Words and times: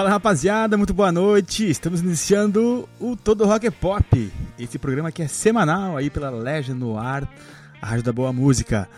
Fala 0.00 0.08
rapaziada, 0.08 0.78
muito 0.78 0.94
boa 0.94 1.12
noite. 1.12 1.68
Estamos 1.68 2.00
iniciando 2.00 2.88
o 2.98 3.14
Todo 3.14 3.44
Rock 3.44 3.66
é 3.66 3.70
Pop. 3.70 4.32
Esse 4.58 4.78
programa 4.78 5.12
que 5.12 5.20
é 5.20 5.28
semanal 5.28 5.94
aí 5.94 6.08
pela 6.08 6.30
Legend 6.30 6.80
no 6.80 6.96
ar, 6.96 7.30
a 7.82 7.86
rádio 7.86 8.04
da 8.04 8.10
boa 8.10 8.32
música. 8.32 8.88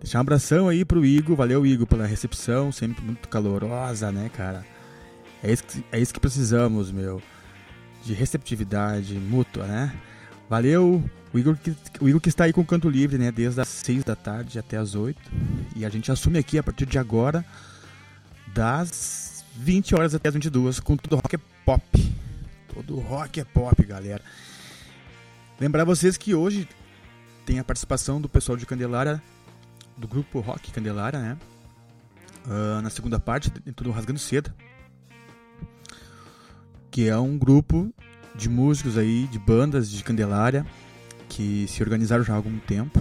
Deixar 0.00 0.18
um 0.18 0.22
abração 0.22 0.68
aí 0.68 0.84
pro 0.84 1.06
Igor, 1.06 1.36
valeu 1.36 1.64
Igor 1.64 1.86
pela 1.86 2.04
recepção, 2.04 2.72
sempre 2.72 3.00
muito 3.04 3.28
calorosa, 3.28 4.10
né, 4.10 4.28
cara? 4.36 4.66
É 5.40 5.52
isso 5.52 5.62
que, 5.62 5.84
é 5.92 6.00
isso 6.00 6.12
que 6.12 6.18
precisamos, 6.18 6.90
meu. 6.90 7.22
De 8.02 8.12
receptividade 8.12 9.14
mútua, 9.14 9.68
né? 9.68 9.92
Valeu, 10.50 11.00
o 11.32 11.38
Igor, 11.38 11.56
que, 11.56 11.76
o 12.00 12.08
Igor 12.08 12.20
que 12.20 12.28
está 12.28 12.42
aí 12.42 12.52
com 12.52 12.62
o 12.62 12.66
canto 12.66 12.90
livre, 12.90 13.18
né? 13.18 13.30
Desde 13.30 13.60
as 13.60 13.68
6 13.68 14.02
da 14.02 14.16
tarde 14.16 14.58
até 14.58 14.78
as 14.78 14.96
8. 14.96 15.16
E 15.76 15.86
a 15.86 15.88
gente 15.88 16.10
assume 16.10 16.40
aqui 16.40 16.58
a 16.58 16.62
partir 16.64 16.86
de 16.86 16.98
agora, 16.98 17.44
das 18.52 19.21
20 19.54 19.94
horas 19.94 20.14
até 20.14 20.28
as 20.28 20.34
22, 20.34 20.80
com 20.80 20.96
tudo 20.96 21.16
rock 21.16 21.36
é 21.36 21.40
pop. 21.64 22.14
Todo 22.74 22.98
rock 23.00 23.40
é 23.40 23.44
pop, 23.44 23.84
galera. 23.84 24.22
Lembrar 25.60 25.84
vocês 25.84 26.16
que 26.16 26.34
hoje 26.34 26.68
tem 27.44 27.58
a 27.58 27.64
participação 27.64 28.20
do 28.20 28.28
pessoal 28.28 28.56
de 28.56 28.64
Candelária, 28.64 29.22
do 29.96 30.08
grupo 30.08 30.40
Rock 30.40 30.72
Candelária, 30.72 31.18
né? 31.18 31.38
Uh, 32.46 32.82
na 32.82 32.90
segunda 32.90 33.20
parte, 33.20 33.50
dentro 33.50 33.84
do 33.84 33.90
Rasgando 33.90 34.18
Seda. 34.18 34.54
Que 36.90 37.08
é 37.08 37.16
um 37.16 37.38
grupo 37.38 37.92
de 38.34 38.48
músicos 38.48 38.96
aí, 38.96 39.26
de 39.26 39.38
bandas 39.38 39.90
de 39.90 40.02
Candelária, 40.02 40.66
que 41.28 41.66
se 41.68 41.82
organizaram 41.82 42.24
já 42.24 42.32
há 42.32 42.36
algum 42.36 42.58
tempo. 42.58 43.00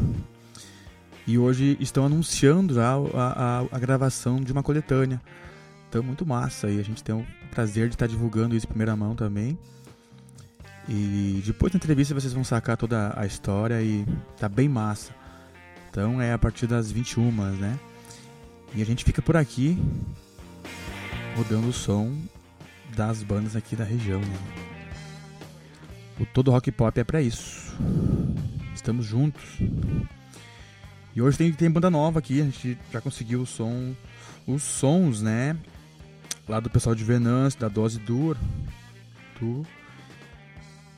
E 1.25 1.37
hoje 1.37 1.77
estão 1.79 2.05
anunciando 2.05 2.73
já 2.73 2.93
a, 2.93 2.97
a, 3.15 3.59
a 3.71 3.79
gravação 3.79 4.41
de 4.41 4.51
uma 4.51 4.61
coletânea 4.61 5.21
então, 5.91 6.01
muito 6.01 6.25
massa. 6.25 6.69
E 6.69 6.79
a 6.79 6.83
gente 6.83 7.03
tem 7.03 7.13
o 7.13 7.27
prazer 7.51 7.89
de 7.89 7.95
estar 7.95 8.07
divulgando 8.07 8.55
isso 8.55 8.65
em 8.65 8.69
primeira 8.69 8.95
mão 8.95 9.13
também. 9.13 9.59
E 10.87 11.43
depois 11.45 11.73
da 11.73 11.77
entrevista 11.77 12.13
vocês 12.13 12.31
vão 12.31 12.45
sacar 12.45 12.77
toda 12.77 13.13
a 13.19 13.25
história 13.25 13.81
e 13.83 14.05
tá 14.39 14.47
bem 14.47 14.69
massa. 14.69 15.13
Então 15.89 16.21
é 16.21 16.31
a 16.31 16.37
partir 16.37 16.65
das 16.65 16.89
21, 16.89 17.29
né? 17.57 17.77
E 18.73 18.81
a 18.81 18.85
gente 18.85 19.03
fica 19.03 19.21
por 19.21 19.35
aqui 19.35 19.77
rodando 21.35 21.67
o 21.67 21.73
som 21.73 22.17
das 22.95 23.21
bandas 23.21 23.57
aqui 23.57 23.75
da 23.75 23.83
região, 23.83 24.21
né? 24.21 24.37
O 26.21 26.25
Todo 26.25 26.51
Rock 26.51 26.71
Pop 26.71 26.97
é 26.97 27.03
para 27.03 27.21
isso. 27.21 27.75
Estamos 28.73 29.05
juntos. 29.05 29.59
E 31.13 31.21
hoje 31.21 31.37
tem, 31.37 31.51
tem 31.51 31.69
banda 31.69 31.89
nova 31.89 32.19
aqui, 32.19 32.39
a 32.39 32.45
gente 32.45 32.77
já 32.93 33.01
conseguiu 33.01 33.41
o 33.41 33.45
som, 33.45 33.93
os 34.47 34.63
sons, 34.63 35.21
né? 35.21 35.57
Lá 36.51 36.59
do 36.59 36.69
pessoal 36.69 36.93
de 36.93 37.01
Venâncio, 37.01 37.57
da 37.57 37.69
Dose 37.69 37.97
Dur, 37.97 38.35
do, 39.39 39.65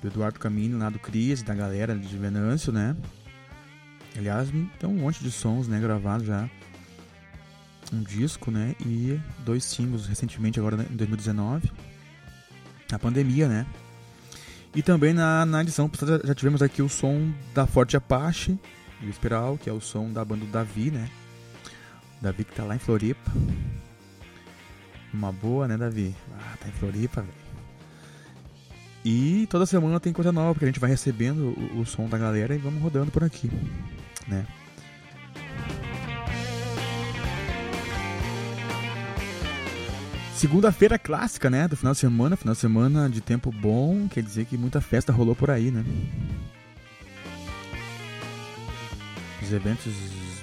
do 0.01 0.07
Eduardo 0.07 0.39
Caminho, 0.39 0.79
lá 0.79 0.89
do 0.89 0.97
Cris, 0.97 1.43
da 1.43 1.53
galera 1.53 1.95
de 1.95 2.17
Venâncio, 2.17 2.73
né? 2.73 2.95
Aliás, 4.17 4.49
tem 4.79 4.89
um 4.89 4.95
monte 4.95 5.23
de 5.23 5.29
sons, 5.29 5.67
né, 5.67 5.79
gravados 5.79 6.25
já. 6.25 6.50
Um 7.94 8.01
disco, 8.01 8.50
né, 8.50 8.75
e 8.83 9.19
dois 9.45 9.63
singles 9.63 10.07
recentemente, 10.07 10.59
agora 10.59 10.88
em 10.89 10.95
2019. 10.95 11.72
Na 12.91 12.97
pandemia, 12.97 13.47
né? 13.47 13.67
E 14.73 14.81
também 14.81 15.13
na, 15.13 15.45
na 15.45 15.61
edição 15.61 15.89
já 16.23 16.33
tivemos 16.33 16.63
aqui 16.63 16.81
o 16.81 16.89
som 16.89 17.31
da 17.53 17.67
Forte 17.67 17.95
Apache 17.95 18.57
e 18.99 19.05
o 19.05 19.09
Espiral, 19.09 19.59
que 19.59 19.69
é 19.69 19.73
o 19.73 19.79
som 19.79 20.11
da 20.11 20.25
banda 20.25 20.45
do 20.45 20.51
Davi, 20.51 20.89
né? 20.89 21.07
Davi 22.19 22.44
que 22.44 22.55
tá 22.55 22.63
lá 22.63 22.75
em 22.75 22.79
Floripa. 22.79 23.31
Uma 25.13 25.31
boa, 25.31 25.68
né, 25.68 25.78
Davi? 25.78 26.16
Ah, 26.34 26.57
tá 26.59 26.68
em 26.68 26.72
Floripa, 26.72 27.22
velho. 27.22 27.44
E 29.06 29.47
toda 29.47 29.66
semana 29.66 30.00
tem 30.00 30.13
coisa 30.13 30.31
nova, 30.31 30.53
porque 30.53 30.66
a 30.66 30.68
gente 30.68 30.79
vai 30.79 30.90
recebendo 30.90 31.53
o, 31.74 31.81
o 31.81 31.85
som 31.85 32.07
da 32.07 32.18
galera 32.18 32.56
e 32.56 32.57
vamos 32.57 32.81
rodando 32.81 33.12
por 33.12 33.23
aqui, 33.23 33.52
né? 34.28 34.46
Segunda-feira 40.34 40.97
clássica, 40.97 41.50
né? 41.50 41.68
Do 41.68 41.78
final 41.78 41.94
de 41.94 42.00
semana, 42.00 42.35
final 42.35 42.53
de 42.53 42.59
semana 42.59 43.09
de 43.09 43.22
tempo 43.22 43.52
bom, 43.52 44.07
quer 44.09 44.23
dizer 44.23 44.46
que 44.46 44.57
muita 44.57 44.81
festa 44.81 45.13
rolou 45.13 45.35
por 45.35 45.50
aí, 45.50 45.69
né? 45.69 45.85
Os 49.41 49.52
eventos 49.52 49.94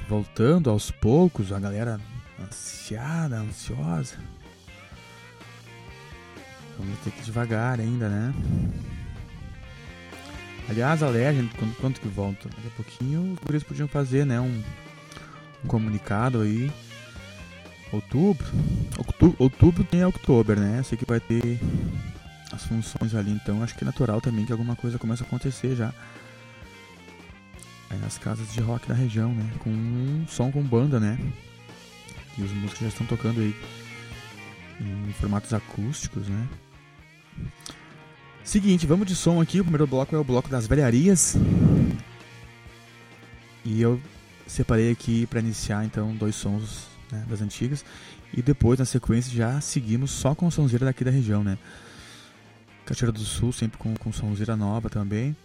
voltando 0.09 0.71
aos 0.71 0.91
poucos, 0.91 1.53
a 1.53 1.59
galera 1.59 2.01
ansiada, 2.43 3.37
ansiosa. 3.41 4.17
Vamos 6.81 6.99
ter 7.01 7.11
que 7.11 7.21
ir 7.21 7.25
devagar 7.25 7.79
ainda, 7.79 8.09
né? 8.09 8.35
Aliás, 10.69 11.03
a 11.03 11.09
Legend, 11.09 11.51
quanto, 11.59 11.77
quanto 11.77 12.01
que 12.01 12.09
volta? 12.09 12.49
Daqui 12.49 12.69
a 12.69 12.71
pouquinho 12.71 13.33
os 13.33 13.39
guris 13.39 13.63
podiam 13.63 13.87
fazer, 13.87 14.25
né? 14.25 14.41
Um, 14.41 14.63
um 15.65 15.69
comunicado 15.69 16.41
aí. 16.41 16.73
Outubro. 17.93 18.47
Outubro, 18.97 19.37
outubro 19.39 19.85
tem 19.85 20.05
outubro, 20.05 20.59
né? 20.59 20.83
Sei 20.83 20.97
que 20.97 21.05
vai 21.05 21.21
ter 21.21 21.61
as 22.53 22.65
funções 22.65 23.15
ali, 23.15 23.33
então 23.33 23.63
acho 23.63 23.75
que 23.75 23.85
é 23.85 23.87
natural 23.87 24.21
também 24.21 24.47
que 24.47 24.53
alguma 24.53 24.75
coisa 24.75 24.99
comece 24.99 25.23
a 25.23 25.27
acontecer 25.27 25.77
já. 25.77 25.93
Aí 27.91 27.99
nas 27.99 28.17
casas 28.17 28.51
de 28.53 28.61
rock 28.61 28.89
da 28.89 28.95
região, 28.95 29.35
né? 29.35 29.51
Com 29.59 29.71
um 29.71 30.25
som 30.29 30.51
com 30.51 30.63
banda, 30.63 30.99
né? 30.99 31.19
E 32.39 32.43
os 32.43 32.53
músicos 32.53 32.81
já 32.81 32.89
estão 32.89 33.07
tocando 33.07 33.41
aí 33.41 33.55
em 34.81 35.13
formatos 35.15 35.53
acústicos, 35.53 36.29
né? 36.29 36.49
Seguinte, 38.45 38.87
vamos 38.87 39.07
de 39.07 39.15
som 39.15 39.41
aqui. 39.41 39.61
O 39.61 39.65
primeiro 39.65 39.87
bloco 39.87 40.15
é 40.15 40.19
o 40.19 40.25
bloco 40.25 40.49
das 40.49 40.67
velharias. 40.67 41.37
E 43.65 43.81
eu 43.81 44.01
separei 44.47 44.91
aqui 44.91 45.27
para 45.27 45.41
iniciar 45.41 45.85
então 45.85 46.15
dois 46.17 46.35
sons 46.35 46.89
né, 47.13 47.25
das 47.29 47.41
antigas. 47.41 47.85
E 48.33 48.43
depois, 48.43 48.79
na 48.79 48.85
sequência, 48.85 49.33
já 49.33 49.61
seguimos 49.61 50.11
só 50.11 50.35
com 50.35 50.51
sonzeira 50.51 50.85
daqui 50.85 51.05
da 51.05 51.11
região, 51.11 51.43
né? 51.43 51.59
Cachoeira 52.85 53.13
do 53.13 53.21
Sul, 53.21 53.53
sempre 53.53 53.79
com, 53.79 53.95
com 53.95 54.13
sonzeira 54.13 54.57
nova 54.57 54.89
também. 54.89 55.37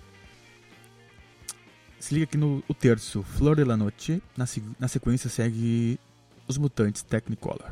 Se 2.00 2.14
liga 2.14 2.26
aqui 2.26 2.38
no 2.38 2.64
o 2.68 2.74
terço, 2.74 3.24
Flor 3.24 3.56
de 3.56 3.64
la 3.64 3.76
Noche. 3.76 4.22
Na, 4.38 4.46
na 4.80 4.88
sequência 4.88 5.30
segue 5.30 6.00
Os 6.48 6.58
Mutantes 6.58 7.02
Technicolor. 7.02 7.72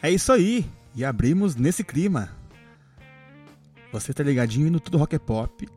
É 0.00 0.08
isso 0.08 0.32
aí, 0.32 0.64
e 0.94 1.04
abrimos 1.04 1.56
nesse 1.56 1.82
clima. 1.82 2.30
Você 3.92 4.14
tá 4.14 4.22
ligadinho 4.22 4.70
no 4.70 4.78
Tudo 4.78 4.96
Rock 4.96 5.16
é 5.16 5.18
Pop. 5.18 5.68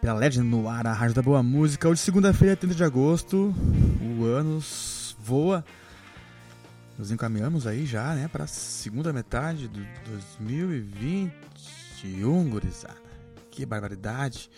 Pela 0.00 0.18
Legend 0.18 0.48
no 0.48 0.68
ar, 0.68 0.84
a 0.84 0.92
Rádio 0.92 1.14
da 1.14 1.22
Boa 1.22 1.44
Música. 1.44 1.88
Hoje, 1.88 2.00
segunda-feira, 2.00 2.56
30 2.56 2.74
de 2.74 2.82
agosto. 2.82 3.54
O 4.18 4.24
ano 4.24 4.60
voa. 5.20 5.64
Nos 6.98 7.12
encaminhamos 7.12 7.68
aí 7.68 7.86
já, 7.86 8.16
né, 8.16 8.26
para 8.26 8.42
a 8.44 8.48
segunda 8.48 9.12
metade 9.12 9.68
do 9.68 9.86
2021, 10.06 12.50
gurizada. 12.50 12.96
Que 13.48 13.64
barbaridade. 13.64 14.50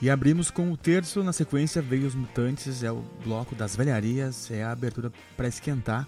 E 0.00 0.08
abrimos 0.08 0.52
com 0.52 0.70
o 0.70 0.76
terço, 0.76 1.24
na 1.24 1.32
sequência 1.32 1.82
veio 1.82 2.06
os 2.06 2.14
Mutantes, 2.14 2.84
é 2.84 2.92
o 2.92 3.02
bloco 3.24 3.56
das 3.56 3.74
velharias, 3.74 4.52
é 4.52 4.62
a 4.62 4.70
abertura 4.70 5.12
para 5.36 5.48
esquentar. 5.48 6.06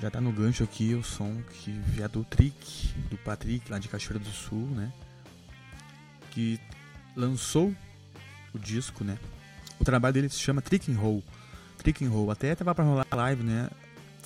Já 0.00 0.10
tá 0.10 0.20
no 0.20 0.32
gancho 0.32 0.64
aqui 0.64 0.94
o 0.94 1.02
som 1.02 1.42
que 1.50 1.80
é 2.00 2.08
do 2.08 2.24
Trick, 2.24 2.94
do 3.10 3.18
Patrick, 3.18 3.70
lá 3.70 3.78
de 3.78 3.88
Cachoeira 3.88 4.18
do 4.18 4.30
Sul, 4.30 4.66
né? 4.68 4.92
Que 6.30 6.60
lançou 7.16 7.74
o 8.54 8.58
disco, 8.58 9.04
né? 9.04 9.18
O 9.78 9.84
trabalho 9.84 10.14
dele 10.14 10.28
se 10.28 10.38
chama 10.38 10.60
Trick 10.62 10.90
and 10.92 10.96
Roll. 10.96 11.22
Trick 11.78 12.04
and 12.04 12.10
Roll. 12.10 12.30
Até 12.30 12.54
tava 12.54 12.74
pra 12.74 12.84
rolar 12.84 13.06
live, 13.10 13.42
né? 13.42 13.68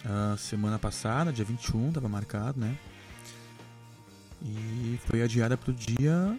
A 0.04 0.36
semana 0.36 0.78
passada, 0.78 1.32
dia 1.32 1.44
21, 1.44 1.92
tava 1.92 2.08
marcado, 2.08 2.60
né? 2.60 2.76
E 4.42 4.98
foi 5.06 5.22
adiada 5.22 5.56
pro 5.56 5.72
dia. 5.72 6.38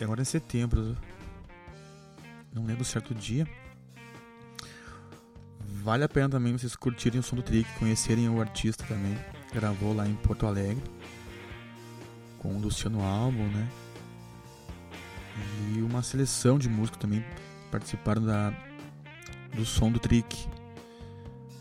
Agora 0.00 0.20
em 0.20 0.24
setembro. 0.24 0.96
Não 2.52 2.66
lembro 2.66 2.84
certo 2.84 3.14
dia. 3.14 3.48
Vale 5.84 6.02
a 6.02 6.08
pena 6.08 6.30
também 6.30 6.56
vocês 6.56 6.74
curtirem 6.74 7.20
o 7.20 7.22
som 7.22 7.36
do 7.36 7.42
Trick, 7.42 7.70
conhecerem 7.78 8.26
o 8.30 8.40
artista 8.40 8.82
também. 8.84 9.14
Gravou 9.52 9.94
lá 9.94 10.08
em 10.08 10.14
Porto 10.14 10.46
Alegre. 10.46 10.82
Com 12.38 12.56
o 12.56 12.58
Luciano 12.58 13.02
Albo, 13.02 13.42
né? 13.42 13.68
E 15.74 15.82
uma 15.82 16.02
seleção 16.02 16.58
de 16.58 16.70
músicos 16.70 16.98
também 16.98 17.22
participaram 17.70 18.24
da, 18.24 18.50
do 19.54 19.66
som 19.66 19.92
do 19.92 19.98
Trick. 19.98 20.48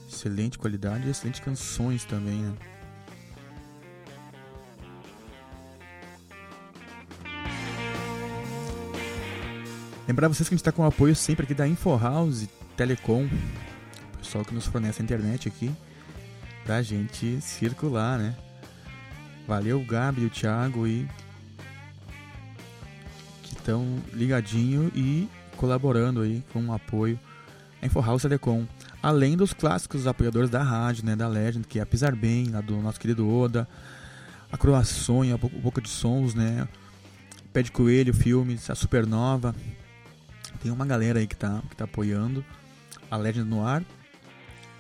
Excelente 0.10 0.58
qualidade 0.58 1.06
e 1.06 1.12
excelentes 1.12 1.42
canções 1.42 2.06
também, 2.06 2.44
né? 2.44 2.54
Lembrar 10.08 10.30
vocês 10.30 10.48
que 10.48 10.56
a 10.56 10.56
gente 10.56 10.62
está 10.62 10.72
com 10.72 10.84
o 10.84 10.86
apoio 10.86 11.14
sempre 11.14 11.44
aqui 11.44 11.54
da 11.54 11.68
InfoHouse 11.68 12.50
Telecom 12.78 13.28
pessoal 14.34 14.46
que 14.46 14.56
nos 14.56 14.66
fornece 14.66 15.00
a 15.00 15.04
internet 15.04 15.48
aqui 15.48 15.72
pra 16.66 16.82
gente 16.82 17.40
circular, 17.40 18.18
né? 18.18 18.36
Valeu 19.48 19.80
Gabi 19.86 20.26
o 20.26 20.30
Thiago 20.30 20.88
e 20.88 21.08
que 23.44 23.54
estão 23.54 23.86
ligadinho 24.12 24.92
e 24.96 25.30
colaborando 25.56 26.22
aí 26.22 26.44
com 26.52 26.66
o 26.66 26.74
apoio 26.74 27.20
a 27.80 27.86
InfoHouse 27.86 28.24
Telecom. 28.24 28.66
Além 29.04 29.38
dos 29.38 29.54
clássicos 29.54 30.08
apoiadores 30.08 30.50
da 30.50 30.64
rádio, 30.64 31.06
né, 31.06 31.16
da 31.16 31.28
Legend, 31.28 31.68
que 31.68 31.78
é 31.78 31.84
a 31.84 31.86
Pisar 31.86 32.16
Bem, 32.16 32.48
lá 32.48 32.62
do 32.62 32.76
nosso 32.78 33.00
querido 33.00 33.30
Oda, 33.30 33.68
a 34.52 34.58
Croaçonha, 34.58 35.36
a 35.36 35.38
Boca 35.38 35.80
de 35.80 35.90
Sons, 35.90 36.34
né, 36.34 36.68
Pé 37.52 37.62
de 37.62 37.72
Coelho, 37.72 38.16
Filmes, 38.16 38.68
a 38.72 38.74
Supernova. 38.74 39.54
Tem 40.60 40.72
uma 40.72 40.88
galera 40.88 41.20
aí 41.20 41.28
que 41.28 41.36
tá, 41.36 41.62
que 41.70 41.76
tá 41.76 41.84
apoiando 41.84 42.44
a 43.12 43.16
Legend 43.16 43.48
no 43.48 43.64
ar. 43.64 43.84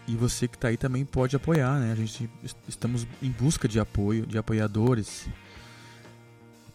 E 0.08 0.16
você 0.16 0.48
que 0.48 0.56
está 0.56 0.68
aí 0.68 0.78
também 0.78 1.06
pode 1.06 1.36
apoiar, 1.36 1.80
né? 1.80 1.92
A 1.92 1.96
gente 1.96 2.30
estamos 2.68 3.08
em 3.22 3.30
busca 3.30 3.68
de 3.68 3.80
apoio, 3.80 4.26
de 4.26 4.38
apoiadores 4.38 5.28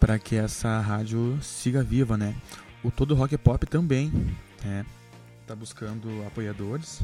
para 0.00 0.18
que 0.18 0.36
essa 0.36 0.80
rádio 0.80 1.38
siga 1.42 1.82
viva, 1.82 2.16
né? 2.16 2.34
O 2.82 2.90
Todo 2.90 3.14
Rock 3.14 3.36
Pop 3.36 3.66
também 3.66 4.12
né? 4.64 4.86
tá 5.46 5.54
buscando 5.54 6.24
apoiadores 6.26 7.02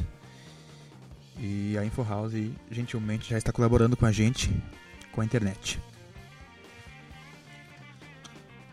e 1.37 1.77
a 1.77 1.85
InfoHouse 1.85 2.53
gentilmente 2.71 3.29
já 3.29 3.37
está 3.37 3.51
colaborando 3.51 3.97
com 3.97 4.05
a 4.05 4.11
gente 4.11 4.51
com 5.11 5.21
a 5.21 5.25
internet. 5.25 5.79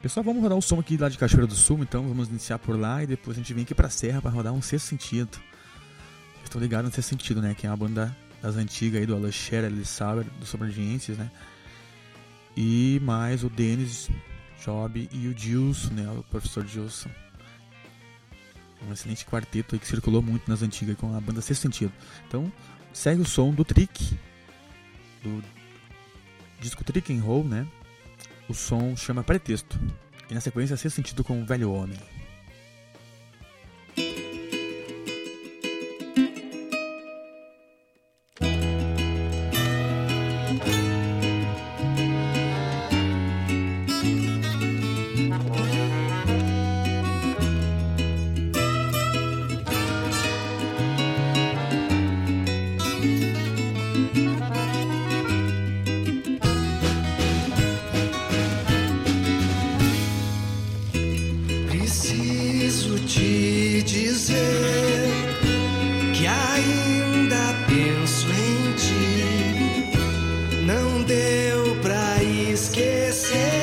Pessoal, 0.00 0.24
vamos 0.24 0.42
rodar 0.42 0.58
o 0.58 0.62
som 0.62 0.80
aqui 0.80 0.96
lá 0.96 1.08
de 1.08 1.16
Cachoeira 1.16 1.46
do 1.46 1.54
Sul, 1.54 1.78
então 1.80 2.06
vamos 2.08 2.28
iniciar 2.28 2.58
por 2.58 2.78
lá 2.78 3.02
e 3.02 3.06
depois 3.06 3.36
a 3.36 3.40
gente 3.40 3.54
vem 3.54 3.62
aqui 3.62 3.74
para 3.74 3.86
a 3.86 3.90
Serra 3.90 4.20
para 4.20 4.30
rodar 4.30 4.52
um 4.52 4.62
sexto 4.62 4.86
sentido 4.86 5.38
estão 6.52 6.60
ligados 6.60 6.90
nesse 6.90 7.08
sentido, 7.08 7.40
né? 7.40 7.54
Que 7.54 7.66
é 7.66 7.70
uma 7.70 7.76
banda 7.76 8.14
das 8.42 8.56
antigas 8.56 9.00
aí 9.00 9.06
do 9.06 9.14
Alan 9.14 9.32
Scherer, 9.32 9.70
Alice 9.70 9.90
Sauer, 9.90 10.26
dos 10.38 10.50
Sobrediências, 10.50 11.16
né? 11.16 11.30
E 12.54 13.00
mais 13.02 13.42
o 13.42 13.48
Dennis 13.48 14.10
Job 14.62 15.08
e 15.10 15.28
o 15.28 15.36
Gilson, 15.36 15.94
né? 15.94 16.10
O 16.10 16.22
professor 16.24 16.66
Gilson. 16.66 17.08
Um 18.86 18.92
excelente 18.92 19.24
quarteto 19.24 19.74
aí 19.74 19.78
que 19.78 19.86
circulou 19.86 20.20
muito 20.20 20.48
nas 20.50 20.60
antigas 20.60 20.96
com 20.96 21.16
a 21.16 21.20
banda 21.20 21.40
Sexto 21.40 21.62
Sentido. 21.62 21.92
Então, 22.28 22.52
segue 22.92 23.22
o 23.22 23.24
som 23.24 23.52
do 23.52 23.64
Trick, 23.64 24.18
do 25.22 25.42
disco 26.60 26.84
Trick 26.84 27.12
and 27.14 27.22
Roll, 27.22 27.44
né? 27.44 27.66
O 28.48 28.52
som 28.52 28.94
chama 28.94 29.24
Pretexto. 29.24 29.80
E 30.28 30.34
na 30.34 30.40
sequência, 30.40 30.76
Sexto 30.76 30.96
Sentido 30.96 31.24
com 31.24 31.40
o 31.40 31.46
Velho 31.46 31.72
Homem. 31.72 31.98
deu 71.22 71.76
pra 71.76 72.22
esquecer. 72.22 73.61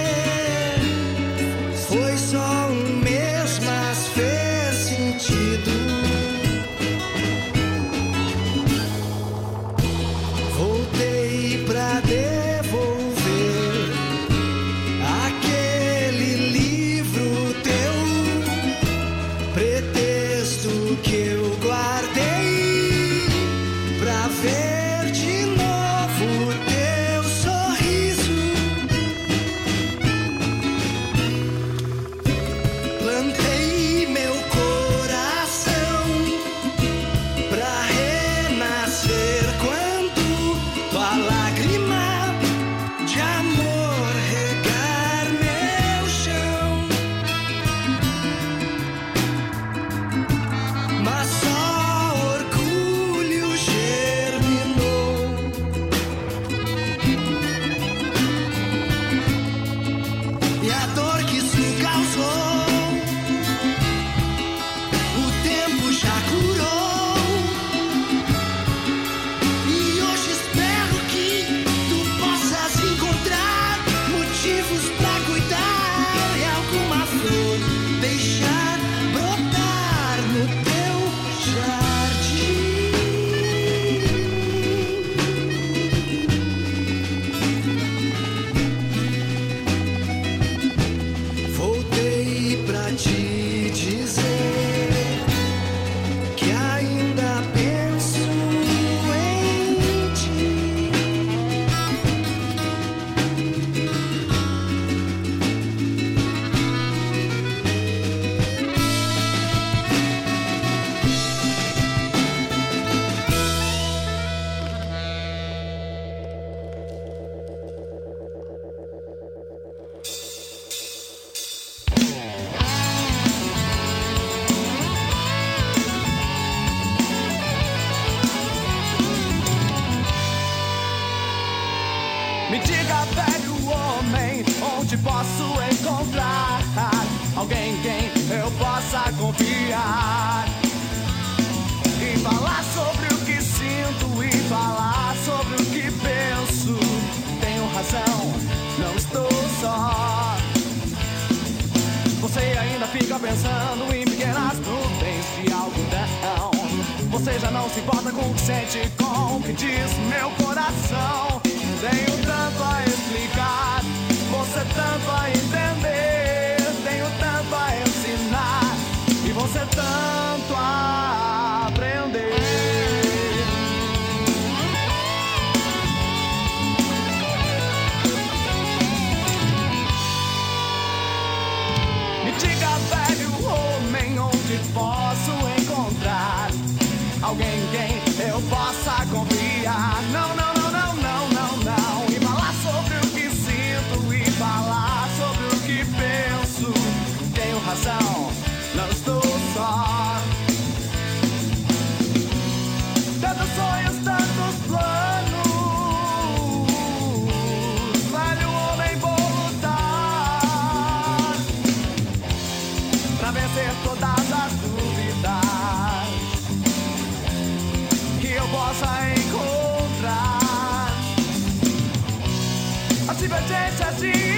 As 223.31 223.45
divergências 223.45 224.28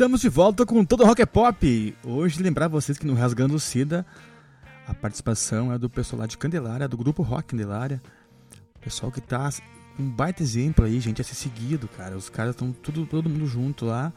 estamos 0.00 0.22
de 0.22 0.30
volta 0.30 0.64
com 0.64 0.82
todo 0.82 1.02
o 1.02 1.06
Rock 1.06 1.20
é 1.20 1.26
Pop. 1.26 1.96
Hoje 2.02 2.42
lembrar 2.42 2.68
vocês 2.68 2.96
que 2.96 3.06
no 3.06 3.12
Rasgando 3.12 3.54
o 3.54 3.60
Sida 3.60 4.06
a 4.86 4.94
participação 4.94 5.70
é 5.70 5.76
do 5.76 5.90
pessoal 5.90 6.20
lá 6.20 6.26
de 6.26 6.38
Candelária, 6.38 6.88
do 6.88 6.96
grupo 6.96 7.22
Rock 7.22 7.48
Candelária. 7.48 8.00
Pessoal 8.80 9.12
que 9.12 9.20
tá 9.20 9.50
um 9.98 10.08
baita 10.08 10.42
exemplo 10.42 10.86
aí, 10.86 10.98
gente, 11.00 11.20
a 11.20 11.24
ser 11.24 11.34
seguido, 11.34 11.86
cara. 11.86 12.16
Os 12.16 12.30
caras 12.30 12.52
estão 12.52 12.72
todo 12.72 13.28
mundo 13.28 13.46
junto 13.46 13.84
lá. 13.84 14.10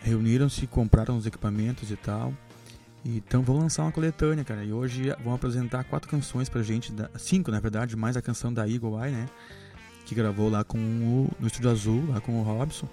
Reuniram-se, 0.00 0.66
compraram 0.66 1.18
os 1.18 1.26
equipamentos 1.26 1.90
e 1.90 1.96
tal. 1.96 2.32
Então 3.04 3.42
vão 3.42 3.58
lançar 3.58 3.82
uma 3.82 3.92
coletânea, 3.92 4.44
cara. 4.44 4.64
E 4.64 4.72
hoje 4.72 5.14
vão 5.22 5.34
apresentar 5.34 5.84
quatro 5.84 6.08
canções 6.08 6.48
pra 6.48 6.62
gente, 6.62 6.90
cinco 7.18 7.50
na 7.50 7.60
verdade, 7.60 7.94
mais 7.96 8.16
a 8.16 8.22
canção 8.22 8.50
da 8.50 8.66
Eagle 8.66 8.98
Eye, 9.04 9.12
né? 9.12 9.28
Que 10.06 10.14
gravou 10.14 10.48
lá 10.48 10.64
com 10.64 10.78
o, 10.78 11.30
no 11.38 11.46
Estúdio 11.48 11.70
Azul, 11.70 12.06
lá 12.08 12.18
com 12.18 12.40
o 12.40 12.42
Robson. 12.42 12.88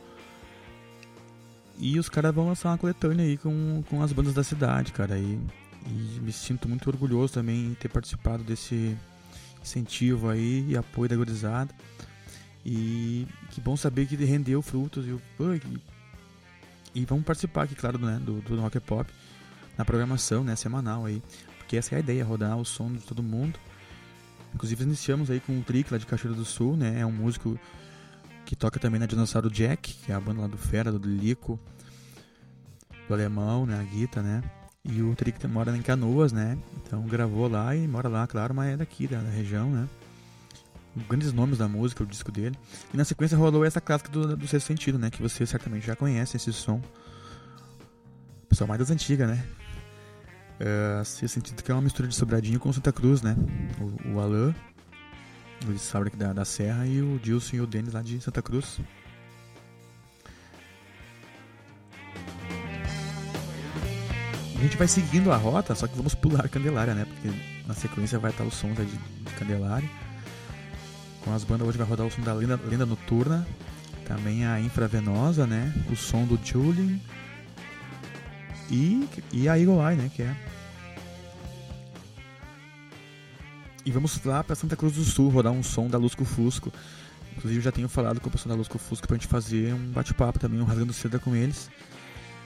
E 1.78 2.00
os 2.00 2.10
caras 2.10 2.34
vão 2.34 2.48
lançar 2.48 2.70
uma 2.70 2.78
coletânea 2.78 3.26
aí 3.26 3.38
com, 3.38 3.84
com 3.90 4.02
as 4.02 4.12
bandas 4.12 4.34
da 4.34 4.44
cidade, 4.44 4.92
cara. 4.92 5.18
E, 5.18 5.40
e 5.86 6.20
me 6.22 6.32
sinto 6.32 6.68
muito 6.68 6.88
orgulhoso 6.90 7.34
também 7.34 7.68
em 7.68 7.74
ter 7.76 7.90
participado 7.90 8.44
desse 8.44 8.98
incentivo 9.62 10.30
aí 10.30 10.66
e 10.70 10.78
apoio 10.78 11.10
da 11.10 11.16
gurizada. 11.16 11.74
E 12.66 13.28
que 13.52 13.62
bom 13.62 13.78
saber 13.78 14.08
que 14.08 14.16
rendeu 14.16 14.62
frutos. 14.62 15.06
E, 15.06 15.12
e, 15.12 15.82
e 16.96 17.06
vamos 17.06 17.26
participar 17.26 17.63
aqui, 17.63 17.76
claro, 17.76 18.00
né, 18.00 18.20
do, 18.24 18.42
do 18.42 18.60
Rock 18.60 18.80
Pop 18.80 19.10
na 19.78 19.86
programação 19.86 20.44
né, 20.44 20.56
semanal 20.56 21.06
aí. 21.06 21.22
Porque 21.60 21.78
essa 21.78 21.94
é 21.94 21.98
a 21.98 22.00
ideia, 22.00 22.26
rodar 22.26 22.58
o 22.58 22.66
som 22.66 22.92
de 22.92 23.02
todo 23.02 23.22
mundo. 23.22 23.60
Inclusive 24.56 24.84
iniciamos 24.84 25.30
aí 25.30 25.40
com 25.40 25.60
o 25.60 25.62
Trick 25.62 25.92
lá 25.92 26.00
de 26.00 26.06
Cachoeira 26.06 26.36
do 26.36 26.46
Sul, 26.46 26.76
né? 26.76 27.02
É 27.02 27.06
um 27.06 27.12
músico 27.12 27.60
que 28.48 28.56
toca 28.56 28.80
também 28.80 28.98
na 28.98 29.06
Dinossauro 29.06 29.52
Jack, 29.52 29.94
que 29.94 30.10
é 30.10 30.16
a 30.16 30.22
banda 30.22 30.40
lá 30.40 30.48
do 30.48 30.58
Fera, 30.58 30.90
do 30.90 31.06
Lico, 31.06 31.60
do 33.06 33.14
Alemão, 33.14 33.66
né, 33.66 33.78
a 33.78 33.84
Guita, 33.84 34.22
né? 34.22 34.42
E 34.86 35.02
o 35.02 35.14
Trick 35.16 35.46
mora 35.48 35.76
em 35.76 35.82
Canoas, 35.82 36.32
né? 36.32 36.58
Então 36.78 37.02
gravou 37.02 37.50
lá 37.50 37.76
e 37.76 37.86
mora 37.86 38.08
lá, 38.08 38.26
claro, 38.26 38.56
mas 38.56 38.74
é 38.74 38.78
daqui, 38.78 39.06
da, 39.06 39.20
da 39.20 39.30
região, 39.30 39.70
né? 39.70 39.90
Grandes 41.10 41.34
nomes 41.34 41.58
da 41.58 41.68
música, 41.68 42.04
o 42.04 42.08
disco 42.08 42.32
dele. 42.32 42.58
E 42.94 42.96
na 42.96 43.04
sequência 43.04 43.38
rolou 43.38 43.66
essa 43.66 43.82
clássica 43.82 44.10
do, 44.10 44.38
do 44.38 44.48
Sexto 44.48 44.68
Sentido, 44.68 44.98
né? 44.98 45.10
Que 45.10 45.22
você 45.22 45.46
certamente 45.46 45.86
já 45.86 45.96
conhece 45.98 46.38
esse 46.38 46.54
som. 46.54 46.82
Pessoal 48.48 48.70
mais 48.70 48.80
das 48.80 48.90
antigas, 48.90 49.28
né? 49.28 49.46
Uh, 50.62 51.04
Sexto 51.04 51.34
Sentido 51.34 51.62
que 51.62 51.70
é 51.70 51.76
uma 51.76 51.82
mistura 51.82 52.08
de 52.08 52.16
Sobradinho 52.16 52.62
com 52.62 52.72
Santa 52.72 52.94
Cruz, 52.94 53.22
né? 53.22 53.36
O, 54.06 54.14
o 54.14 54.20
Alain, 54.22 54.56
Luiz 55.65 55.82
Sabric 55.82 56.15
da, 56.15 56.34
da 56.34 56.46
Serra 56.46 56.86
e 56.86 57.02
o 57.02 57.20
Dilson 57.20 57.58
e 57.58 57.62
o 57.62 57.67
Denis 57.67 57.93
lá 57.93 58.02
de 58.02 58.20
Santa 58.22 58.41
Cruz. 58.41 58.80
A 64.58 64.60
gente 64.60 64.76
vai 64.76 64.88
seguindo 64.88 65.32
a 65.32 65.38
rota, 65.38 65.76
só 65.76 65.88
que 65.88 65.96
vamos 65.96 66.15
pular 66.15 66.50
Candelária, 66.50 66.96
né? 66.96 67.06
Porque 67.06 67.30
na 67.67 67.76
sequência 67.76 68.17
vai 68.17 68.32
estar 68.32 68.43
o 68.43 68.52
som 68.52 68.74
de, 68.74 68.86
de 68.86 69.34
Candelária. 69.38 69.89
Com 71.24 71.34
as 71.34 71.43
bandas 71.43 71.67
hoje 71.67 71.78
vai 71.78 71.86
rodar 71.86 72.08
o 72.08 72.12
som 72.12 72.22
da 72.22 72.34
Lenda, 72.34 72.60
Lenda 72.65 72.86
Noturna, 72.86 73.46
também 74.08 74.46
a 74.46 74.60
Infravenosa, 74.60 75.46
né? 75.46 75.74
O 75.91 75.96
som 75.96 76.26
do 76.26 76.39
Julian 76.43 77.00
e, 78.70 79.08
e 79.32 79.48
a 79.48 79.60
Eagle 79.60 79.80
Eye, 79.88 79.98
né? 79.98 80.12
Que 80.13 80.24
é. 80.24 80.36
E 83.88 83.91
vamos 83.91 84.21
lá 84.26 84.43
para 84.43 84.54
Santa 84.54 84.76
Cruz 84.76 84.95
do 84.95 85.04
Sul 85.06 85.30
rodar 85.30 85.54
um 85.54 85.63
som 85.63 85.88
da 85.88 85.97
Lusco 85.97 86.26
Fusco. 86.26 86.73
Inclusive 87.38 87.60
eu 87.62 87.63
já 87.63 87.71
tenho 87.71 87.88
falado 87.88 88.19
com 88.19 88.28
o 88.28 88.32
pessoal 88.32 88.54
da 88.54 88.58
Lusco 88.58 88.78
Fusco 88.78 89.08
pra 89.08 89.15
gente 89.15 89.28
fazer 89.28 89.73
um 89.73 89.91
bate-papo 89.93 90.38
também, 90.38 90.60
um 90.60 90.65
rasgando 90.65 90.91
seda 90.91 91.17
com 91.19 91.34
eles. 91.34 91.69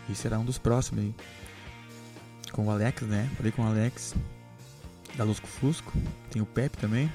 E 0.08 0.13
será 0.13 0.38
um 0.38 0.45
dos 0.45 0.60
próximos 0.60 1.04
aí. 1.04 1.15
Com 2.51 2.67
o 2.67 2.69
Alex, 2.69 3.01
né? 3.08 3.27
Falei 3.38 3.51
com 3.51 3.63
o 3.63 3.65
Alex 3.65 4.13
da 5.17 5.23
Lusco 5.23 5.47
Fusco. 5.47 5.91
Tem 6.30 6.43
o 6.43 6.45
Pepe 6.45 6.77
também. 6.77 7.12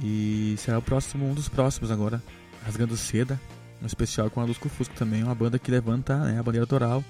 E 0.00 0.54
será 0.58 0.78
o 0.78 0.82
próximo, 0.82 1.28
um 1.28 1.34
dos 1.34 1.48
próximos 1.48 1.90
agora, 1.90 2.22
Rasgando 2.64 2.96
Seda, 2.96 3.40
um 3.82 3.86
especial 3.86 4.30
com 4.30 4.40
a 4.40 4.44
Lusco 4.44 4.68
Fusco 4.68 4.94
também, 4.94 5.24
uma 5.24 5.34
banda 5.34 5.58
que 5.58 5.72
levanta 5.72 6.16
né, 6.18 6.38
a 6.38 6.42
bandeira 6.44 6.62
autoral 6.62 7.04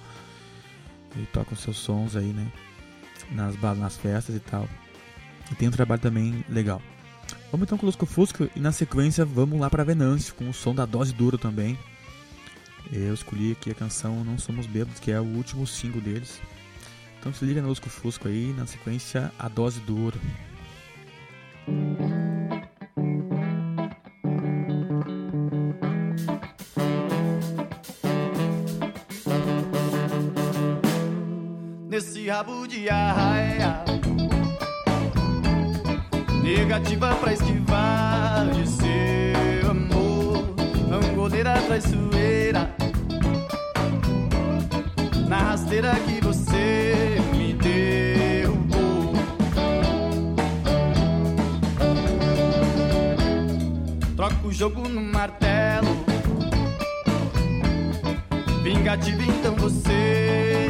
e 1.16 1.26
toca 1.26 1.52
os 1.52 1.60
seus 1.60 1.76
sons 1.76 2.16
aí, 2.16 2.32
né? 2.32 2.50
Nas, 3.30 3.60
nas 3.60 3.98
festas 3.98 4.34
e 4.34 4.40
tal. 4.40 4.66
Tem 5.58 5.68
um 5.68 5.72
trabalho 5.72 6.00
também 6.00 6.44
legal. 6.48 6.82
Vamos 7.50 7.66
então 7.66 7.78
com 7.78 7.84
o 7.84 7.86
Lusco 7.86 8.06
Fusco 8.06 8.48
e 8.56 8.60
na 8.60 8.72
sequência 8.72 9.24
vamos 9.24 9.60
lá 9.60 9.70
para 9.70 9.84
Venâncio 9.84 10.34
com 10.34 10.48
o 10.48 10.54
som 10.54 10.74
da 10.74 10.84
Dose 10.86 11.12
Duro 11.12 11.38
também. 11.38 11.78
Eu 12.90 13.14
escolhi 13.14 13.52
aqui 13.52 13.70
a 13.70 13.74
canção 13.74 14.24
Não 14.24 14.38
Somos 14.38 14.66
Bêbados, 14.66 15.00
que 15.00 15.12
é 15.12 15.20
o 15.20 15.24
último 15.24 15.66
single 15.66 16.00
deles. 16.00 16.40
Então 17.18 17.32
se 17.32 17.44
liga 17.44 17.62
no 17.62 17.68
Lusco 17.68 17.88
Fusco 17.88 18.26
aí, 18.26 18.54
na 18.56 18.66
sequência 18.66 19.30
a 19.38 19.48
Dose 19.48 19.80
Duro. 19.80 20.18
Nesse 31.88 32.28
rabo 32.28 32.66
de 32.66 32.88
arraia 32.88 33.31
Negativa 36.82 37.14
pra 37.14 37.32
esquivar 37.32 38.44
de 38.50 38.68
seu 38.68 39.70
amor. 39.70 40.52
Angoleira 40.90 41.54
traiçoeira. 41.62 42.74
Na 45.28 45.36
rasteira 45.50 45.94
que 45.94 46.20
você 46.20 47.18
me 47.36 47.52
derrubou. 47.52 49.12
Troca 54.16 54.44
o 54.44 54.52
jogo 54.52 54.88
no 54.88 55.02
martelo. 55.02 56.04
Vingativa 58.64 59.22
então 59.22 59.54
você 59.54 60.66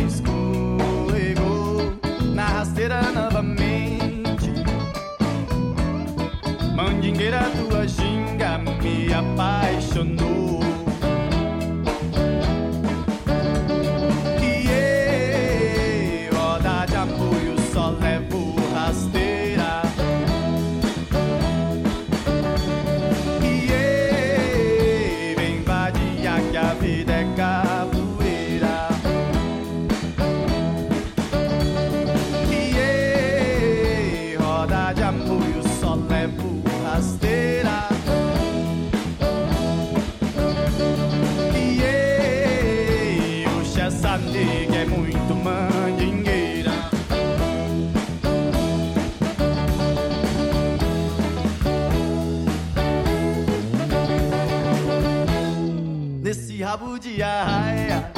Arraia 57.20 58.10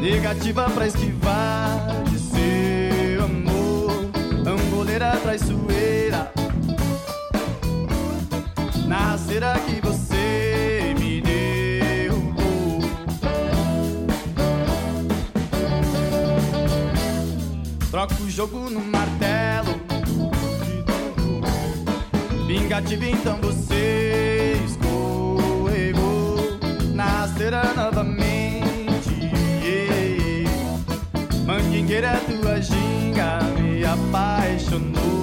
Negativa 0.00 0.70
pra 0.70 0.86
esquivar 0.86 2.04
de 2.04 2.18
seu 2.18 3.24
amor. 3.24 4.10
Angoleira 4.46 5.16
traiçoeira 5.18 6.32
Na 8.86 9.10
rasteira 9.10 9.54
que 9.66 9.80
você 9.86 10.94
me 10.98 11.20
derrubou 11.20 12.80
Troca 17.90 18.14
o 18.22 18.30
jogo 18.30 18.70
no 18.70 18.80
martelo. 18.80 19.78
Vingativo 22.46 23.04
então 23.04 23.36
você 23.42 23.59
Rasteira 27.50 27.74
novamente 27.74 29.10
yeah. 29.64 30.48
Mandingueira 31.44 32.20
tua 32.20 32.60
ginga 32.60 33.40
me 33.58 33.84
apaixonou 33.84 35.19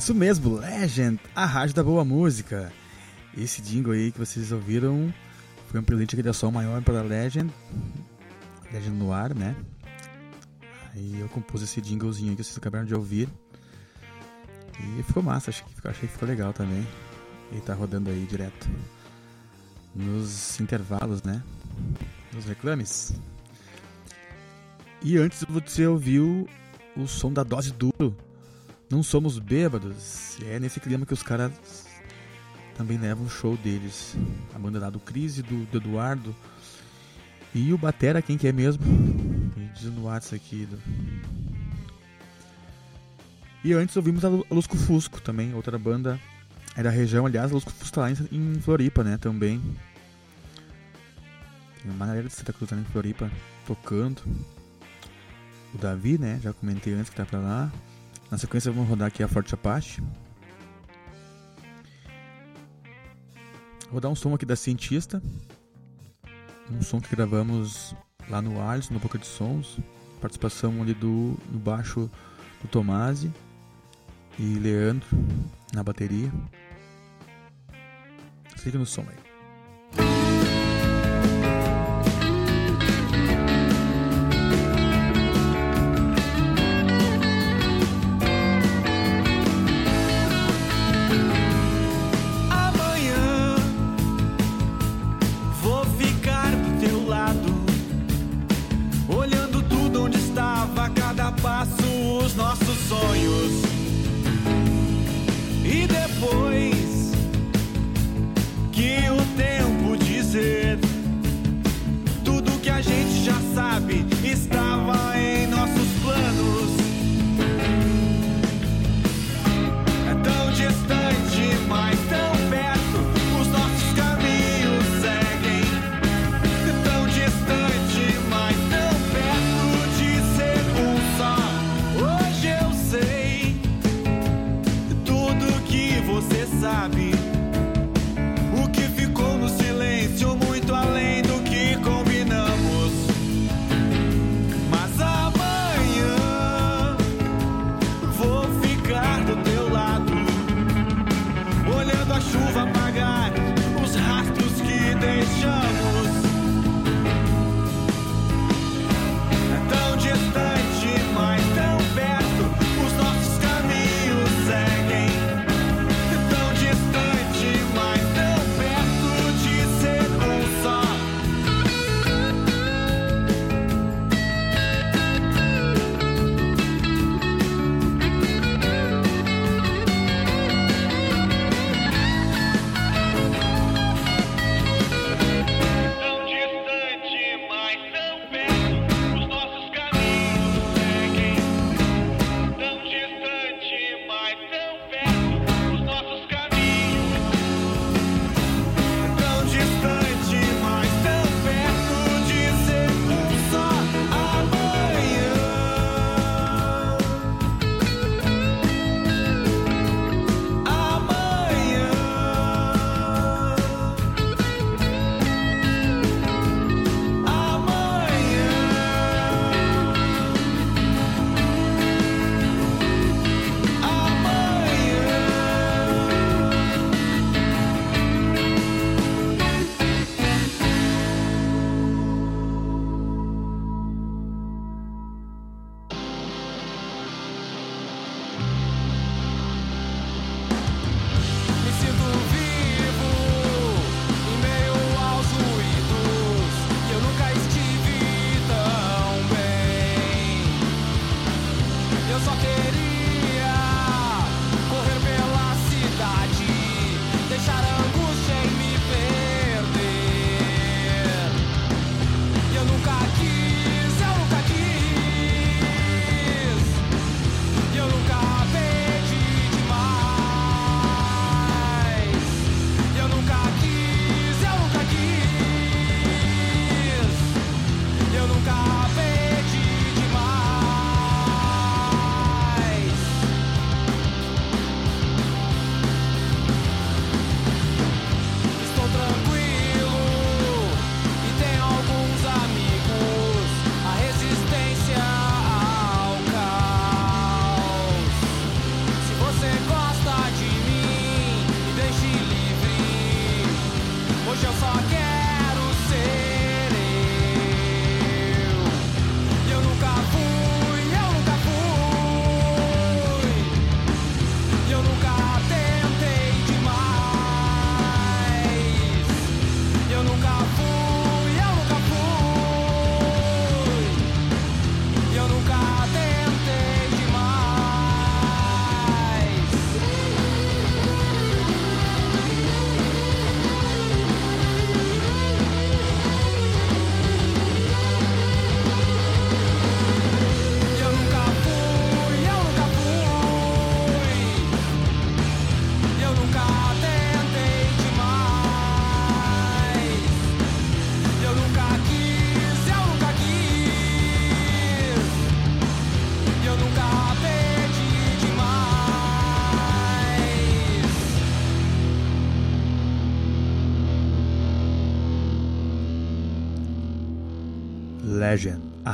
isso 0.00 0.14
mesmo, 0.14 0.56
Legend, 0.56 1.20
a 1.36 1.44
rádio 1.44 1.74
da 1.74 1.84
boa 1.84 2.02
música. 2.06 2.72
Esse 3.36 3.60
jingle 3.60 3.92
aí 3.92 4.10
que 4.10 4.18
vocês 4.18 4.50
ouviram 4.50 5.12
foi 5.68 5.78
um 5.78 5.82
presente 5.82 6.16
de 6.16 6.22
criação 6.22 6.50
maior 6.50 6.80
para 6.80 7.00
a 7.00 7.02
Legend. 7.02 7.52
Legend 8.72 8.96
no 8.96 9.12
ar, 9.12 9.34
né? 9.34 9.54
Aí 10.94 11.20
eu 11.20 11.28
compus 11.28 11.60
esse 11.60 11.82
jinglezinho 11.82 12.34
que 12.34 12.42
vocês 12.42 12.56
acabaram 12.56 12.86
de 12.86 12.94
ouvir. 12.94 13.28
E 14.98 15.02
ficou 15.02 15.22
massa, 15.22 15.50
achei 15.50 15.66
que, 15.66 15.86
achei 15.86 16.08
que 16.08 16.14
ficou 16.14 16.26
legal 16.26 16.54
também. 16.54 16.86
E 17.52 17.60
tá 17.60 17.74
rodando 17.74 18.08
aí 18.08 18.24
direto. 18.24 18.70
Nos 19.94 20.58
intervalos, 20.58 21.22
né? 21.22 21.42
Nos 22.32 22.46
reclames. 22.46 23.12
E 25.02 25.18
antes 25.18 25.44
você 25.46 25.86
ouviu 25.86 26.48
o 26.96 27.06
som 27.06 27.30
da 27.30 27.42
dose 27.42 27.70
duro 27.70 28.16
não 28.90 29.02
somos 29.02 29.38
bêbados. 29.38 30.36
É 30.42 30.58
nesse 30.58 30.80
clima 30.80 31.06
que 31.06 31.14
os 31.14 31.22
caras 31.22 31.52
também 32.76 32.98
levam 32.98 33.24
o 33.24 33.30
show 33.30 33.56
deles. 33.56 34.16
A 34.54 34.58
banda 34.58 34.80
lá 34.80 34.90
do 34.90 34.98
Cris 34.98 35.38
e 35.38 35.42
do, 35.42 35.64
do, 35.66 35.76
Eduardo. 35.76 36.34
E 37.54 37.72
o 37.72 37.78
Batera, 37.78 38.20
quem 38.20 38.36
que 38.36 38.48
é 38.48 38.52
mesmo? 38.52 38.82
Diz 39.74 39.84
no 39.84 40.04
WhatsApp 40.04 40.36
aqui. 40.36 40.66
Do... 40.66 40.78
E 43.62 43.72
antes 43.72 43.96
ouvimos 43.96 44.24
a 44.24 44.28
Lusco 44.28 44.76
Fusco 44.76 45.20
também, 45.20 45.54
outra 45.54 45.78
banda. 45.78 46.18
É 46.76 46.82
da 46.82 46.90
região, 46.90 47.26
aliás, 47.26 47.50
a 47.50 47.54
Lusco 47.54 47.70
Fusco 47.70 47.94
tá 47.94 48.00
lá 48.02 48.10
em, 48.10 48.60
Floripa, 48.60 49.04
né? 49.04 49.18
Também. 49.18 49.60
Tem 51.82 51.90
uma 51.90 52.06
galera 52.06 52.26
de 52.26 52.34
Santa 52.34 52.52
Cruz 52.52 52.68
também 52.68 52.84
em 52.84 52.92
Floripa 52.92 53.30
tocando. 53.66 54.22
O 55.74 55.78
Davi, 55.78 56.18
né? 56.18 56.40
Já 56.42 56.52
comentei 56.52 56.94
antes 56.94 57.10
que 57.10 57.16
tá 57.16 57.24
pra 57.24 57.38
lá. 57.38 57.72
Na 58.30 58.38
sequência 58.38 58.70
vamos 58.70 58.88
rodar 58.88 59.08
aqui 59.08 59.22
a 59.22 59.28
Forte 59.28 59.54
Apache. 59.54 60.00
Vou 63.86 63.94
rodar 63.94 64.10
um 64.10 64.14
som 64.14 64.32
aqui 64.34 64.46
da 64.46 64.54
Cientista. 64.54 65.20
Um 66.70 66.80
som 66.80 67.00
que 67.00 67.14
gravamos 67.14 67.94
lá 68.28 68.40
no 68.40 68.62
Alisson, 68.62 68.94
no 68.94 69.00
Boca 69.00 69.18
de 69.18 69.26
Sons. 69.26 69.78
Participação 70.20 70.80
ali 70.80 70.94
do 70.94 71.36
no 71.50 71.58
baixo 71.58 72.08
do 72.62 72.68
Tomasi 72.68 73.32
e 74.38 74.58
Leandro 74.60 75.08
na 75.74 75.82
bateria. 75.82 76.30
Siga 78.56 78.78
no 78.78 78.86
som 78.86 79.02
aí. 79.02 80.39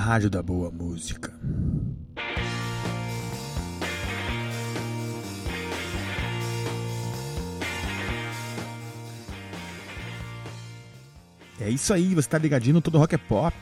Rádio 0.07 0.31
da 0.31 0.41
boa 0.41 0.71
música. 0.71 1.33
É 11.59 11.69
isso 11.69 11.93
aí, 11.93 12.15
você 12.15 12.29
tá 12.29 12.39
ligadinho 12.39 12.75
no 12.75 12.81
Todo 12.81 12.99
Rock 12.99 13.17
é 13.17 13.19
Pop. 13.19 13.53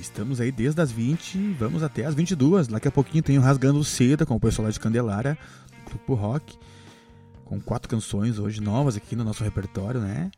Estamos 0.00 0.40
aí 0.40 0.50
desde 0.50 0.80
as 0.80 0.90
20, 0.90 1.52
vamos 1.52 1.84
até 1.84 2.04
as 2.04 2.14
22. 2.16 2.66
Daqui 2.66 2.88
a 2.88 2.90
pouquinho 2.90 3.22
tem 3.22 3.38
o 3.38 3.40
Rasgando 3.40 3.84
Seda 3.84 4.26
com 4.26 4.34
o 4.34 4.40
pessoal 4.40 4.66
lá 4.66 4.72
de 4.72 4.80
Candelária, 4.80 5.38
Grupo 5.86 6.14
Rock, 6.14 6.58
com 7.44 7.60
quatro 7.60 7.88
canções 7.88 8.40
hoje 8.40 8.60
novas 8.60 8.96
aqui 8.96 9.14
no 9.14 9.22
nosso 9.22 9.44
repertório, 9.44 10.00
né? 10.00 10.32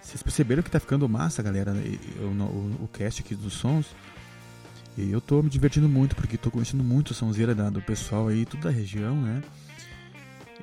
Vocês 0.00 0.22
perceberam 0.22 0.62
que 0.62 0.70
tá 0.70 0.78
ficando 0.78 1.08
massa, 1.08 1.42
galera, 1.42 1.74
o, 2.20 2.26
o, 2.26 2.84
o 2.84 2.88
cast 2.92 3.20
aqui 3.20 3.34
dos 3.34 3.54
sons. 3.54 3.86
E 4.96 5.10
eu 5.10 5.20
tô 5.20 5.42
me 5.42 5.48
divertindo 5.48 5.88
muito, 5.88 6.14
porque 6.14 6.36
tô 6.36 6.50
conhecendo 6.50 6.84
muito 6.84 7.12
a 7.12 7.16
sonzeira 7.16 7.54
da- 7.54 7.70
do 7.70 7.80
pessoal 7.80 8.28
aí, 8.28 8.44
tudo 8.44 8.64
da 8.64 8.70
região, 8.70 9.16
né? 9.20 9.42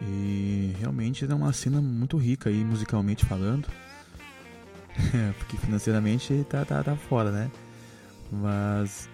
E 0.02 0.74
realmente 0.80 1.26
é 1.26 1.34
uma 1.34 1.52
cena 1.52 1.82
muito 1.82 2.16
rica 2.18 2.50
aí, 2.50 2.64
musicalmente 2.64 3.26
falando. 3.26 3.68
É, 5.14 5.32
porque 5.38 5.56
financeiramente 5.56 6.46
tá, 6.50 6.66
tá, 6.66 6.84
tá 6.84 6.96
fora, 6.96 7.32
né? 7.32 7.50
Mas. 8.32 9.08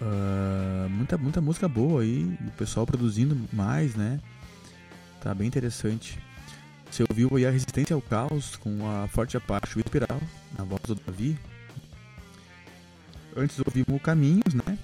ah, 0.00 0.88
muita, 0.90 1.16
muita 1.16 1.40
música 1.40 1.68
boa 1.68 2.02
aí, 2.02 2.24
o 2.46 2.50
pessoal 2.52 2.84
produzindo 2.84 3.38
mais, 3.52 3.94
né? 3.94 4.20
Tá 5.22 5.32
bem 5.34 5.46
interessante. 5.46 6.18
Você 6.90 7.04
ouviu 7.08 7.30
aí 7.36 7.46
a 7.46 7.50
Resistência 7.50 7.94
ao 7.94 8.02
Caos 8.02 8.56
com 8.56 8.88
a 8.88 9.06
Forte 9.08 9.36
Apache 9.36 9.78
Espiral, 9.78 10.20
na 10.58 10.64
voz 10.64 10.82
do 10.82 10.94
Davi. 10.96 11.38
Antes 13.36 13.58
ouvimos 13.64 14.00
Caminhos, 14.02 14.54
né? 14.54 14.78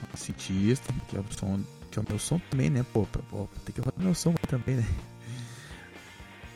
Com 0.00 0.16
Cientista, 0.16 0.92
que 1.08 1.16
é 1.16 1.20
o 1.20 1.24
som, 1.36 1.60
que 1.90 1.98
é 1.98 2.02
o 2.02 2.04
meu 2.08 2.18
som 2.18 2.40
também, 2.50 2.70
né? 2.70 2.84
Pô, 2.92 3.06
pô 3.06 3.48
tem 3.64 3.74
que 3.74 3.80
rodar 3.80 4.02
meu 4.04 4.14
som 4.14 4.32
também, 4.48 4.76
né? 4.76 4.86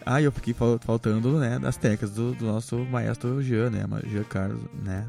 Ah, 0.06 0.20
eu 0.20 0.30
fiquei 0.30 0.52
fal- 0.52 0.78
faltando, 0.84 1.38
né, 1.38 1.58
das 1.58 1.76
teclas 1.78 2.10
do, 2.12 2.34
do 2.34 2.44
nosso 2.44 2.76
maestro 2.84 3.42
Jean, 3.42 3.70
né? 3.70 3.84
Jean 4.06 4.24
Carlos, 4.24 4.60
né? 4.74 5.08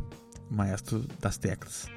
Maestro 0.50 1.06
das 1.20 1.38
teclas. 1.38 1.88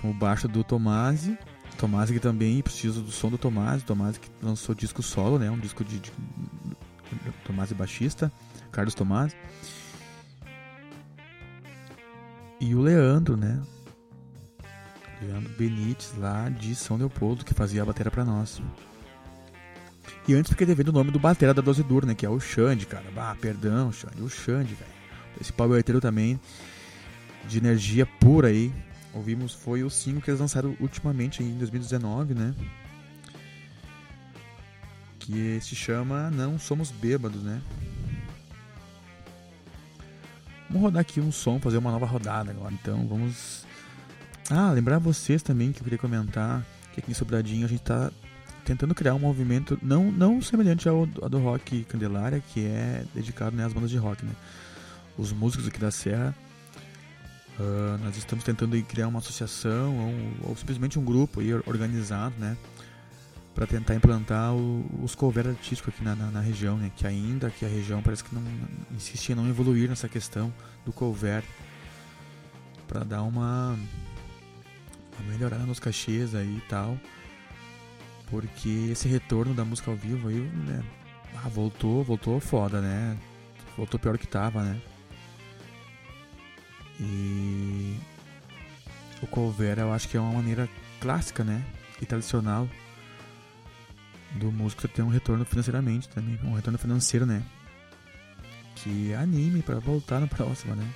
Com 0.00 0.10
o 0.10 0.14
baixo 0.14 0.48
do 0.48 0.64
Tomasi. 0.64 1.36
Tomasi 1.76 2.12
que 2.14 2.20
também 2.20 2.60
precisa 2.62 3.00
do 3.00 3.10
som 3.10 3.28
do 3.30 3.36
Tomasi. 3.38 3.84
Tomasi 3.84 4.18
que 4.20 4.28
lançou 4.42 4.74
disco 4.74 5.02
solo, 5.02 5.38
né? 5.38 5.50
Um 5.50 5.58
disco 5.58 5.84
de, 5.84 5.98
de 6.00 6.12
Tomasi 7.44 7.74
baixista. 7.74 8.32
Carlos 8.72 8.94
Tomasi. 8.94 9.34
E 12.60 12.74
o 12.74 12.80
Leandro, 12.80 13.36
né? 13.36 13.60
Leandro 15.20 15.52
Benites, 15.56 16.14
lá 16.16 16.48
de 16.48 16.74
São 16.74 16.96
Leopoldo, 16.96 17.44
que 17.44 17.54
fazia 17.54 17.82
a 17.82 17.84
bateria 17.84 18.10
pra 18.10 18.24
nós. 18.24 18.60
E 20.26 20.34
antes 20.34 20.50
fiquei 20.50 20.66
devendo 20.66 20.88
o 20.88 20.92
nome 20.92 21.10
do 21.10 21.18
batera 21.18 21.54
da 21.54 21.62
Dose 21.62 21.82
Dura, 21.82 22.06
né? 22.06 22.14
Que 22.14 22.26
é 22.26 22.28
o 22.28 22.38
Xande, 22.38 22.86
cara. 22.86 23.04
Ah, 23.16 23.36
perdão, 23.40 23.90
Xande. 23.92 24.22
O 24.22 24.28
Xande, 24.28 24.74
velho. 24.74 24.90
Esse 25.40 25.52
powerteiro 25.52 26.00
também, 26.00 26.38
de 27.46 27.58
energia 27.58 28.04
pura 28.04 28.48
aí. 28.48 28.72
Ouvimos, 29.14 29.54
foi 29.54 29.82
o 29.82 29.90
single 29.90 30.20
que 30.20 30.30
eles 30.30 30.40
lançaram 30.40 30.76
ultimamente 30.80 31.42
em 31.42 31.56
2019, 31.56 32.34
né? 32.34 32.54
Que 35.18 35.58
se 35.60 35.74
chama 35.74 36.30
Não 36.30 36.58
Somos 36.58 36.90
Bêbados, 36.90 37.42
né? 37.42 37.60
Vamos 40.68 40.82
rodar 40.82 41.00
aqui 41.00 41.20
um 41.20 41.32
som, 41.32 41.58
fazer 41.58 41.78
uma 41.78 41.90
nova 41.90 42.06
rodada 42.06 42.50
agora. 42.50 42.72
Então 42.72 43.06
vamos. 43.06 43.66
Ah, 44.50 44.70
lembrar 44.70 44.98
vocês 44.98 45.42
também 45.42 45.72
que 45.72 45.80
eu 45.80 45.84
queria 45.84 45.98
comentar 45.98 46.64
que 46.92 47.00
aqui 47.00 47.10
em 47.10 47.14
Sobradinho 47.14 47.66
a 47.66 47.68
gente 47.68 47.82
tá 47.82 48.10
tentando 48.64 48.94
criar 48.94 49.14
um 49.14 49.18
movimento 49.18 49.78
não, 49.82 50.10
não 50.10 50.42
semelhante 50.42 50.88
ao, 50.88 51.08
ao 51.22 51.28
do 51.28 51.38
rock 51.38 51.84
Candelária, 51.84 52.42
que 52.52 52.66
é 52.66 53.04
dedicado 53.14 53.56
né, 53.56 53.64
às 53.64 53.72
bandas 53.72 53.90
de 53.90 53.96
rock, 53.96 54.24
né? 54.24 54.32
Os 55.16 55.32
músicos 55.32 55.66
aqui 55.66 55.78
da 55.78 55.90
Serra, 55.90 56.34
ah, 57.58 57.98
nós 58.04 58.16
estamos 58.16 58.44
tentando 58.44 58.80
criar 58.84 59.08
uma 59.08 59.18
associação 59.18 59.96
ou, 60.42 60.50
ou 60.50 60.56
simplesmente 60.56 60.98
um 60.98 61.04
grupo 61.04 61.40
aí 61.40 61.52
organizado, 61.52 62.34
né? 62.38 62.56
Para 63.58 63.66
tentar 63.66 63.96
implantar 63.96 64.54
o- 64.54 64.86
os 65.02 65.16
cover 65.16 65.48
artísticos 65.48 65.92
aqui 65.92 66.04
na, 66.04 66.14
na, 66.14 66.30
na 66.30 66.40
região, 66.40 66.76
né? 66.76 66.92
Que 66.94 67.04
ainda 67.04 67.50
que 67.50 67.64
a 67.64 67.68
região 67.68 68.00
parece 68.00 68.22
que 68.22 68.32
não 68.32 68.40
insiste 68.92 69.30
em 69.30 69.34
não 69.34 69.48
evoluir 69.48 69.88
nessa 69.88 70.08
questão 70.08 70.54
do 70.86 70.92
cover 70.92 71.42
para 72.86 73.02
dar 73.02 73.22
uma, 73.22 73.76
uma 75.18 75.32
melhorada 75.32 75.64
nos 75.64 75.80
cachês 75.80 76.36
aí 76.36 76.58
e 76.58 76.68
tal 76.68 76.96
porque 78.30 78.90
esse 78.92 79.08
retorno 79.08 79.54
da 79.54 79.64
música 79.64 79.90
ao 79.90 79.96
vivo 79.96 80.28
aí, 80.28 80.38
né, 80.38 80.84
ah, 81.34 81.48
voltou, 81.48 82.04
voltou 82.04 82.38
foda, 82.38 82.80
né? 82.80 83.16
Voltou 83.76 83.98
pior 83.98 84.16
que 84.18 84.26
tava, 84.26 84.62
né? 84.62 84.80
E 87.00 87.98
o 89.20 89.26
cover 89.26 89.78
eu 89.80 89.92
acho 89.92 90.08
que 90.08 90.16
é 90.16 90.20
uma 90.20 90.32
maneira 90.32 90.68
clássica, 91.00 91.42
né? 91.42 91.64
E 92.00 92.06
tradicional 92.06 92.68
do 94.32 94.52
músico 94.52 94.86
ter 94.88 95.02
um 95.02 95.08
retorno 95.08 95.44
financeiramente 95.44 96.08
também, 96.08 96.38
um 96.44 96.54
retorno 96.54 96.78
financeiro, 96.78 97.26
né? 97.26 97.42
Que 98.76 99.12
anime 99.14 99.62
para 99.62 99.78
voltar 99.80 100.20
na 100.20 100.26
próxima, 100.26 100.74
né? 100.74 100.88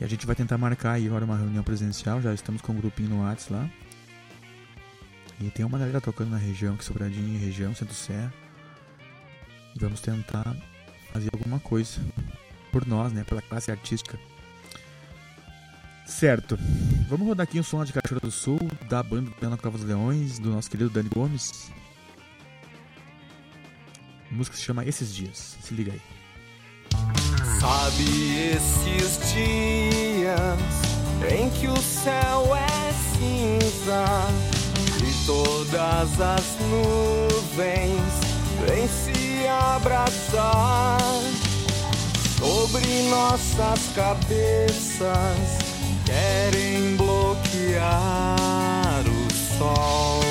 E 0.00 0.04
a 0.04 0.06
gente 0.06 0.26
vai 0.26 0.34
tentar 0.34 0.58
marcar 0.58 0.92
aí 0.92 1.06
agora 1.06 1.24
uma 1.24 1.36
reunião 1.36 1.62
presencial, 1.62 2.22
já 2.22 2.32
estamos 2.32 2.62
com 2.62 2.72
um 2.72 2.76
grupinho 2.76 3.10
no 3.10 3.22
WhatsApp 3.22 3.52
lá. 3.52 3.70
E 5.40 5.50
tem 5.50 5.64
uma 5.64 5.78
galera 5.78 6.00
tocando 6.00 6.30
na 6.30 6.36
região, 6.36 6.76
que 6.76 6.84
Sobradinho, 6.84 7.38
região, 7.38 7.74
Centro-Serra. 7.74 8.32
E 9.74 9.78
vamos 9.78 10.00
tentar 10.00 10.54
fazer 11.12 11.30
alguma 11.32 11.58
coisa 11.58 11.98
por 12.70 12.86
nós, 12.86 13.12
né? 13.12 13.24
Pela 13.24 13.40
classe 13.40 13.70
artística. 13.70 14.18
Certo. 16.06 16.58
Vamos 17.08 17.26
rodar 17.26 17.44
aqui 17.44 17.58
um 17.58 17.62
som 17.62 17.84
de 17.84 17.92
Cachoeira 17.92 18.20
do 18.20 18.30
Sul, 18.30 18.58
da 18.88 19.02
banda 19.02 19.30
Ana 19.40 19.56
Cova 19.56 19.78
dos 19.78 19.86
Leões, 19.86 20.38
do 20.38 20.50
nosso 20.50 20.70
querido 20.70 20.90
Dani 20.90 21.08
Gomes. 21.08 21.72
A 24.30 24.34
música 24.34 24.56
se 24.56 24.62
chama 24.62 24.84
Esses 24.84 25.12
Dias. 25.14 25.56
Se 25.60 25.74
liga 25.74 25.92
aí. 25.92 26.00
Sabe 27.60 28.54
esses 28.54 29.32
dias 29.32 30.80
em 31.28 31.50
que 31.50 31.66
o 31.68 31.76
céu 31.76 32.56
é 32.56 32.92
cinza 33.12 34.06
e 34.98 35.26
todas 35.26 36.20
as 36.20 36.56
nuvens 36.70 38.00
vêm 38.66 38.88
se 38.88 39.46
abraçar 39.46 40.98
sobre 42.38 42.86
nossas 43.10 43.92
cabeças, 43.94 45.58
querem 46.06 46.96
bloquear 46.96 47.98
o 49.06 49.58
sol. 49.58 50.29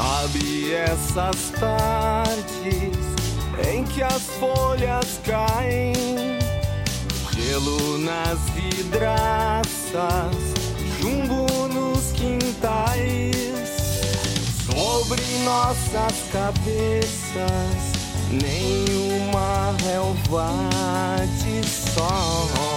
Sabe 0.00 0.72
essas 0.72 1.50
tardes 1.60 2.96
em 3.70 3.84
que 3.84 4.02
as 4.02 4.22
folhas 4.40 5.20
caem, 5.26 5.92
gelo 7.36 7.98
nas 7.98 8.38
vidraças, 8.54 9.74
jumbo 10.98 11.68
nos 11.68 12.12
quintais, 12.12 13.36
sobre 14.64 15.20
nossas 15.44 16.30
cabeças, 16.32 17.76
nenhuma 18.30 19.76
relva 19.84 20.48
de 21.42 21.68
sol. 21.68 22.69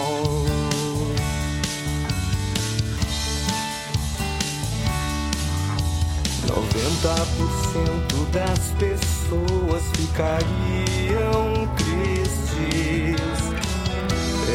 90% 6.54 8.30
das 8.32 8.60
pessoas 8.78 9.84
ficariam 9.96 11.68
tristes. 11.76 13.18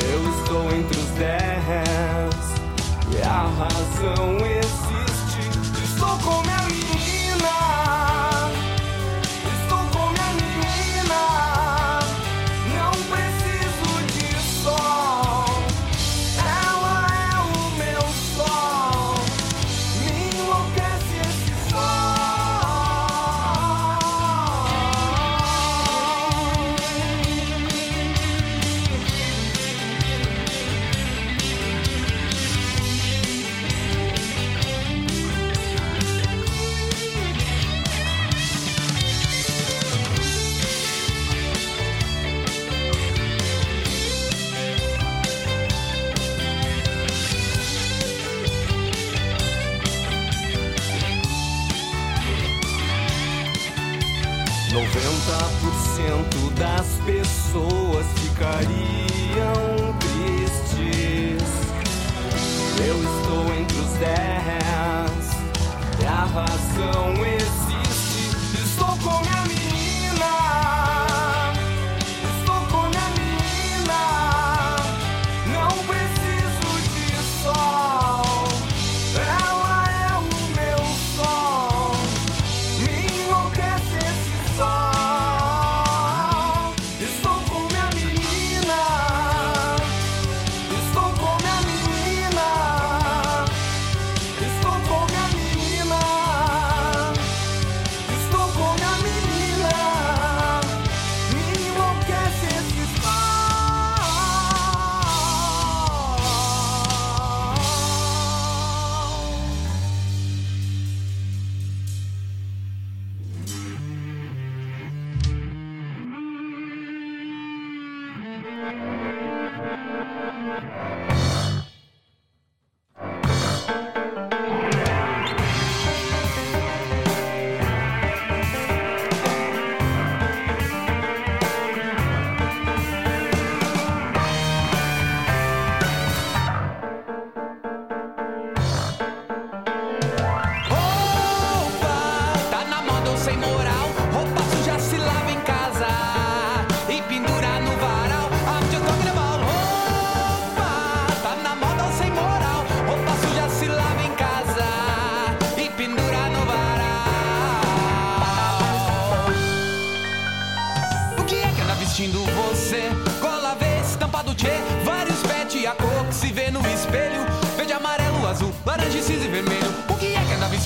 Eu 0.07 0.21
estou 0.39 0.65
entre 0.71 0.97
os 0.97 1.09
10 1.19 1.59
e 3.11 3.23
a 3.23 3.51
razão 3.59 4.37
existe. 4.47 5.41
Estou 5.83 6.17
com 6.19 6.41
meu 6.43 6.69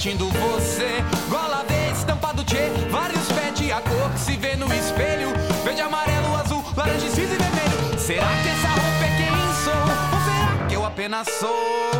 vestindo 0.02 0.28
você. 0.30 0.88
Gola 1.30 1.64
V, 1.68 1.92
estampado 1.92 2.42
Tchê, 2.42 2.70
vários 2.90 3.24
pet, 3.28 3.70
a 3.70 3.80
cor 3.80 4.10
que 4.10 4.18
se 4.18 4.36
vê 4.36 4.56
no 4.56 4.66
espelho. 4.74 5.28
Verde, 5.62 5.80
amarelo, 5.80 6.34
azul, 6.34 6.64
laranja, 6.76 7.08
cinza 7.08 7.34
e 7.34 7.38
vermelho. 7.38 8.00
Será 8.00 8.26
que 8.42 8.48
essa 8.48 8.68
roupa 8.68 9.04
é 9.04 9.16
quem 9.16 9.30
sou? 9.62 9.82
Ou 10.12 10.20
será 10.24 10.66
que 10.66 10.74
eu 10.74 10.84
apenas 10.84 11.28
sou? 11.38 11.90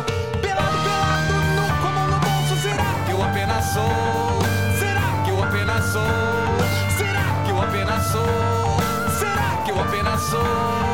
Pelado, 0.41 0.77
pelado, 0.83 1.33
no 1.55 1.81
comum 1.81 2.07
no 2.07 2.19
bolso. 2.19 2.61
Será 2.61 3.05
que 3.05 3.11
eu 3.13 3.23
apenas 3.23 3.65
sou? 3.71 4.39
Será 4.79 5.23
que 5.23 5.31
eu 5.31 5.43
apenas 5.43 5.85
sou? 5.85 6.97
Será 6.97 7.43
que 7.45 7.51
eu 7.51 7.61
apenas 7.61 8.03
sou? 8.11 9.17
Será 9.17 9.63
que 9.63 9.71
eu 9.71 9.79
apenas 9.79 10.21
sou? 10.23 10.92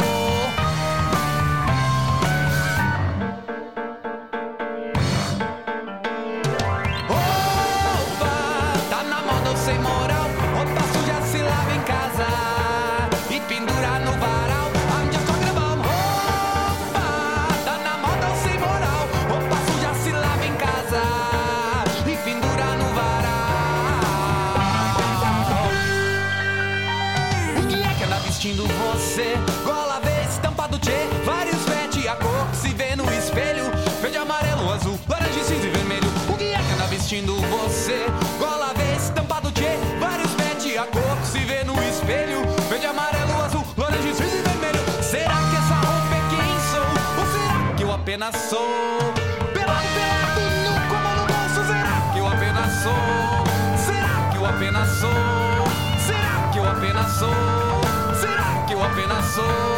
soul. 59.40 59.69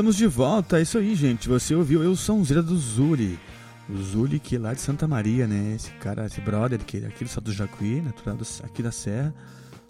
Estamos 0.00 0.16
de 0.16 0.26
volta, 0.26 0.78
é 0.78 0.82
isso 0.82 0.96
aí, 0.96 1.14
gente. 1.14 1.46
Você 1.46 1.74
ouviu 1.74 2.02
Eu 2.02 2.16
Sonzeira 2.16 2.62
do 2.62 2.74
Zuri. 2.74 3.38
O 3.86 3.98
Zuri, 3.98 4.40
que 4.40 4.56
é 4.56 4.58
lá 4.58 4.72
de 4.72 4.80
Santa 4.80 5.06
Maria, 5.06 5.46
né? 5.46 5.74
Esse 5.76 5.90
cara, 5.90 6.24
esse 6.24 6.40
brother, 6.40 6.78
que 6.78 6.96
é 6.96 7.06
aqui 7.06 7.22
do 7.22 7.28
Salto 7.28 7.46
do 7.46 7.52
Jacuí, 7.52 8.00
natural 8.00 8.38
aqui 8.64 8.82
da 8.82 8.90
Serra, 8.90 9.34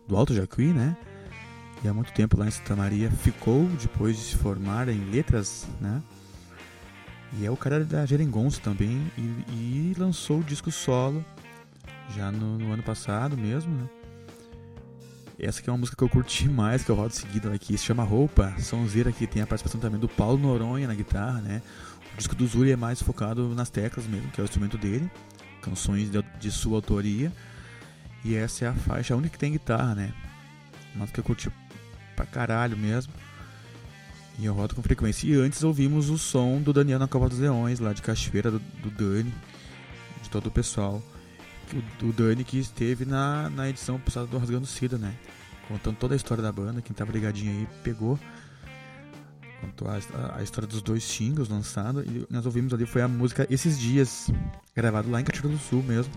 do 0.09 0.17
Alto 0.17 0.35
Jacuí, 0.35 0.73
né? 0.73 0.97
E 1.85 1.87
há 1.87 1.95
muito 1.95 2.13
tempo 2.13 2.37
lá 2.37 2.49
em 2.49 2.51
Santa 2.51 2.75
Maria 2.75 3.09
ficou, 3.09 3.69
depois 3.81 4.17
de 4.17 4.23
se 4.23 4.37
formar 4.37 4.89
em 4.89 4.99
letras, 5.13 5.69
né? 5.81 6.03
E 7.39 7.47
é 7.47 7.51
o 7.51 7.57
cara 7.57 7.85
da 7.85 8.05
Jerengonça 8.05 8.61
também, 8.61 9.13
e, 9.17 9.93
e 9.93 9.95
lançou 9.97 10.41
o 10.41 10.45
disco 10.45 10.73
solo 10.73 11.25
já 12.17 12.33
no, 12.33 12.59
no 12.59 12.73
ano 12.73 12.83
passado 12.83 13.37
mesmo, 13.37 13.73
né? 13.77 14.00
Essa 15.43 15.63
é 15.67 15.71
uma 15.71 15.79
música 15.79 15.97
que 15.97 16.05
eu 16.05 16.09
curti 16.09 16.49
mais, 16.51 16.85
que 16.85 16.91
eu 16.91 16.95
rodo 16.95 17.15
seguida 17.15 17.51
aqui, 17.53 17.77
se 17.79 17.87
chama 17.87 18.05
Roupa, 18.05 18.55
sonzeira 18.59 19.11
que 19.11 19.27
tem 19.27 19.41
a 19.41 19.47
participação 19.47 19.81
também 19.81 19.99
do 19.99 20.07
Paulo 20.07 20.37
Noronha 20.37 20.87
na 20.87 20.95
guitarra, 20.95 21.41
né? 21.41 21.63
O 22.13 22.17
disco 22.19 22.35
do 22.35 22.47
Zuri 22.47 22.73
é 22.73 22.77
mais 22.77 23.01
focado 23.01 23.55
nas 23.55 23.71
teclas 23.71 24.07
mesmo, 24.07 24.31
que 24.31 24.39
é 24.39 24.45
o 24.45 24.45
instrumento 24.45 24.77
dele, 24.77 25.11
canções 25.63 26.11
de, 26.11 26.23
de 26.39 26.51
sua 26.51 26.77
autoria. 26.77 27.33
E 28.23 28.35
essa 28.35 28.67
é 28.67 28.69
a 28.69 28.75
faixa, 28.75 29.15
a 29.15 29.17
única 29.17 29.33
que 29.33 29.39
tem 29.39 29.53
guitarra, 29.53 29.95
né? 29.95 30.13
Uma 30.95 31.07
que 31.07 31.19
eu 31.19 31.25
curti 31.25 31.51
pra 32.15 32.27
caralho 32.27 32.77
mesmo. 32.77 33.11
E 34.39 34.45
eu 34.45 34.53
rodo 34.53 34.75
com 34.75 34.83
frequência. 34.83 35.27
E 35.27 35.35
antes 35.37 35.63
ouvimos 35.65 36.11
o 36.11 36.19
som 36.19 36.61
do 36.61 36.71
Daniel 36.71 36.99
na 36.99 37.09
Copa 37.09 37.31
dos 37.31 37.39
Leões, 37.39 37.81
lá 37.81 37.95
de 37.95 38.03
Cachoeira, 38.03 38.51
do, 38.51 38.59
do 38.59 38.91
Dani, 38.91 39.33
de 40.23 40.29
todo 40.29 40.49
o 40.49 40.51
pessoal. 40.51 41.03
O, 42.05 42.13
Dani 42.13 42.43
que 42.45 42.59
esteve 42.59 43.05
na, 43.05 43.49
na 43.51 43.69
edição 43.69 43.99
passada 43.99 44.27
do 44.27 44.39
Rasgando 44.39 44.67
Cida, 44.67 44.99
né? 44.99 45.15
Contando 45.69 45.97
toda 45.97 46.15
a 46.15 46.17
história 46.17 46.43
da 46.43 46.51
banda, 46.51 46.83
quem 46.83 46.95
tava 46.95 47.13
ligadinho 47.13 47.53
aí 47.61 47.69
pegou. 47.85 48.19
Contou 49.61 49.89
a, 49.89 49.99
a- 50.39 50.43
história 50.43 50.67
dos 50.67 50.83
dois 50.83 51.05
singles 51.05 51.49
lançados. 51.49 52.05
E 52.07 52.27
nós 52.31 52.45
ouvimos 52.47 52.73
ali 52.75 52.87
foi 52.87 53.03
a 53.03 53.09
música 53.09 53.47
Esses 53.51 53.79
Dias, 53.79 54.29
gravado 54.75 55.11
lá 55.11 55.21
em 55.21 55.25
Cachoeira 55.25 55.57
do 55.57 55.63
Sul 55.63 55.83
mesmo. 55.83 56.13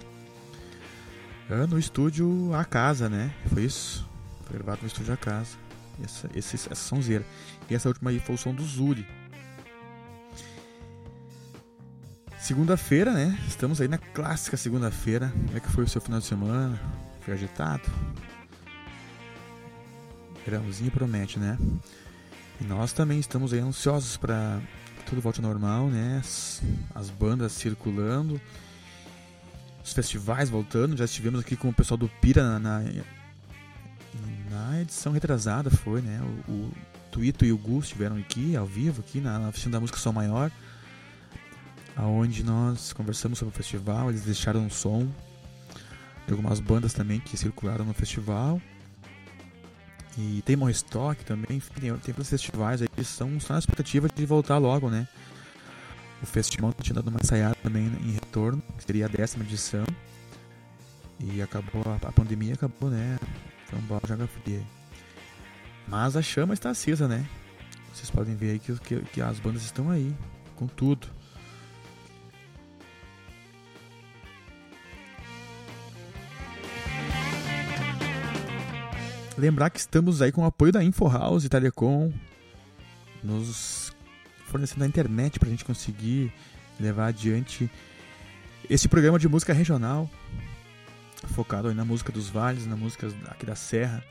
É, 1.50 1.68
no 1.68 1.78
estúdio 1.78 2.52
A 2.56 2.64
Casa, 2.66 3.10
né? 3.10 3.32
Foi 3.54 3.64
isso? 3.64 4.08
Foi 4.46 4.54
gravado 4.58 4.80
no 4.82 4.88
estúdio 4.88 5.14
A 5.14 5.18
Casa. 5.18 5.58
Essa, 6.04 6.30
esse, 6.34 6.56
essa 6.56 6.74
sonzeira. 6.76 7.24
E 7.70 7.76
essa 7.76 7.90
última 7.90 8.10
aí 8.10 8.20
foi 8.20 8.34
o 8.36 8.38
som 8.38 8.54
do 8.56 8.64
Zuri. 8.64 9.06
Segunda-feira, 12.44 13.14
né? 13.14 13.40
Estamos 13.48 13.80
aí 13.80 13.88
na 13.88 13.98
clássica 13.98 14.58
segunda-feira. 14.58 15.32
Como 15.46 15.56
é 15.56 15.62
que 15.62 15.72
foi 15.72 15.86
o 15.86 15.88
seu 15.88 16.02
final 16.02 16.20
de 16.20 16.26
semana? 16.26 16.78
Foi 17.22 17.34
agitado? 17.34 17.90
Verãozinho 20.46 20.92
promete, 20.92 21.40
né? 21.40 21.58
E 22.60 22.66
nós 22.66 22.92
também 22.92 23.18
estamos 23.18 23.54
aí 23.54 23.60
ansiosos 23.60 24.18
para 24.18 24.60
tudo 25.06 25.22
volte 25.22 25.40
ao 25.40 25.48
normal, 25.48 25.88
né? 25.88 26.18
As, 26.20 26.62
as 26.94 27.10
bandas 27.10 27.54
circulando, 27.54 28.42
os 29.82 29.94
festivais 29.94 30.50
voltando. 30.50 30.98
Já 30.98 31.06
estivemos 31.06 31.40
aqui 31.40 31.56
com 31.56 31.70
o 31.70 31.74
pessoal 31.74 31.98
do 31.98 32.10
Pira 32.10 32.44
na, 32.44 32.60
na, 32.60 32.84
na 34.52 34.82
edição 34.82 35.14
retrasada, 35.14 35.70
foi, 35.70 36.02
né? 36.02 36.20
O, 36.50 36.52
o 36.52 36.72
Tuito 37.10 37.46
e 37.46 37.54
o 37.54 37.58
Gus 37.58 37.86
estiveram 37.86 38.18
aqui, 38.18 38.54
ao 38.58 38.66
vivo, 38.66 39.00
aqui 39.00 39.22
na, 39.22 39.40
na 39.40 39.48
oficina 39.48 39.72
da 39.72 39.80
música 39.80 39.98
Som 39.98 40.12
Maior 40.12 40.52
aonde 41.96 42.44
nós 42.44 42.94
conversamos 42.94 43.40
sobre 43.40 43.54
o 43.54 43.58
festival, 43.58 44.10
eles 44.10 44.24
deixaram 44.24 44.62
um 44.62 44.70
som 44.70 45.08
de 46.26 46.32
algumas 46.32 46.60
bandas 46.60 46.94
também 46.94 47.20
que 47.20 47.38
circularam 47.38 47.86
no 47.86 47.94
festival. 47.94 48.62
E 50.18 50.44
tem 50.46 50.56
Morristock 50.56 51.24
também, 51.26 51.58
enfim, 51.58 51.74
tem, 51.80 51.92
vários 51.92 52.30
festivais 52.30 52.82
aí 52.82 52.88
que 52.88 53.02
estão 53.02 53.30
na 53.50 53.58
expectativa 53.58 54.08
de 54.08 54.26
voltar 54.26 54.58
logo, 54.58 54.90
né? 54.90 55.08
O 56.22 56.26
festival 56.26 56.74
tinha 56.82 56.96
dado 56.96 57.10
uma 57.10 57.20
ensaiada 57.22 57.56
também 57.56 57.86
em 57.86 58.12
retorno, 58.12 58.62
que 58.78 58.84
seria 58.84 59.06
a 59.06 59.10
décima 59.10 59.44
edição. 59.44 59.86
E 61.20 61.42
acabou, 61.42 61.84
a, 62.02 62.12
pandemia 62.12 62.54
acabou, 62.54 62.90
né? 62.90 63.20
Foi 63.66 63.80
um 63.80 63.82
balde 63.84 64.28
fria. 64.28 64.62
Mas 65.88 66.16
a 66.16 66.22
chama 66.22 66.54
está 66.54 66.70
acesa, 66.70 67.08
né? 67.08 67.26
Vocês 67.94 68.10
podem 68.10 68.36
ver 68.36 68.52
aí 68.52 68.60
que, 68.60 68.74
que, 68.80 69.00
que 69.02 69.22
as 69.22 69.40
bandas 69.40 69.64
estão 69.64 69.90
aí, 69.90 70.16
com 70.56 70.68
tudo. 70.68 71.08
Lembrar 79.38 79.72
que 79.72 79.80
estamos 79.80 80.22
aí 80.22 80.32
com 80.32 80.42
o 80.42 80.46
apoio 80.46 80.72
da 80.72 80.84
InfoHouse 80.84 81.48
e 81.48 81.50
Telecom, 81.50 82.14
nos 83.24 83.92
fornecendo 84.46 84.84
a 84.84 84.88
internet 84.88 85.40
para 85.40 85.48
a 85.48 85.52
gente 85.52 85.66
conseguir 85.66 86.32
levar 86.80 87.08
adiante 87.08 87.70
esse 88.70 88.88
programa 88.88 89.18
de 89.18 89.28
música 89.28 89.52
regional, 89.52 90.08
focado 91.34 91.68
aí 91.68 91.74
na 91.74 91.84
música 91.84 92.12
dos 92.12 92.30
vales, 92.30 92.68
na 92.68 92.76
música 92.76 93.12
aqui 93.26 93.46
da 93.46 93.56
Serra. 93.56 94.04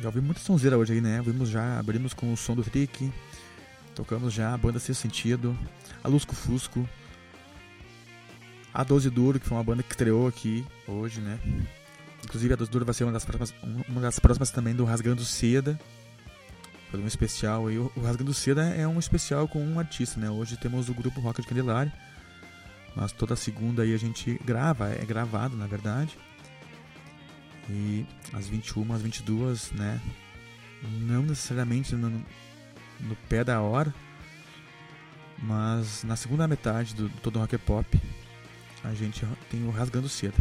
Já 0.00 0.08
ouvi 0.08 0.20
muita 0.20 0.40
sonzeira 0.40 0.76
hoje 0.76 0.94
aí, 0.94 1.00
né? 1.00 1.22
Vimos 1.24 1.48
já, 1.48 1.78
abrimos 1.78 2.12
com 2.12 2.32
o 2.32 2.36
som 2.36 2.56
do 2.56 2.64
Trick, 2.64 3.12
tocamos 3.94 4.34
já 4.34 4.52
a 4.52 4.58
banda 4.58 4.80
Sexto 4.80 5.02
Sentido, 5.02 5.56
a 6.02 6.08
Lusco 6.08 6.34
Fusco, 6.34 6.86
a 8.74 8.82
Doze 8.82 9.08
Duro, 9.08 9.38
que 9.38 9.46
foi 9.46 9.56
uma 9.56 9.64
banda 9.64 9.84
que 9.84 9.92
estreou 9.92 10.26
aqui 10.26 10.66
hoje, 10.88 11.20
né? 11.20 11.38
Inclusive 12.26 12.54
a 12.54 12.56
Doze 12.56 12.70
Duro 12.72 12.84
vai 12.84 12.92
ser 12.92 13.04
uma 13.04 13.12
das 13.12 13.24
próximas, 13.24 13.54
uma 13.88 14.00
das 14.00 14.18
próximas 14.18 14.50
também 14.50 14.74
do 14.74 14.84
Rasgando 14.84 15.24
Seda. 15.24 15.78
Fazer 16.90 17.02
um 17.02 17.06
especial 17.06 17.68
aí. 17.68 17.78
O 17.78 17.92
o 17.94 18.00
Rasgando 18.00 18.34
Seda 18.34 18.64
é 18.64 18.86
um 18.86 18.98
especial 18.98 19.46
com 19.46 19.64
um 19.64 19.78
artista, 19.78 20.18
né? 20.18 20.28
Hoje 20.28 20.56
temos 20.56 20.88
o 20.88 20.94
grupo 20.94 21.20
Rock 21.20 21.40
de 21.40 21.46
Candelária. 21.46 21.92
Mas 22.96 23.12
toda 23.12 23.36
segunda 23.36 23.84
aí 23.84 23.94
a 23.94 23.96
gente 23.96 24.40
grava, 24.44 24.88
é 24.88 25.04
gravado 25.04 25.56
na 25.56 25.68
verdade. 25.68 26.18
E 27.70 28.04
às 28.32 28.48
21, 28.48 28.92
às 28.92 29.02
22, 29.02 29.70
né? 29.70 30.00
Não 30.82 31.22
necessariamente 31.22 31.94
no, 31.94 32.10
no 32.10 33.16
pé 33.28 33.44
da 33.44 33.60
hora, 33.60 33.94
mas 35.38 36.02
na 36.02 36.16
segunda 36.16 36.48
metade 36.48 36.92
do, 36.92 37.08
do 37.08 37.20
Todo 37.20 37.38
Rock 37.38 37.54
é 37.54 37.58
Pop, 37.58 38.00
a 38.82 38.94
gente 38.94 39.24
tem 39.48 39.64
o 39.64 39.70
Rasgando 39.70 40.08
Seda. 40.08 40.36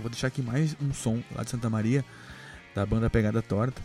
Eu 0.00 0.02
vou 0.02 0.10
deixar 0.10 0.28
aqui 0.28 0.40
mais 0.40 0.74
um 0.80 0.94
som 0.94 1.22
lá 1.34 1.44
de 1.44 1.50
Santa 1.50 1.68
Maria, 1.68 2.02
da 2.74 2.86
banda 2.86 3.10
Pegada 3.10 3.42
Torta. 3.42 3.82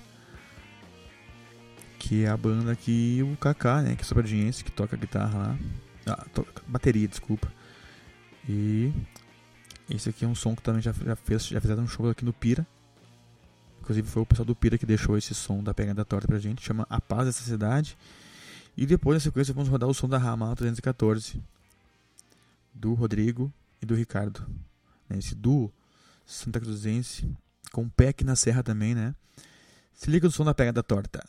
Que 1.99 2.23
é 2.23 2.29
a 2.29 2.37
banda 2.37 2.73
que 2.73 3.21
o 3.21 3.35
Kaká, 3.35 3.81
né, 3.81 3.97
que 3.97 4.01
é 4.01 4.05
sobradinhense, 4.05 4.63
que 4.63 4.71
toca 4.71 4.95
guitarra 4.95 5.37
lá. 5.37 5.57
Ah, 6.07 6.25
bateria, 6.65 7.05
desculpa. 7.05 7.51
E 8.47 8.93
esse 9.89 10.07
aqui 10.07 10.23
é 10.23 10.27
um 10.29 10.33
som 10.33 10.55
que 10.55 10.61
também 10.61 10.81
já, 10.81 10.93
já 10.93 11.17
fez, 11.17 11.47
já 11.47 11.59
fizeram 11.59 11.83
um 11.83 11.87
show 11.87 12.09
aqui 12.09 12.23
no 12.23 12.31
Pira. 12.31 12.65
Inclusive 13.81 14.07
foi 14.07 14.21
o 14.21 14.25
pessoal 14.25 14.45
do 14.45 14.55
Pira 14.55 14.77
que 14.77 14.85
deixou 14.85 15.17
esse 15.17 15.35
som 15.35 15.61
da 15.61 15.73
Pegada 15.73 16.05
Torta 16.05 16.29
pra 16.29 16.39
gente, 16.39 16.63
chama 16.63 16.87
A 16.89 17.01
Paz 17.01 17.25
dessa 17.25 17.43
Cidade. 17.43 17.97
E 18.77 18.85
depois 18.85 19.17
na 19.17 19.19
sequência 19.19 19.53
vamos 19.53 19.67
rodar 19.67 19.89
o 19.89 19.93
som 19.93 20.07
da 20.07 20.17
Ramal 20.17 20.55
314 20.55 21.43
do 22.73 22.93
Rodrigo 22.93 23.51
e 23.81 23.85
do 23.85 23.95
Ricardo. 23.95 24.47
Né, 25.09 25.17
Esse 25.17 25.35
duo 25.35 25.73
Santa 26.25 26.59
Cruzense 26.59 27.29
com 27.71 27.83
o 27.83 27.89
aqui 28.07 28.23
na 28.23 28.35
serra 28.35 28.63
também, 28.63 28.95
né? 28.95 29.13
Se 29.93 30.09
liga 30.09 30.27
no 30.27 30.31
som 30.31 30.43
da 30.43 30.53
pegada 30.53 30.81
torta. 30.81 31.23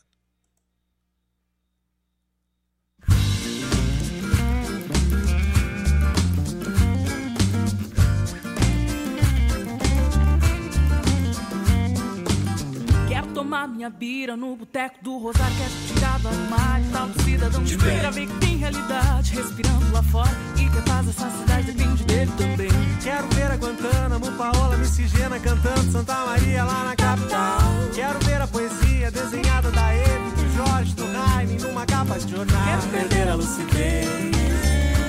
Minha 13.86 13.90
bira 13.90 14.36
no 14.36 14.56
boteco 14.56 14.96
do 15.02 15.18
Rosário 15.18 15.56
Quero 15.56 15.94
tirar 15.94 16.18
do 16.18 16.28
armário 16.28 16.86
tal 16.92 17.08
do 17.08 17.22
cidadão 17.22 17.62
de 17.62 17.78
feira 17.78 18.10
Ver 18.10 18.26
que 18.26 18.38
tem 18.38 18.56
realidade 18.56 19.34
respirando 19.34 19.92
lá 19.92 20.02
fora 20.02 20.30
E 20.56 20.68
que 20.68 20.88
faz 20.88 21.08
essa 21.08 21.30
cidade 21.30 21.72
depende 21.72 22.04
dele 22.04 22.32
também 22.36 22.68
Quero 23.02 23.28
ver 23.28 23.50
a 23.50 23.56
Guantánamo, 23.56 24.32
Paola 24.32 24.76
Miscigena 24.76 25.38
cantando 25.38 25.92
Santa 25.92 26.14
Maria 26.26 26.64
lá 26.64 26.84
na 26.84 26.96
capital. 26.96 27.60
Quero 27.94 28.18
ver 28.20 28.40
a 28.40 28.46
poesia 28.46 29.10
desenhada 29.10 29.70
da 29.70 29.94
Eve, 29.94 30.30
do 30.30 30.56
Jorge, 30.56 30.94
do 30.94 31.12
Jaime, 31.12 31.60
numa 31.60 31.86
capa 31.86 32.18
de 32.18 32.30
jornal. 32.30 32.64
Quero 32.64 32.82
perder 32.88 33.28
a 33.28 33.34
lucidez 33.34 34.08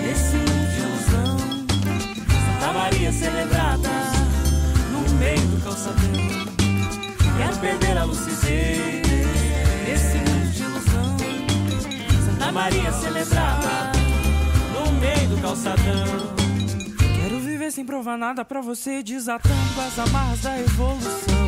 Nesse 0.03 0.36
mundo 0.36 0.67
de 0.69 0.80
ilusão 0.80 1.38
Santa 2.59 2.73
Maria 2.73 3.11
celebrada 3.11 3.89
No 4.91 5.15
meio 5.15 5.47
do 5.47 5.63
calçadão 5.63 6.57
Quero 7.38 7.57
perder 7.59 7.97
a 7.97 8.03
lucidez 8.03 9.01
Nesse 9.85 10.17
mundo 10.17 10.51
de 10.51 10.63
ilusão. 10.63 11.17
Santa 12.25 12.51
Maria 12.51 12.91
celebrada 12.91 13.91
No 14.73 14.91
meio 14.93 15.29
do 15.29 15.41
calçadão. 15.41 16.35
Quero 17.21 17.39
viver 17.39 17.71
sem 17.71 17.85
provar 17.85 18.17
nada 18.17 18.43
pra 18.43 18.61
você 18.61 19.03
Desatando 19.03 19.81
as 19.85 19.99
amarras 19.99 20.41
da 20.41 20.59
evolução. 20.59 21.47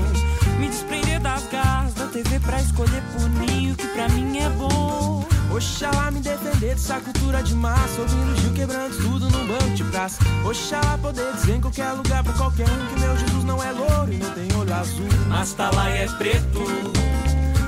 Me 0.60 0.68
desprender 0.68 1.20
das 1.20 1.48
garras 1.48 1.94
da 1.94 2.08
TV 2.08 2.40
Pra 2.40 2.60
escolher 2.62 3.04
por 3.14 3.30
mim 3.30 3.72
o 3.72 3.76
que 3.76 3.88
pra 3.88 4.08
mim 4.10 4.38
é 4.38 4.50
bom 4.50 5.29
Oxalá 5.52 6.12
me 6.12 6.20
defender 6.20 6.76
dessa 6.76 7.00
cultura 7.00 7.42
de 7.42 7.56
massa. 7.56 8.02
Ouvindo 8.02 8.42
Gil 8.42 8.54
quebrando 8.54 8.98
tudo 8.98 9.30
num 9.30 9.48
banco 9.48 9.70
de 9.72 9.84
praça. 9.86 10.20
Oxalá 10.46 10.98
poder 10.98 11.34
dizer 11.34 11.56
em 11.56 11.62
qualquer 11.62 11.92
lugar 11.94 12.24
pra 12.24 12.34
qualquer 12.34 12.68
um 12.70 12.86
Que 12.88 13.00
meu 13.00 13.18
Jesus 13.18 13.44
não 13.44 13.64
é 13.64 13.72
louro 13.72 14.14
e 14.14 14.18
não 14.18 14.32
tem 14.32 14.48
olho 14.58 14.74
azul. 14.74 15.08
Mas 15.28 15.54
tá 15.54 15.72
lá 15.72 15.90
e 15.90 16.04
é 16.04 16.08
preto, 16.08 16.64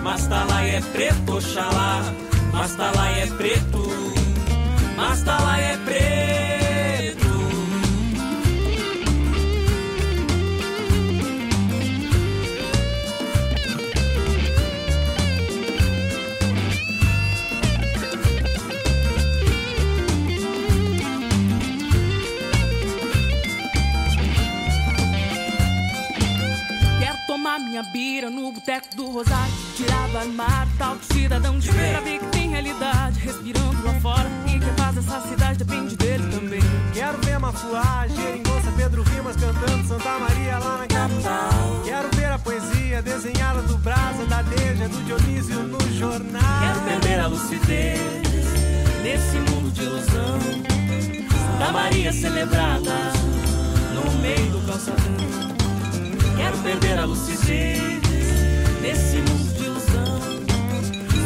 mas 0.04 0.28
tá 0.28 0.44
lá 0.46 0.66
e 0.66 0.76
é 0.76 0.82
preto, 0.82 1.36
Oxalá. 1.36 2.04
Mas 2.54 2.76
tá 2.76 2.92
lá 2.96 3.12
e 3.12 3.20
é 3.22 3.28
preto, 3.28 3.84
mas 4.96 5.24
tá 5.24 5.40
lá 5.40 5.60
e 5.60 5.64
é 5.64 5.78
preto. 5.78 6.41
Minha 27.82 27.92
bira 27.92 28.30
no 28.30 28.52
boteco 28.52 28.96
do 28.96 29.06
Rosário. 29.08 29.54
Tirar 29.76 30.08
do 30.10 30.18
armário 30.18 30.72
tal 30.78 30.96
do 30.96 31.06
cidadão 31.14 31.58
de 31.60 31.72
feira 31.72 32.02
Ver 32.02 32.20
que 32.20 32.26
tem 32.28 32.50
realidade. 32.50 33.20
Respirando 33.20 33.84
lá 33.84 33.94
fora 34.00 34.30
E 34.48 34.60
que 34.60 34.82
faz 34.82 34.98
essa 34.98 35.22
cidade 35.28 35.58
depende 35.64 35.96
dele 35.96 36.24
também. 36.32 36.62
Quero 36.94 37.18
ver 37.20 37.40
Mafuá, 37.40 38.06
Geringonça, 38.08 38.72
Pedro 38.76 39.04
Rimas 39.04 39.36
cantando 39.36 39.88
Santa 39.88 40.20
Maria 40.20 40.60
lá 40.60 40.78
na 40.78 40.88
capital. 40.88 41.82
Quero 41.84 42.10
ver 42.16 42.32
a 42.32 42.40
poesia 42.40 43.02
desenhada 43.02 43.62
do 43.64 43.78
Brasa, 43.78 44.26
da 44.26 44.42
Deja, 44.42 44.88
do 44.88 45.04
Dionísio 45.06 45.64
no 45.64 45.80
jornal. 45.98 46.42
Quero 46.62 46.82
perder 46.82 47.20
a 47.20 47.28
lucidez 47.28 48.02
Nesse 49.04 49.38
mundo 49.38 49.72
de 49.72 49.82
ilusão. 49.84 50.40
Santa 51.58 51.72
Maria 51.72 52.12
celebrada 52.12 52.92
No 53.94 54.22
meio 54.22 54.52
do 54.52 54.68
calçadão 54.68 55.51
Quero 56.42 56.58
perder 56.58 56.98
a 56.98 57.06
lucidez 57.06 58.02
Nesse 58.82 59.18
mundo 59.18 59.54
de 59.54 59.64
ilusão. 59.64 60.22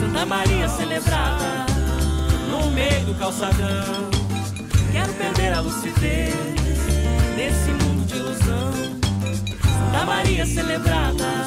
Santa 0.02 0.26
Maria 0.26 0.68
celebrada 0.68 1.66
No 2.50 2.70
meio 2.72 3.06
do 3.06 3.16
calçadão. 3.16 4.10
Quero 4.92 5.14
perder 5.14 5.54
a 5.54 5.62
lucidez 5.62 6.36
Nesse 7.38 7.72
mundo 7.72 8.06
de 8.06 8.16
ilusão. 8.18 8.74
Santa 9.64 10.06
Maria 10.06 10.46
celebrada 10.46 11.46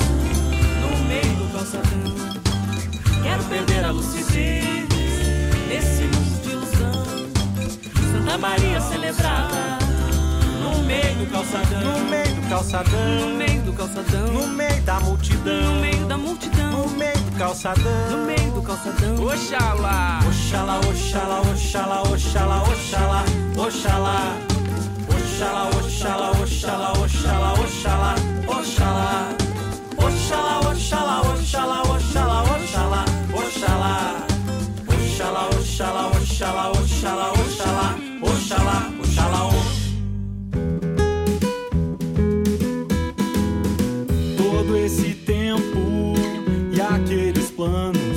No 0.81 1.05
meio 1.07 1.37
do 1.37 1.53
calçadão. 1.53 3.23
Quero 3.23 3.45
perder 3.45 3.85
a 3.85 3.91
lucidez 3.91 4.89
Nesse 5.69 6.05
mundo 6.05 6.43
de 6.43 6.51
ilusão. 6.53 7.05
Santa 8.13 8.39
Maria 8.39 8.81
celebrada 8.81 9.88
meio 10.89 11.15
do 11.17 11.27
calçadão 11.31 11.81
No 11.83 12.05
meio 12.11 12.35
do 12.35 12.49
calçadão, 12.49 13.21
No 13.21 13.35
meio 13.37 13.63
do 13.63 13.73
calçadão 13.75 14.33
no 14.33 14.49
meio 14.49 14.83
da 14.83 15.01
multidão, 15.01 15.75
No 15.75 15.81
meio 15.81 16.07
da 16.07 16.17
multidão 16.17 16.71
no 16.73 16.89
meio 16.89 17.19
do 17.19 17.39
calçadão. 17.39 18.11
No 18.11 18.27
meio 18.27 18.51
do 18.53 18.63
calçadão 18.63 19.15
Oxalá, 19.23 20.21
Oxalá, 20.27 20.81
Oxalá, 20.81 21.41
Oxalá, 21.41 22.03
Oxalá, 22.03 22.63
Oxalá, 22.63 23.25
Oxalá. 23.57 24.37
Oxalá, 25.09 25.71
Oxalá, 25.79 26.31
Oxalá, 26.31 26.93
Oxalá, 26.93 27.53
Oxalá, 27.53 28.15
Oxalá. 28.49 29.29
Oxalá, 29.99 30.61
Oxalá, 30.61 31.21
Oxalá, 31.21 31.83
Oxalá, 31.83 32.43
Oxalá, 32.43 33.05
Oxalá. 33.33 34.17
Oxalá, 34.95 35.49
Oxalá, 35.49 36.07
Oxalá, 36.09 36.71
Oxalá, 36.71 36.71
Oxalá, 36.71 37.38
esse 44.89 45.13
tempo 45.15 46.15
e 46.73 46.81
aqueles 46.81 47.51
planos 47.51 48.08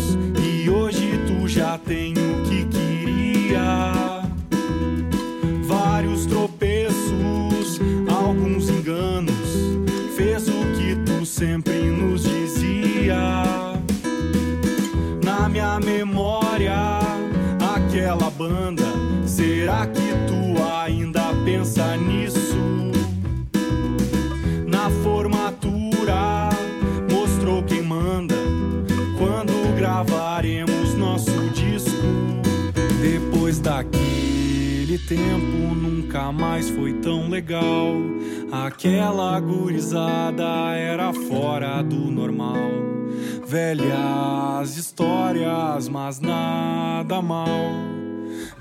daquele 34.92 34.98
tempo 34.98 35.74
nunca 35.76 36.32
mais 36.32 36.70
foi 36.70 36.94
tão 36.94 37.30
legal. 37.30 37.96
Aquela 38.52 39.39
gurizada 39.39 40.76
era 40.76 41.14
fora 41.14 41.82
do 41.82 42.12
normal. 42.12 42.58
Velhas 43.48 44.76
histórias 44.78 45.88
mas 45.88 46.20
nada 46.20 47.22
mal. 47.22 47.48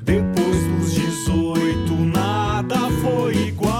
Depois 0.01 0.67
dos 0.79 0.95
18 0.95 1.95
nada 2.13 2.77
foi 3.03 3.35
igual 3.49 3.80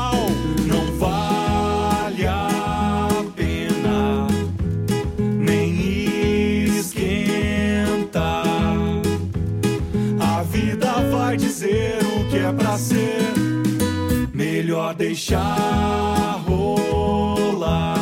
Melhor 14.91 14.95
deixar 14.95 16.43
rolar. 16.49 17.97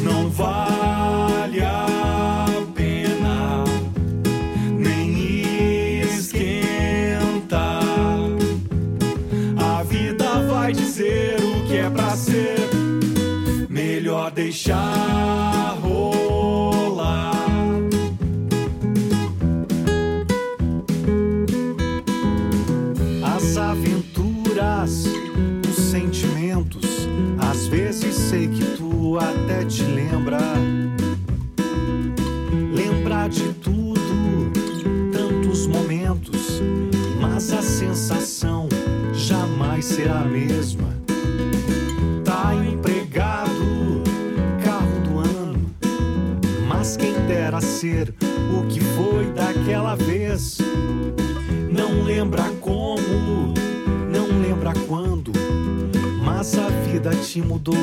Não 0.00 0.30
vale 0.30 1.64
a 1.64 2.46
pena, 2.72 3.64
nem 4.78 6.00
esquenta. 6.00 7.80
A 9.56 9.82
vida 9.82 10.46
vai 10.48 10.72
dizer 10.72 11.36
o 11.40 11.66
que 11.66 11.76
é 11.76 11.90
pra 11.90 12.10
ser. 12.10 12.70
Melhor 13.68 14.30
deixar 14.30 15.05
lembra 52.26 52.50
como, 52.60 53.54
não 54.10 54.26
lembra 54.42 54.72
quando. 54.88 55.30
Mas 56.24 56.58
a 56.58 56.68
vida 56.68 57.10
te 57.14 57.40
mudou 57.40 57.76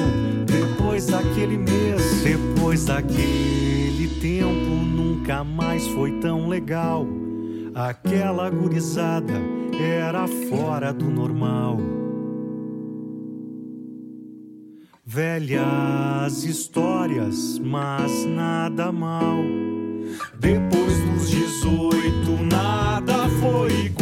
depois 0.46 1.06
daquele 1.06 1.58
mês. 1.58 2.22
Depois 2.24 2.84
daquele 2.84 4.20
tempo, 4.20 4.76
nunca 4.86 5.46
mais 5.46 5.88
foi 5.88 6.20
tão 6.20 6.50
legal. 6.50 7.08
Aquela 7.74 8.50
gurizada 8.50 9.34
era 9.80 10.28
fora 10.28 10.92
do 10.92 11.10
normal. 11.10 11.80
Velhas 15.06 16.44
histórias, 16.44 17.60
mas 17.60 18.26
nada 18.26 18.92
mal. 18.92 19.38
Depois 20.38 21.00
dos 21.00 21.30
18, 21.30 22.44
nada 22.44 23.30
foi 23.40 23.93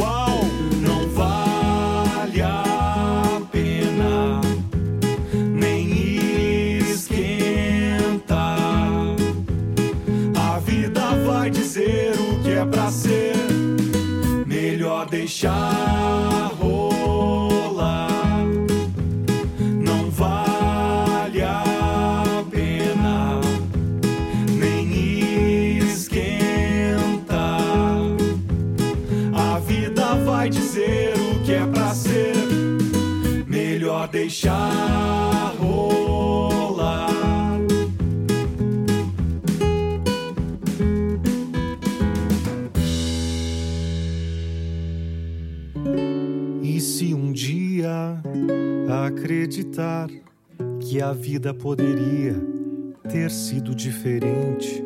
é 12.62 12.66
pra 12.66 12.92
ser. 12.92 13.34
Melhor 14.46 15.08
deixar 15.08 16.52
rolar. 16.60 16.81
Acreditar 49.52 50.08
que 50.80 51.02
a 51.02 51.12
vida 51.12 51.54
poderia 51.54 52.36
ter 53.10 53.30
sido 53.30 53.76
diferente? 53.76 54.82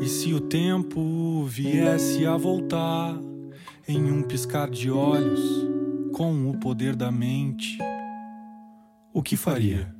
E 0.00 0.08
se 0.08 0.32
o 0.32 0.40
tempo 0.40 1.44
viesse 1.44 2.24
a 2.24 2.36
voltar 2.36 3.18
em 3.88 4.12
um 4.12 4.22
piscar 4.22 4.70
de 4.70 4.90
olhos 4.90 5.40
com 6.12 6.48
o 6.48 6.58
poder 6.60 6.94
da 6.94 7.10
mente, 7.10 7.78
o 9.12 9.20
que 9.20 9.36
faria? 9.36 9.95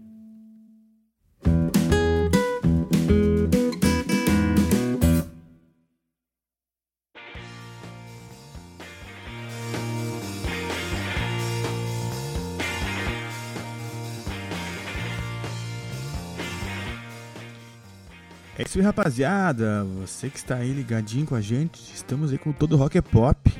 Isso 18.76 18.80
aí, 18.80 18.84
rapaziada. 18.84 19.84
Você 20.00 20.28
que 20.28 20.36
está 20.36 20.56
aí 20.56 20.70
ligadinho 20.70 21.24
com 21.24 21.34
a 21.34 21.40
gente, 21.40 21.80
estamos 21.94 22.30
aí 22.30 22.36
com 22.36 22.52
todo 22.52 22.74
o 22.74 22.76
Rock 22.76 22.98
é 22.98 23.00
Pop. 23.00 23.50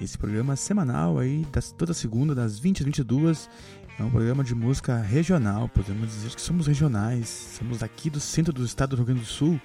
Esse 0.00 0.16
programa 0.16 0.54
semanal 0.54 1.18
aí, 1.18 1.44
das, 1.50 1.72
toda 1.72 1.92
segunda, 1.92 2.32
das 2.34 2.58
20 2.58 2.80
às 2.80 2.84
22. 2.84 3.50
É 3.98 4.02
um 4.02 4.10
programa 4.10 4.44
de 4.44 4.54
música 4.54 5.00
regional, 5.00 5.68
podemos 5.68 6.08
dizer 6.08 6.34
que 6.34 6.40
somos 6.40 6.68
regionais. 6.68 7.56
Somos 7.58 7.82
aqui 7.82 8.08
do 8.08 8.20
centro 8.20 8.52
do 8.52 8.64
estado 8.64 8.90
do 8.90 8.96
Rio 8.96 9.06
Grande 9.06 9.20
do 9.22 9.26
Sul, 9.26 9.60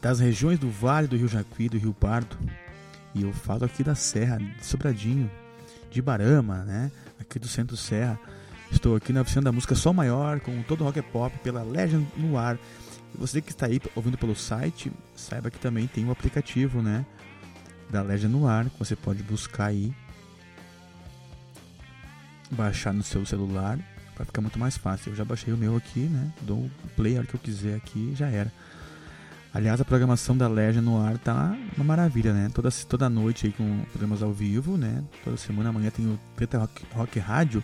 das 0.00 0.20
regiões 0.20 0.58
do 0.58 0.70
Vale 0.70 1.06
do 1.06 1.16
Rio 1.16 1.28
Jacuí, 1.28 1.68
do 1.68 1.76
Rio 1.76 1.92
Pardo. 1.92 2.38
E 3.14 3.22
eu 3.22 3.32
falo 3.32 3.64
aqui 3.64 3.84
da 3.84 3.94
Serra, 3.94 4.38
de 4.38 4.64
Sobradinho, 4.64 5.30
de 5.90 6.00
Barama, 6.00 6.64
né? 6.64 6.90
Aqui 7.20 7.38
do 7.38 7.46
centro 7.46 7.76
Serra. 7.76 8.18
Estou 8.70 8.96
aqui 8.96 9.12
na 9.12 9.20
oficina 9.20 9.42
da 9.42 9.52
música 9.52 9.74
Sol 9.74 9.92
Maior, 9.92 10.40
com 10.40 10.62
todo 10.62 10.80
o 10.80 10.84
Rock 10.84 10.98
é 10.98 11.02
Pop, 11.02 11.38
pela 11.40 11.62
Legend 11.62 12.06
no 12.16 12.38
ar. 12.38 12.58
Você 13.16 13.40
que 13.40 13.50
está 13.50 13.66
aí 13.66 13.80
ouvindo 13.94 14.18
pelo 14.18 14.34
site, 14.34 14.90
saiba 15.14 15.50
que 15.50 15.58
também 15.58 15.86
tem 15.86 16.04
o 16.04 16.10
aplicativo, 16.10 16.82
né? 16.82 17.04
Da 17.90 18.02
Legend 18.02 18.32
no 18.32 18.46
ar, 18.46 18.68
que 18.68 18.78
você 18.78 18.96
pode 18.96 19.22
buscar 19.22 19.66
aí. 19.66 19.92
Baixar 22.50 22.92
no 22.92 23.02
seu 23.02 23.24
celular, 23.24 23.78
para 24.14 24.24
ficar 24.24 24.40
muito 24.40 24.58
mais 24.58 24.76
fácil. 24.76 25.12
Eu 25.12 25.16
já 25.16 25.24
baixei 25.24 25.52
o 25.52 25.56
meu 25.56 25.76
aqui, 25.76 26.00
né? 26.00 26.32
Dou 26.42 26.58
o 26.58 26.70
play 26.96 27.16
hora 27.16 27.26
que 27.26 27.34
eu 27.34 27.40
quiser 27.40 27.76
aqui 27.76 28.14
já 28.16 28.28
era. 28.28 28.52
Aliás, 29.52 29.80
a 29.80 29.84
programação 29.84 30.36
da 30.36 30.48
Legend 30.48 30.84
no 30.84 31.00
ar 31.00 31.16
tá 31.16 31.56
uma 31.76 31.84
maravilha, 31.84 32.32
né? 32.32 32.50
Toda, 32.52 32.70
toda 32.88 33.08
noite 33.08 33.46
aí 33.46 33.52
com 33.52 33.84
programas 33.92 34.20
ao 34.20 34.32
vivo, 34.32 34.76
né? 34.76 35.04
Toda 35.22 35.36
semana 35.36 35.68
amanhã 35.68 35.90
tem 35.90 36.04
o 36.06 36.18
Teta 36.36 36.58
Rock, 36.58 36.82
Rock 36.92 37.18
Rádio 37.20 37.62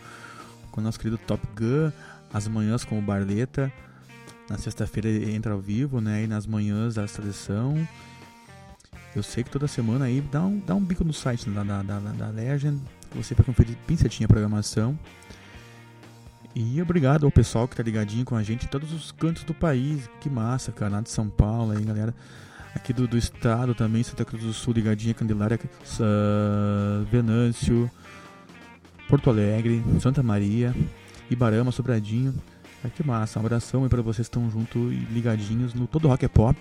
com 0.70 0.80
o 0.80 0.84
nosso 0.84 1.01
querido 1.01 1.18
Top 1.18 1.44
Gun, 1.57 1.90
as 2.32 2.46
manhãs 2.46 2.84
com 2.84 2.96
o 2.96 3.03
Barleta. 3.03 3.72
Na 4.51 4.59
sexta-feira 4.59 5.09
entra 5.09 5.53
ao 5.53 5.61
vivo, 5.61 6.01
né? 6.01 6.24
E 6.24 6.26
nas 6.26 6.44
manhãs 6.44 6.96
da 6.96 7.07
seleção. 7.07 7.86
Eu 9.14 9.22
sei 9.22 9.44
que 9.44 9.51
toda 9.51 9.68
semana 9.68 10.07
aí 10.07 10.20
dá 10.20 10.42
um, 10.42 10.59
dá 10.59 10.74
um 10.74 10.80
bico 10.80 11.05
no 11.05 11.12
site 11.12 11.48
da, 11.48 11.62
da, 11.62 11.82
da, 11.82 11.98
da 12.01 12.28
Legend. 12.30 12.82
Você 13.14 13.32
vai 13.32 13.46
conferir 13.46 13.76
bem 13.86 13.96
certinho 13.96 14.26
a 14.26 14.28
programação. 14.28 14.98
E 16.53 16.82
obrigado 16.82 17.26
ao 17.26 17.30
pessoal 17.30 17.68
que 17.68 17.76
tá 17.76 17.82
ligadinho 17.84 18.24
com 18.24 18.34
a 18.34 18.42
gente 18.42 18.66
em 18.66 18.68
todos 18.68 18.92
os 18.92 19.12
cantos 19.12 19.44
do 19.44 19.55
país. 19.55 20.11
Que 20.20 20.28
massa, 20.28 20.72
cara. 20.72 20.94
Lá 20.94 21.01
de 21.01 21.11
São 21.11 21.28
Paulo 21.28 21.70
aí, 21.70 21.84
galera. 21.84 22.12
Aqui 22.74 22.92
do, 22.92 23.07
do 23.07 23.16
estado 23.16 23.72
também, 23.72 24.03
Santa 24.03 24.24
Cruz 24.24 24.42
do 24.42 24.53
Sul, 24.53 24.74
ligadinha, 24.74 25.14
Candelária, 25.14 25.61
uh, 25.61 27.05
Venâncio, 27.05 27.88
Porto 29.09 29.30
Alegre, 29.30 29.80
Santa 30.01 30.24
Maria, 30.24 30.74
Ibarama, 31.30 31.70
Sobradinho. 31.70 32.34
Ah, 32.85 32.89
que 32.89 33.05
massa, 33.07 33.39
um 33.39 33.43
abração 33.45 33.83
aí 33.85 33.91
pra 33.91 34.01
vocês 34.03 34.26
que 34.28 34.37
estão 34.37 34.51
junto 34.51 34.91
e 34.93 34.97
ligadinhos 35.12 35.74
no 35.74 35.87
Todo 35.87 36.09
Rock 36.09 36.24
é 36.24 36.28
Pop. 36.28 36.59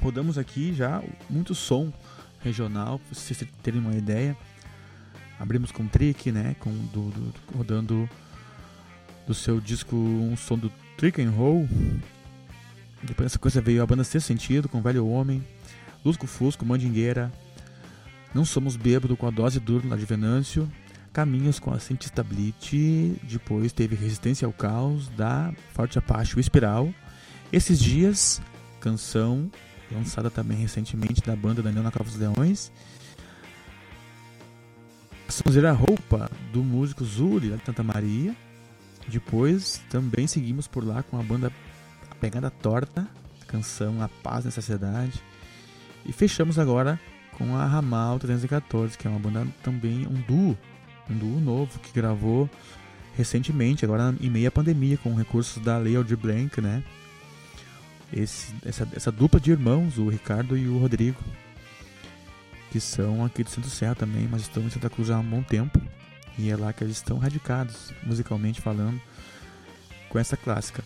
Rodamos 0.00 0.38
aqui 0.38 0.72
já 0.72 1.02
muito 1.28 1.54
som 1.54 1.92
regional, 2.40 2.98
pra 2.98 3.14
vocês 3.14 3.44
terem 3.62 3.80
uma 3.80 3.94
ideia. 3.94 4.36
Abrimos 5.38 5.72
com 5.72 5.86
Trick, 5.86 6.30
né? 6.30 6.54
Com, 6.60 6.70
do, 6.70 7.10
do- 7.10 7.34
rodando 7.56 8.08
do 9.26 9.34
seu 9.34 9.60
disco 9.60 9.96
um 9.96 10.36
som 10.36 10.56
do 10.56 10.70
Trick 10.96 11.20
and 11.20 11.30
Roll. 11.30 11.68
Depois 13.02 13.26
dessa 13.26 13.38
coisa 13.38 13.60
veio 13.60 13.82
a 13.82 13.86
banda 13.86 14.04
Sexto 14.04 14.26
Sentido 14.28 14.68
com 14.68 14.80
Velho 14.80 15.04
Homem, 15.08 15.44
Lusco 16.04 16.26
Fusco, 16.28 16.64
Mandingueira, 16.64 17.32
Não 18.32 18.44
Somos 18.44 18.76
Bêbado 18.76 19.16
com 19.16 19.26
a 19.26 19.30
Dose 19.30 19.58
Duro 19.58 19.88
lá 19.88 19.96
de 19.96 20.04
Venâncio, 20.04 20.70
Caminhos 21.12 21.58
com 21.58 21.72
a 21.74 21.78
Cientista 21.78 22.22
Blitz, 22.22 23.20
depois 23.24 23.72
teve 23.72 23.94
Resistência 23.94 24.46
ao 24.46 24.52
Caos 24.52 25.08
da 25.10 25.52
Forte 25.74 25.98
Apache, 25.98 26.36
o 26.36 26.40
Espiral. 26.40 26.92
Esses 27.52 27.78
dias, 27.78 28.40
canção 28.80 29.50
lançada 29.90 30.30
também 30.30 30.56
recentemente 30.56 31.20
da 31.20 31.36
banda 31.36 31.62
Daniel 31.62 31.82
na 31.82 31.90
Cova 31.90 32.08
dos 32.08 32.18
Leões. 32.18 32.72
Sonzeira 35.28 35.72
Roupa 35.72 36.30
do 36.50 36.62
músico 36.62 37.04
Zuri 37.04 37.50
lá 37.50 37.56
de 37.56 37.64
Santa 37.64 37.82
Maria. 37.82 38.34
Depois 39.06 39.82
também 39.90 40.26
seguimos 40.26 40.66
por 40.66 40.82
lá 40.82 41.02
com 41.02 41.18
a 41.18 41.22
banda 41.22 41.52
A 42.10 42.14
Pegada 42.14 42.50
Torta, 42.50 43.06
a 43.40 43.44
canção 43.44 44.00
A 44.00 44.08
Paz 44.08 44.46
nessa 44.46 44.62
Cidade. 44.62 45.22
E 46.06 46.12
fechamos 46.12 46.58
agora 46.58 46.98
com 47.36 47.56
a 47.56 47.66
Ramal 47.66 48.18
314, 48.18 48.96
que 48.96 49.06
é 49.06 49.10
uma 49.10 49.18
banda 49.18 49.46
também, 49.62 50.06
um 50.06 50.20
duo, 50.22 50.56
um 51.12 51.18
duo 51.18 51.40
novo 51.40 51.78
que 51.78 51.92
gravou 51.92 52.48
recentemente, 53.16 53.84
agora 53.84 54.14
em 54.20 54.30
meio 54.30 54.48
à 54.48 54.50
pandemia, 54.50 54.96
com 54.96 55.14
recursos 55.14 55.62
da 55.62 55.76
Lei 55.78 55.96
Aldir 55.96 56.16
Blanc, 56.16 56.60
né? 56.60 56.82
Esse, 58.12 58.54
essa, 58.64 58.88
essa 58.94 59.12
dupla 59.12 59.40
de 59.40 59.50
irmãos, 59.50 59.98
o 59.98 60.08
Ricardo 60.08 60.56
e 60.56 60.66
o 60.68 60.78
Rodrigo, 60.78 61.18
que 62.70 62.80
são 62.80 63.24
aqui 63.24 63.44
do 63.44 63.50
Centro 63.50 63.70
Serra 63.70 63.94
também, 63.94 64.28
mas 64.30 64.42
estão 64.42 64.62
em 64.62 64.70
Santa 64.70 64.90
Cruz 64.90 65.10
há 65.10 65.18
um 65.18 65.24
bom 65.24 65.42
tempo. 65.42 65.80
E 66.38 66.50
é 66.50 66.56
lá 66.56 66.72
que 66.72 66.82
eles 66.82 66.96
estão 66.96 67.18
radicados, 67.18 67.92
musicalmente 68.02 68.60
falando, 68.60 69.00
com 70.08 70.18
essa 70.18 70.36
clássica. 70.36 70.82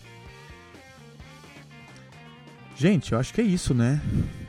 Gente, 2.77 3.13
eu 3.13 3.19
acho 3.19 3.33
que 3.33 3.41
é 3.41 3.43
isso, 3.43 3.73
né? 3.73 4.01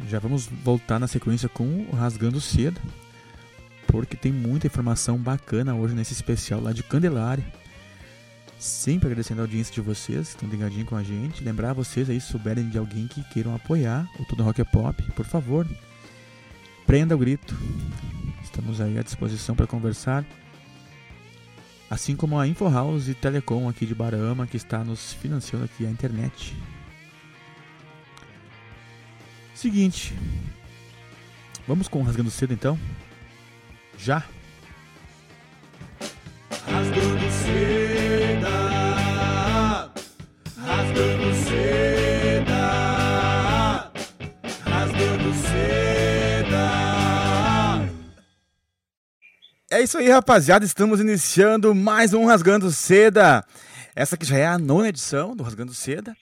Já 0.09 0.19
vamos 0.19 0.47
voltar 0.47 0.99
na 0.99 1.07
sequência 1.07 1.49
com 1.49 1.87
o 1.91 1.97
Rasgando 1.97 2.41
Cedo. 2.41 2.81
Porque 3.89 4.17
tem 4.17 4.31
muita 4.31 4.67
informação 4.67 5.19
bacana 5.19 5.75
hoje 5.75 5.95
nesse 5.95 6.13
especial 6.13 6.61
lá 6.61 6.73
de 6.73 6.83
Candelária. 6.83 7.45
Sempre 8.59 9.07
agradecendo 9.07 9.41
a 9.41 9.45
audiência 9.45 9.73
de 9.73 9.81
vocês 9.81 10.29
que 10.29 10.35
estão 10.35 10.49
ligadinhos 10.49 10.89
com 10.89 10.97
a 10.97 11.03
gente. 11.03 11.43
Lembrar 11.43 11.73
vocês 11.73 12.11
aí, 12.11 12.21
se 12.21 12.29
souberem 12.29 12.69
de 12.69 12.77
alguém 12.77 13.07
que 13.07 13.23
queiram 13.25 13.55
apoiar 13.55 14.09
o 14.19 14.25
Tudo 14.25 14.43
Rock 14.43 14.61
é 14.61 14.65
Pop, 14.65 15.03
por 15.13 15.25
favor, 15.25 15.67
prenda 16.87 17.15
o 17.15 17.19
grito. 17.19 17.57
Estamos 18.43 18.81
aí 18.81 18.99
à 18.99 19.03
disposição 19.03 19.57
para 19.57 19.67
conversar. 19.67 20.25
Assim 21.91 22.15
como 22.15 22.39
a 22.39 22.47
InfoHouse 22.47 23.11
e 23.11 23.15
Telecom 23.15 23.69
aqui 23.69 23.87
de 23.87 23.95
Barama, 23.95 24.47
que 24.47 24.57
está 24.57 24.85
nos 24.85 25.15
financiando 25.15 25.65
aqui 25.65 25.87
a 25.87 25.91
internet. 25.91 26.55
Seguinte. 29.55 30.15
Vamos 31.67 31.89
com 31.89 32.01
o 32.01 32.03
Rasgando 32.03 32.31
Cedo 32.31 32.53
então? 32.53 32.79
Já? 33.99 34.23
Rasgando 36.67 37.31
seda, 37.33 38.49
rasgando 40.57 41.35
seda, 41.35 42.63
rasgando 44.65 45.35
seda. 45.35 46.69
É 49.71 49.83
isso 49.83 49.99
aí, 49.99 50.09
rapaziada. 50.09 50.65
Estamos 50.65 51.01
iniciando 51.01 51.75
mais 51.75 52.15
um 52.15 52.25
Rasgando 52.25 52.71
Seda. 52.71 53.45
Essa 53.97 54.17
que 54.17 54.25
já 54.25 54.39
é 54.39 54.47
a 54.47 54.59
nona 54.59 54.89
edição 54.89 55.35
do 55.35 55.43
Rasgando 55.43 55.75
Seda. 55.75 56.17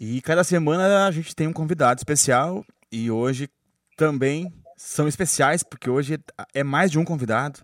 E 0.00 0.20
cada 0.20 0.42
semana 0.42 1.06
a 1.06 1.10
gente 1.12 1.34
tem 1.34 1.46
um 1.46 1.52
convidado 1.52 2.00
especial. 2.00 2.64
E 2.90 3.08
hoje 3.08 3.48
também 3.96 4.52
são 4.78 5.08
especiais, 5.08 5.64
porque 5.64 5.90
hoje 5.90 6.20
é 6.54 6.62
mais 6.62 6.90
de 6.90 6.98
um 6.98 7.04
convidado. 7.04 7.60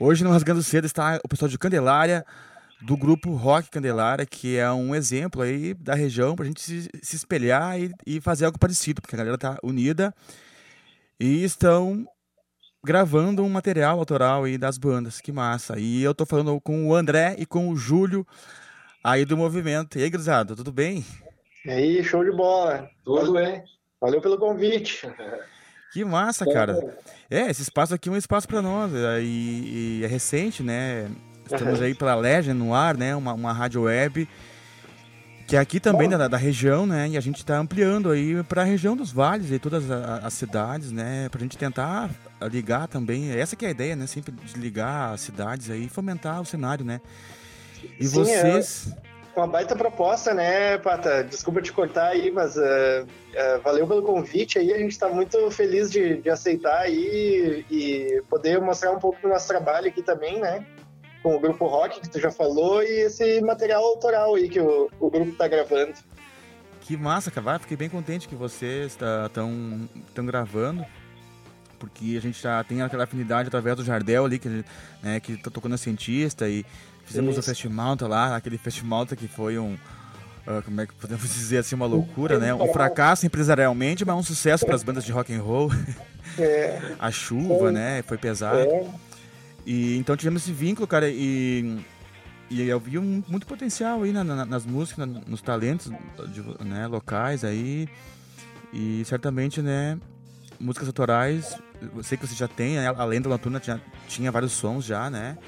Hoje 0.00 0.24
no 0.24 0.30
Rasgando 0.30 0.62
Cedo 0.62 0.86
está 0.86 1.20
o 1.22 1.28
pessoal 1.28 1.50
de 1.50 1.58
Candelária, 1.58 2.24
do 2.80 2.96
grupo 2.96 3.34
Rock 3.34 3.70
Candelária, 3.70 4.24
que 4.26 4.56
é 4.56 4.70
um 4.72 4.94
exemplo 4.94 5.42
aí 5.42 5.74
da 5.74 5.94
região 5.94 6.34
para 6.34 6.44
a 6.44 6.48
gente 6.48 6.62
se, 6.62 6.88
se 7.02 7.16
espelhar 7.16 7.78
e, 7.78 7.92
e, 8.06 8.20
fazer 8.20 8.46
algo 8.46 8.58
parecido, 8.58 9.00
porque 9.00 9.14
a 9.14 9.18
galera 9.18 9.36
está 9.36 9.58
unida 9.62 10.14
e 11.20 11.44
estão 11.44 12.06
gravando 12.82 13.44
um 13.44 13.48
material 13.48 13.98
autoral 13.98 14.44
aí 14.44 14.58
das 14.58 14.78
bandas, 14.78 15.20
que 15.20 15.30
massa. 15.30 15.78
E 15.78 16.02
eu 16.02 16.14
tô 16.14 16.26
falando 16.26 16.58
com 16.60 16.88
o 16.88 16.94
André 16.94 17.36
e 17.38 17.46
com 17.46 17.68
o 17.68 17.76
Júlio 17.76 18.26
aí 19.02 19.24
do 19.24 19.36
movimento. 19.36 19.98
E 19.98 20.02
aí, 20.02 20.10
Grisado, 20.10 20.56
tudo 20.56 20.72
bem? 20.72 21.04
E 21.64 21.70
aí, 21.70 22.04
show 22.04 22.24
de 22.24 22.32
bola. 22.32 22.90
Tudo 23.04 23.32
bem. 23.32 23.62
Valeu 24.00 24.20
pelo 24.20 24.38
convite. 24.38 25.06
Que 25.94 26.04
massa, 26.04 26.44
cara. 26.44 26.98
É, 27.30 27.48
esse 27.48 27.62
espaço 27.62 27.94
aqui 27.94 28.08
é 28.08 28.12
um 28.12 28.16
espaço 28.16 28.48
para 28.48 28.60
nós. 28.60 28.90
E, 29.22 30.00
e, 30.00 30.00
é 30.02 30.08
recente, 30.08 30.60
né? 30.60 31.08
Estamos 31.44 31.80
aí 31.80 31.94
pela 31.94 32.16
Legend 32.16 32.58
no 32.58 32.74
ar, 32.74 32.96
né? 32.96 33.14
Uma, 33.14 33.32
uma 33.32 33.52
rádio 33.52 33.82
web 33.82 34.28
que 35.46 35.56
é 35.56 35.60
aqui 35.60 35.78
também 35.78 36.08
da, 36.08 36.26
da 36.26 36.36
região, 36.36 36.84
né? 36.84 37.10
E 37.10 37.16
a 37.16 37.20
gente 37.20 37.36
está 37.36 37.56
ampliando 37.58 38.10
aí 38.10 38.42
para 38.42 38.62
a 38.62 38.64
região 38.64 38.96
dos 38.96 39.12
vales 39.12 39.52
e 39.52 39.58
todas 39.60 39.88
as, 39.88 40.24
as 40.24 40.34
cidades, 40.34 40.90
né? 40.90 41.28
Para 41.28 41.38
a 41.38 41.42
gente 41.42 41.56
tentar 41.56 42.10
ligar 42.50 42.88
também. 42.88 43.30
Essa 43.30 43.54
que 43.54 43.64
é 43.64 43.68
a 43.68 43.70
ideia, 43.70 43.94
né? 43.94 44.08
Sempre 44.08 44.32
de 44.32 44.58
ligar 44.58 45.14
as 45.14 45.20
cidades 45.20 45.70
aí, 45.70 45.88
fomentar 45.88 46.40
o 46.40 46.44
cenário, 46.44 46.84
né? 46.84 47.00
E 48.00 48.04
Sim, 48.04 48.14
vocês 48.14 48.88
é 48.90 49.13
uma 49.40 49.46
baita 49.46 49.74
proposta, 49.74 50.32
né, 50.32 50.78
Pata? 50.78 51.24
Desculpa 51.24 51.60
te 51.60 51.72
cortar 51.72 52.08
aí, 52.08 52.30
mas 52.30 52.56
uh, 52.56 52.60
uh, 52.60 53.60
valeu 53.62 53.86
pelo 53.86 54.02
convite 54.02 54.58
aí. 54.58 54.72
A 54.72 54.78
gente 54.78 54.92
está 54.92 55.08
muito 55.08 55.50
feliz 55.50 55.90
de, 55.90 56.18
de 56.18 56.30
aceitar 56.30 56.78
aí 56.80 57.64
e 57.70 58.22
poder 58.28 58.60
mostrar 58.60 58.92
um 58.92 58.98
pouco 58.98 59.20
do 59.22 59.28
nosso 59.28 59.48
trabalho 59.48 59.88
aqui 59.88 60.02
também, 60.02 60.40
né? 60.40 60.64
Com 61.22 61.36
o 61.36 61.40
Grupo 61.40 61.66
Rock, 61.66 62.00
que 62.00 62.08
tu 62.08 62.20
já 62.20 62.30
falou, 62.30 62.82
e 62.82 63.06
esse 63.06 63.40
material 63.40 63.82
autoral 63.82 64.34
aí 64.34 64.48
que 64.48 64.60
o, 64.60 64.90
o 65.00 65.10
grupo 65.10 65.30
está 65.30 65.48
gravando. 65.48 65.94
Que 66.80 66.96
massa, 66.96 67.30
cara. 67.30 67.58
Fiquei 67.58 67.76
bem 67.76 67.88
contente 67.88 68.28
que 68.28 68.34
vocês 68.34 68.92
estão 68.92 69.88
tão 70.14 70.26
gravando. 70.26 70.84
Porque 71.78 72.14
a 72.16 72.20
gente 72.20 72.40
já 72.40 72.62
tem 72.62 72.82
aquela 72.82 73.04
afinidade 73.04 73.48
através 73.48 73.76
do 73.76 73.84
Jardel 73.84 74.24
ali, 74.24 74.38
que, 74.38 74.64
né, 75.02 75.20
que 75.20 75.36
tá 75.36 75.50
tocando 75.50 75.74
a 75.74 75.78
cientista 75.78 76.48
e 76.48 76.64
Fizemos 77.04 77.38
o 77.38 77.42
Festival 77.42 77.96
lá, 78.02 78.36
aquele 78.36 78.58
Festival 78.58 79.06
que 79.06 79.28
foi 79.28 79.58
um. 79.58 79.74
Uh, 80.46 80.62
como 80.62 80.80
é 80.80 80.86
que 80.86 80.94
podemos 80.94 81.22
dizer 81.32 81.58
assim, 81.58 81.74
uma 81.74 81.86
loucura, 81.86 82.38
né? 82.38 82.54
Um 82.54 82.72
fracasso 82.72 83.26
empresarialmente, 83.26 84.04
mas 84.04 84.16
um 84.16 84.22
sucesso 84.22 84.66
para 84.66 84.74
as 84.74 84.82
bandas 84.82 85.04
de 85.04 85.12
rock 85.12 85.32
and 85.32 85.42
roll. 85.42 85.70
É. 86.38 86.80
A 86.98 87.12
chuva, 87.12 87.68
é. 87.68 87.72
né? 87.72 88.02
Foi 88.02 88.16
pesado. 88.16 88.58
É. 88.58 88.90
E 89.66 89.96
então 89.96 90.16
tivemos 90.16 90.42
esse 90.42 90.52
vínculo, 90.52 90.86
cara, 90.86 91.08
e, 91.08 91.78
e 92.50 92.62
eu 92.62 92.80
vi 92.80 92.98
um, 92.98 93.22
muito 93.28 93.46
potencial 93.46 94.02
aí 94.02 94.12
na, 94.12 94.24
na, 94.24 94.44
nas 94.44 94.64
músicas, 94.64 95.06
na, 95.06 95.20
nos 95.26 95.40
talentos 95.40 95.92
de, 96.28 96.64
né, 96.64 96.86
locais 96.86 97.44
aí. 97.44 97.88
E 98.72 99.04
certamente, 99.04 99.62
né, 99.62 99.98
músicas 100.58 100.88
autorais, 100.88 101.56
eu 101.80 102.02
sei 102.02 102.18
que 102.18 102.26
você 102.26 102.34
já 102.34 102.48
tem, 102.48 102.76
né, 102.76 102.92
além 102.96 103.20
da 103.20 103.28
Noturna 103.28 103.60
tinha, 103.60 103.80
tinha 104.08 104.32
vários 104.32 104.52
sons 104.52 104.84
já, 104.84 105.08
né? 105.08 105.38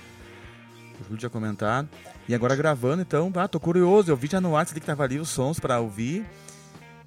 O 1.01 1.05
Júlio 1.05 1.19
tinha 1.19 1.31
comentado. 1.31 1.89
E 2.29 2.35
agora 2.35 2.57
gravando, 2.57 3.03
então, 3.03 3.33
ah, 3.37 3.49
tô 3.49 3.61
curioso. 3.61 4.11
Eu 4.11 4.17
vi 4.17 4.27
já 4.27 4.41
no 4.41 4.53
WhatsApp 4.53 4.81
que 4.81 4.87
tava 4.87 5.05
ali 5.05 5.19
os 5.19 5.29
sons 5.29 5.61
para 5.61 5.79
ouvir. 5.81 6.27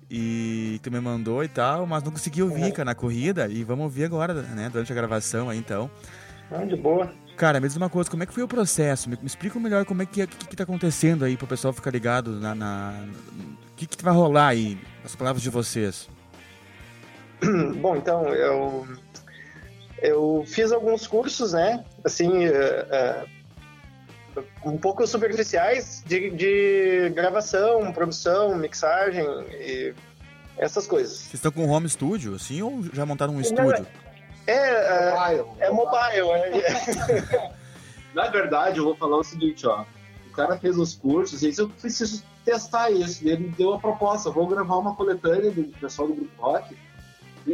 E 0.10 0.80
tu 0.82 0.90
me 0.90 1.00
mandou 1.00 1.44
e 1.44 1.48
tal, 1.48 1.86
mas 1.86 2.02
não 2.04 2.12
consegui 2.12 2.42
ouvir, 2.42 2.64
é. 2.64 2.72
cara, 2.72 2.86
na 2.86 2.96
corrida. 2.96 3.48
E 3.48 3.64
vamos 3.64 3.84
ouvir 3.84 4.06
agora, 4.06 4.34
né, 4.34 4.70
durante 4.72 4.92
a 4.92 4.96
gravação 4.96 5.50
aí, 5.50 5.58
então. 5.58 5.90
Ah, 6.52 6.66
de 6.66 6.76
boa. 6.76 7.14
Cara, 7.38 7.60
me 7.60 7.68
diz 7.68 7.78
uma 7.78 7.90
coisa, 7.90 8.10
como 8.10 8.24
é 8.24 8.26
que 8.26 8.34
foi 8.34 8.44
o 8.44 8.48
processo? 8.48 9.10
Me, 9.10 9.18
me 9.18 9.28
explica 9.28 9.60
melhor 9.60 9.86
como 9.86 10.02
é 10.02 10.06
que, 10.06 10.26
que, 10.26 10.48
que 10.48 10.56
tá 10.56 10.64
acontecendo 10.64 11.24
aí, 11.24 11.38
pro 11.38 11.48
pessoal 11.48 11.72
ficar 11.72 11.92
ligado 11.92 12.40
na... 12.40 12.56
na... 12.56 13.06
O 13.72 13.76
que, 13.80 13.86
que 13.86 14.04
vai 14.04 14.14
rolar 14.14 14.48
aí, 14.48 14.78
as 15.06 15.16
palavras 15.16 15.42
de 15.42 15.50
vocês? 15.50 16.10
Bom, 17.80 17.96
então, 17.96 18.28
eu... 18.30 18.88
Eu 20.02 20.44
fiz 20.48 20.72
alguns 20.72 21.06
cursos, 21.06 21.54
né, 21.54 21.84
assim... 22.04 22.48
Uh, 22.48 23.26
uh 23.26 23.39
um 24.64 24.78
pouco 24.78 25.06
superficiais 25.06 26.04
de, 26.06 26.30
de 26.32 27.10
gravação, 27.10 27.92
produção, 27.92 28.56
mixagem 28.58 29.26
e 29.52 29.94
essas 30.58 30.86
coisas. 30.86 31.18
Vocês 31.18 31.36
estão 31.36 31.52
com 31.52 31.66
um 31.66 31.70
home 31.70 31.90
studio, 31.90 32.36
assim, 32.36 32.62
ou 32.62 32.84
já 32.94 33.06
montaram 33.06 33.36
um 33.36 33.42
estúdio? 33.42 33.88
É, 34.46 34.54
é, 34.56 35.12
mobile. 35.12 35.50
é 35.60 35.72
mobile. 35.72 36.62
É. 36.62 37.52
Na 38.14 38.28
verdade, 38.30 38.80
eu 38.80 38.84
vou 38.84 38.96
falar 38.96 39.18
o 39.18 39.24
seguinte, 39.24 39.66
ó. 39.68 39.86
O 40.28 40.32
cara 40.32 40.58
fez 40.58 40.78
os 40.78 40.96
cursos, 40.96 41.44
e 41.44 41.54
eu 41.58 41.70
preciso 41.70 42.24
testar 42.44 42.90
isso. 42.90 43.26
E 43.26 43.30
ele 43.30 43.54
deu 43.58 43.74
a 43.74 43.80
proposta, 43.80 44.30
vou 44.30 44.48
gravar 44.48 44.78
uma 44.78 44.96
coletânea 44.96 45.52
do 45.52 45.64
pessoal 45.80 46.08
do 46.08 46.16
Grupo 46.16 46.42
Rock. 46.42 46.76
E, 47.48 47.52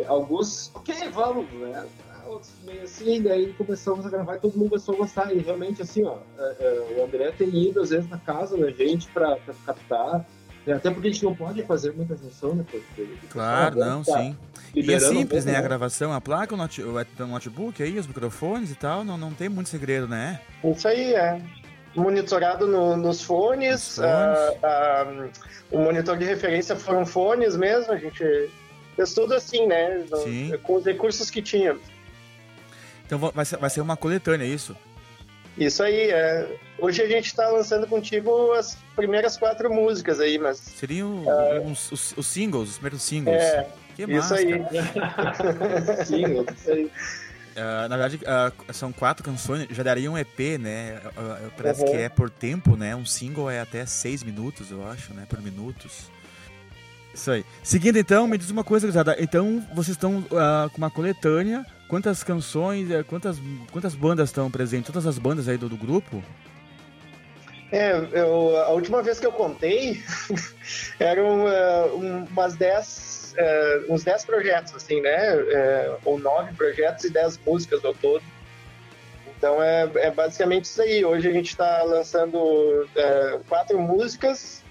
e 0.00 0.04
alguns, 0.06 0.70
ok, 0.74 1.08
vamos, 1.10 1.50
né? 1.52 1.86
Outros 2.28 2.52
meio 2.64 2.82
assim, 2.82 3.22
daí 3.22 3.52
começamos 3.54 4.06
a 4.06 4.10
gravar 4.10 4.36
e 4.36 4.40
todo 4.40 4.56
mundo 4.56 4.70
começou 4.70 4.94
a 4.94 4.98
gostar. 4.98 5.34
E 5.34 5.38
realmente, 5.38 5.82
assim, 5.82 6.04
ó, 6.04 6.18
é, 6.38 6.56
é, 6.60 6.96
o 6.98 7.04
André 7.04 7.30
tem 7.32 7.48
ido 7.48 7.80
às 7.80 7.90
vezes 7.90 8.08
na 8.08 8.18
casa 8.18 8.56
da 8.56 8.70
gente 8.70 9.08
pra, 9.08 9.36
pra 9.36 9.54
captar. 9.66 10.26
Até 10.74 10.90
porque 10.90 11.08
a 11.08 11.12
gente 11.12 11.24
não 11.24 11.34
pode 11.34 11.62
fazer 11.62 11.92
muita 11.92 12.16
junção, 12.16 12.54
né? 12.54 12.64
Porque, 12.68 13.06
claro, 13.30 13.78
não, 13.78 14.02
tá 14.02 14.18
sim. 14.18 14.36
E 14.74 14.92
é 14.92 14.98
simples, 14.98 15.44
um 15.44 15.48
né? 15.48 15.56
A 15.56 15.62
gravação, 15.62 16.12
a 16.12 16.20
placa, 16.20 16.54
o, 16.54 16.56
not 16.56 16.82
o 16.82 17.26
notebook 17.26 17.80
aí, 17.80 17.96
os 17.98 18.06
microfones 18.06 18.72
e 18.72 18.74
tal, 18.74 19.04
não, 19.04 19.16
não 19.16 19.32
tem 19.32 19.48
muito 19.48 19.68
segredo, 19.68 20.08
né? 20.08 20.40
Isso 20.64 20.88
aí, 20.88 21.14
é. 21.14 21.40
Monitorado 21.94 22.66
no, 22.66 22.96
nos 22.96 23.22
fones, 23.22 23.96
fones. 23.96 24.08
Uh, 24.10 25.24
uh, 25.24 25.30
o 25.70 25.78
monitor 25.78 26.18
de 26.18 26.24
referência 26.24 26.74
foram 26.76 27.06
fones 27.06 27.56
mesmo, 27.56 27.92
a 27.92 27.96
gente 27.96 28.50
fez 28.96 29.14
tudo 29.14 29.34
assim, 29.34 29.66
né? 29.66 30.04
No, 30.10 30.58
com 30.58 30.74
os 30.74 30.84
recursos 30.84 31.30
que 31.30 31.40
tínhamos. 31.40 31.82
Então 33.06 33.18
vai 33.18 33.44
ser, 33.44 33.56
vai 33.56 33.70
ser 33.70 33.80
uma 33.80 33.96
coletânea, 33.96 34.44
é 34.44 34.48
isso? 34.48 34.76
Isso 35.56 35.82
aí, 35.82 36.10
é. 36.10 36.58
Hoje 36.78 37.00
a 37.00 37.08
gente 37.08 37.26
está 37.26 37.48
lançando 37.48 37.86
contigo 37.86 38.52
as 38.52 38.76
primeiras 38.94 39.38
quatro 39.38 39.72
músicas 39.72 40.20
aí, 40.20 40.38
mas. 40.38 40.58
Seriam 40.58 41.24
uh, 41.24 41.60
uns, 41.64 41.90
os, 41.90 42.14
os, 42.16 42.26
singles, 42.26 42.70
os 42.70 42.74
primeiros 42.74 43.02
singles. 43.02 43.36
É. 43.36 43.66
Que 43.94 44.02
isso 44.02 44.12
massa, 44.12 44.34
aí. 44.34 44.52
singles, 46.04 46.46
isso 46.58 46.70
aí. 46.70 46.84
Uh, 46.84 46.90
na 47.88 47.96
verdade, 47.96 48.16
uh, 48.16 48.74
são 48.74 48.92
quatro 48.92 49.24
canções, 49.24 49.66
já 49.70 49.82
daria 49.82 50.10
um 50.10 50.18
EP, 50.18 50.58
né? 50.60 51.00
Uh, 51.16 51.50
parece 51.56 51.82
uhum. 51.82 51.90
que 51.90 51.96
é 51.96 52.08
por 52.10 52.28
tempo, 52.28 52.76
né? 52.76 52.94
Um 52.94 53.06
single 53.06 53.48
é 53.48 53.60
até 53.60 53.86
seis 53.86 54.22
minutos, 54.22 54.70
eu 54.70 54.86
acho, 54.86 55.14
né? 55.14 55.24
Por 55.26 55.40
minutos. 55.40 56.10
Isso 57.14 57.30
aí. 57.30 57.46
Seguindo 57.62 57.96
então, 57.96 58.28
me 58.28 58.36
diz 58.36 58.50
uma 58.50 58.62
coisa, 58.62 58.86
Grisada. 58.86 59.16
Então, 59.18 59.66
vocês 59.74 59.96
estão 59.96 60.20
com 60.20 60.76
uma 60.76 60.90
coletânea 60.90 61.64
Quantas 61.88 62.24
canções, 62.24 62.90
eh, 62.90 63.02
quantas, 63.02 63.38
quantas 63.70 63.94
bandas 63.94 64.30
estão 64.30 64.50
presentes? 64.50 64.86
Todas 64.86 65.06
as 65.06 65.18
bandas 65.18 65.48
aí 65.48 65.56
do, 65.56 65.68
do 65.68 65.76
grupo? 65.76 66.22
É, 67.70 67.92
eu, 68.12 68.56
a 68.58 68.70
última 68.70 69.02
vez 69.02 69.18
que 69.18 69.26
eu 69.26 69.32
contei 69.32 70.02
eram 70.98 71.44
uh, 71.44 72.26
umas 72.30 72.54
10 72.54 73.16
é, 73.36 73.84
uns 73.88 74.02
10 74.02 74.24
projetos, 74.24 74.74
assim, 74.74 75.00
né? 75.00 75.10
É, 75.12 75.96
ou 76.04 76.18
nove 76.18 76.52
projetos 76.54 77.04
e 77.04 77.10
10 77.10 77.38
músicas 77.46 77.84
ao 77.84 77.94
todo. 77.94 78.22
Então 79.36 79.62
é, 79.62 79.90
é 79.96 80.10
basicamente 80.10 80.64
isso 80.64 80.80
aí. 80.80 81.04
Hoje 81.04 81.28
a 81.28 81.32
gente 81.32 81.50
está 81.50 81.82
lançando 81.82 82.88
é, 82.96 83.38
quatro 83.48 83.78
músicas, 83.78 84.62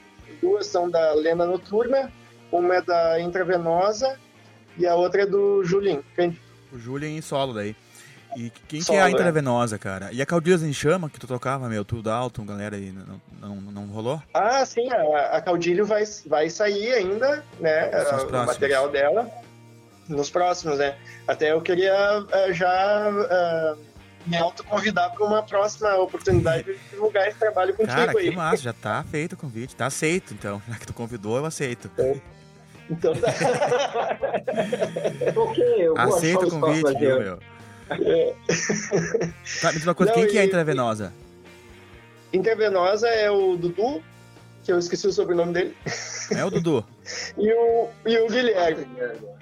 duas 0.42 0.66
são 0.66 0.90
da 0.90 1.14
Lenda 1.14 1.46
Noturna, 1.46 2.12
uma 2.52 2.76
é 2.76 2.82
da 2.82 3.20
Intravenosa 3.20 4.20
e 4.78 4.88
a 4.88 4.96
outra 4.96 5.24
é 5.24 5.26
do 5.26 5.64
Julien. 5.64 6.04
O 6.76 6.80
Julien 6.80 7.18
em 7.18 7.22
solo 7.22 7.54
daí. 7.54 7.76
E 8.36 8.52
quem 8.68 8.82
solo, 8.82 8.98
que 8.98 9.02
é 9.02 9.08
a 9.08 9.10
Intravenosa, 9.10 9.78
é. 9.78 9.80
cara? 9.80 10.12
E 10.12 10.22
a 10.22 10.26
Caudilhas 10.26 10.62
em 10.62 10.74
Chama, 10.74 11.10
que 11.10 11.18
tu 11.18 11.26
tocava, 11.26 11.70
meu, 11.70 11.86
tudo 11.86 12.10
alto, 12.10 12.44
galera 12.44 12.76
aí, 12.76 12.92
não, 12.92 13.22
não, 13.40 13.56
não 13.56 13.86
rolou? 13.86 14.22
Ah, 14.34 14.66
sim, 14.66 14.90
a, 14.92 15.38
a 15.38 15.42
Caudilho 15.42 15.86
vai, 15.86 16.04
vai 16.26 16.50
sair 16.50 16.94
ainda, 16.94 17.44
né, 17.60 17.90
o 18.28 18.46
material 18.46 18.90
dela, 18.90 19.32
nos 20.10 20.30
próximos, 20.30 20.78
né. 20.80 20.98
Até 21.26 21.54
eu 21.54 21.62
queria 21.62 21.94
uh, 22.20 22.54
já... 22.54 23.10
Uh, 23.10 23.96
me 24.26 24.38
autoconvidar 24.38 25.14
para 25.14 25.24
uma 25.24 25.44
próxima 25.44 25.96
oportunidade 25.98 26.64
de 26.64 26.80
divulgar 26.90 27.28
esse 27.28 27.38
trabalho 27.38 27.76
contigo 27.76 27.96
Cara, 27.96 28.12
aí. 28.18 28.30
que 28.30 28.36
massa, 28.36 28.58
já 28.64 28.74
tá 28.74 29.04
feito 29.04 29.34
o 29.34 29.38
convite, 29.38 29.76
tá 29.76 29.86
aceito, 29.86 30.34
então. 30.34 30.60
Já 30.68 30.76
que 30.80 30.88
tu 30.88 30.94
convidou, 30.94 31.38
eu 31.38 31.46
aceito. 31.46 31.92
É. 32.00 32.20
Então 32.90 33.14
tá. 33.16 33.28
ok, 35.36 35.64
eu 35.78 35.96
vou 35.96 36.16
Aceita 36.16 36.46
o 36.46 36.60
convite, 36.60 37.00
viu, 37.00 37.20
meu? 37.20 37.40
É. 37.90 38.34
Tá, 39.62 39.72
me 39.72 39.78
diz 39.78 39.84
uma 39.84 39.96
coisa, 39.96 40.12
Não, 40.12 40.20
quem 40.20 40.28
e... 40.28 40.32
que 40.32 40.38
é 40.38 40.42
a 40.42 40.46
intravenosa? 40.46 41.14
Intravenosa 42.34 43.08
é 43.08 43.30
o 43.30 43.56
Dudu, 43.56 44.04
que 44.64 44.72
eu 44.72 44.80
esqueci 44.80 45.08
o 45.08 45.12
sobrenome 45.12 45.54
dele. 45.54 45.78
É 46.32 46.44
o 46.44 46.50
Dudu. 46.50 46.86
e, 47.38 47.54
o, 47.54 47.90
e 48.06 48.18
o 48.18 48.28
Guilherme. 48.28 48.88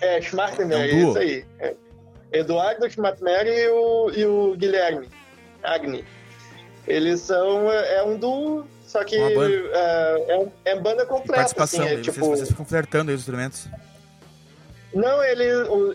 É, 0.01 0.21
Schmartenberg, 0.21 0.91
é, 0.91 0.95
um 0.95 0.97
é 0.97 1.09
isso 1.09 1.17
aí. 1.17 1.45
É. 1.59 1.75
Eduardo 2.33 2.89
Schmatmer 2.89 3.47
e 3.47 3.67
o, 3.69 4.11
e 4.11 4.25
o 4.25 4.55
Guilherme 4.57 5.07
Agni. 5.63 6.03
Eles 6.87 7.21
são. 7.21 7.71
É 7.71 8.03
um 8.03 8.17
duo, 8.17 8.65
só 8.93 9.03
que 9.03 9.17
banda. 9.17 9.49
É, 9.49 10.51
é, 10.65 10.71
é, 10.71 10.79
banda 10.79 11.03
completa. 11.03 11.33
E 11.33 11.35
participação, 11.37 11.83
assim, 11.83 11.95
é, 11.95 12.01
tipo... 12.01 12.19
vocês, 12.19 12.47
ficam 12.47 12.63
flertando 12.63 13.09
aí 13.09 13.15
os 13.15 13.21
instrumentos? 13.21 13.67
Não, 14.93 15.23
ele, 15.23 15.43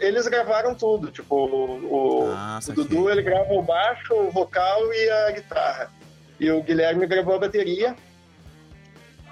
eles 0.01 0.27
gravaram 0.27 0.75
tudo. 0.75 1.13
Tipo, 1.13 1.37
o, 1.37 2.33
ah, 2.35 2.59
o 2.67 2.73
Dudu 2.73 3.09
ele 3.09 3.23
grava 3.23 3.53
o 3.53 3.63
baixo, 3.63 4.13
o 4.13 4.33
vocal 4.33 4.93
e 4.93 5.11
a 5.11 5.31
guitarra. 5.31 5.93
E 6.41 6.51
o 6.51 6.61
Guilherme 6.61 7.07
gravou 7.07 7.37
a 7.37 7.39
bateria. 7.39 7.95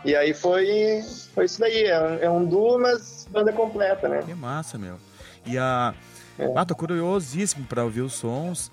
E 0.05 0.15
aí 0.15 0.33
foi, 0.33 1.03
foi 1.35 1.47
isso 1.47 1.59
daí. 1.59 1.87
É, 1.87 2.19
é 2.23 2.31
um 2.31 2.45
duo, 2.45 2.79
mas 2.79 3.27
banda 3.29 3.53
completa, 3.53 4.09
né? 4.09 4.23
Que 4.25 4.35
massa, 4.35 4.79
meu. 4.79 4.97
E 5.45 5.59
a. 5.59 5.93
É. 6.39 6.53
Ah, 6.55 6.65
tô 6.65 6.77
curiosíssimo 6.77 7.67
para 7.67 7.83
ouvir 7.83 8.03
os 8.03 8.13
sons. 8.13 8.71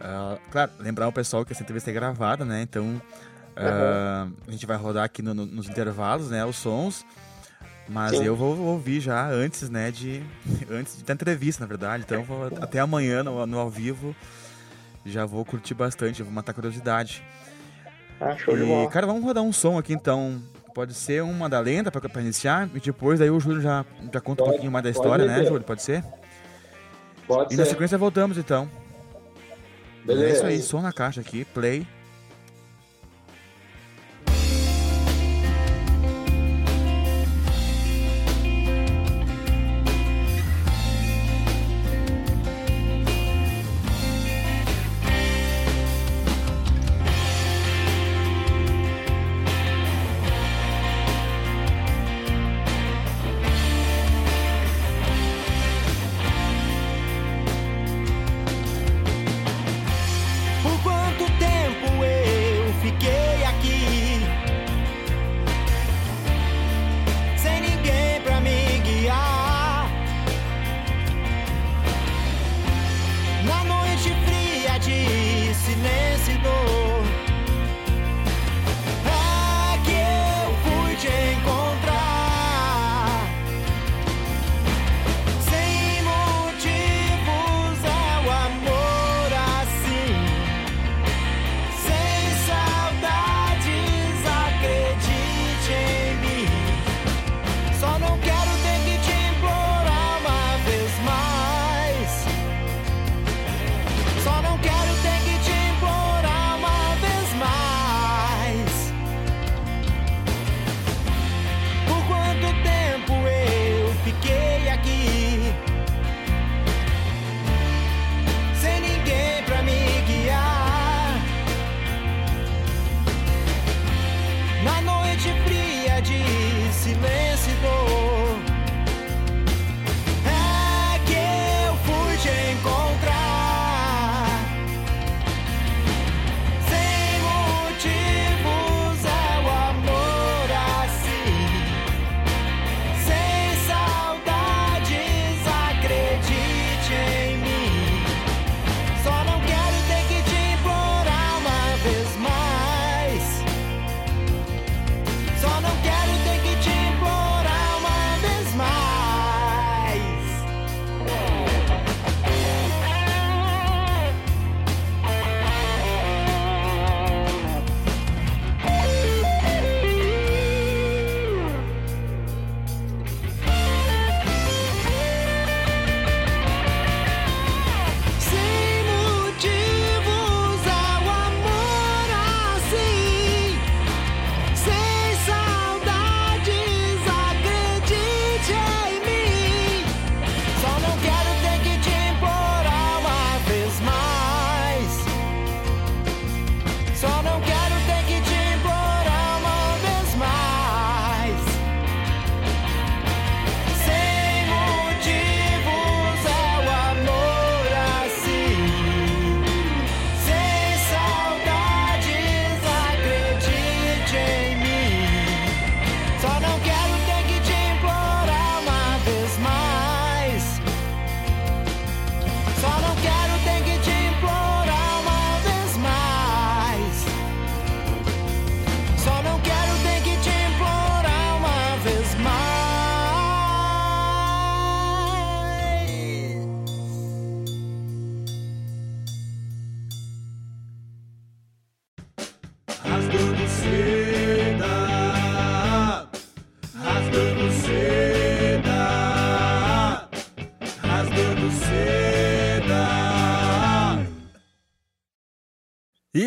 Uh, 0.00 0.38
claro, 0.52 0.70
lembrar 0.78 1.08
o 1.08 1.12
pessoal 1.12 1.44
que 1.44 1.52
essa 1.52 1.64
entrevista 1.64 1.90
é 1.90 1.92
gravada, 1.92 2.44
né? 2.44 2.62
Então 2.62 3.02
uh, 3.58 4.32
a 4.46 4.50
gente 4.50 4.66
vai 4.66 4.76
rodar 4.76 5.04
aqui 5.04 5.22
no, 5.22 5.34
no, 5.34 5.46
nos 5.46 5.68
intervalos, 5.68 6.30
né? 6.30 6.44
Os 6.44 6.56
sons. 6.56 7.04
Mas 7.88 8.10
Sim. 8.10 8.24
eu 8.24 8.36
vou 8.36 8.56
ouvir 8.58 9.00
já 9.00 9.26
antes, 9.28 9.70
né? 9.70 9.90
De 9.90 10.22
antes 10.70 11.02
da 11.02 11.14
entrevista, 11.14 11.62
na 11.62 11.66
verdade. 11.66 12.04
Então 12.06 12.22
vou, 12.22 12.46
até 12.60 12.78
amanhã 12.80 13.22
no, 13.22 13.46
no, 13.46 13.58
ao 13.58 13.70
vivo 13.70 14.14
já 15.06 15.24
vou 15.24 15.44
curtir 15.44 15.74
bastante, 15.74 16.22
vou 16.22 16.32
matar 16.32 16.52
curiosidade. 16.52 17.24
Ah, 18.20 18.36
show 18.36 18.54
e, 18.54 18.60
de 18.60 18.66
bola. 18.66 18.90
cara, 18.90 19.06
vamos 19.06 19.24
rodar 19.24 19.42
um 19.42 19.52
som 19.52 19.78
aqui 19.78 19.92
então. 19.92 20.42
Pode 20.74 20.94
ser 20.94 21.22
uma 21.22 21.48
da 21.48 21.58
lenda 21.58 21.90
para 21.90 22.20
iniciar 22.20 22.68
e 22.74 22.78
depois 22.78 23.18
daí 23.18 23.30
o 23.30 23.40
Júlio 23.40 23.60
já, 23.60 23.84
já 24.12 24.20
conta 24.20 24.42
pode, 24.42 24.42
um 24.42 24.52
pouquinho 24.52 24.70
mais 24.70 24.84
da 24.84 24.90
história, 24.90 25.24
né, 25.24 25.44
Júlio? 25.44 25.64
Pode 25.64 25.82
ser? 25.82 26.04
Pode 27.26 27.52
e 27.52 27.56
ser. 27.56 27.62
na 27.62 27.68
sequência 27.68 27.98
voltamos 27.98 28.38
então. 28.38 28.70
Beleza. 30.04 30.26
É 30.26 30.32
isso 30.32 30.46
aí, 30.46 30.62
som 30.62 30.80
na 30.80 30.92
caixa 30.92 31.20
aqui, 31.20 31.44
play. 31.46 31.86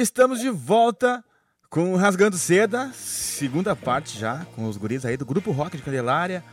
Estamos 0.01 0.39
de 0.39 0.49
volta 0.49 1.23
com 1.69 1.95
Rasgando 1.95 2.37
Seda, 2.37 2.91
segunda 2.93 3.75
parte 3.75 4.17
já, 4.19 4.45
com 4.55 4.67
os 4.67 4.75
guris 4.77 5.05
aí 5.05 5.15
do 5.15 5.25
Grupo 5.25 5.51
Rock 5.51 5.77
de 5.77 5.83
Candelária. 5.83 6.43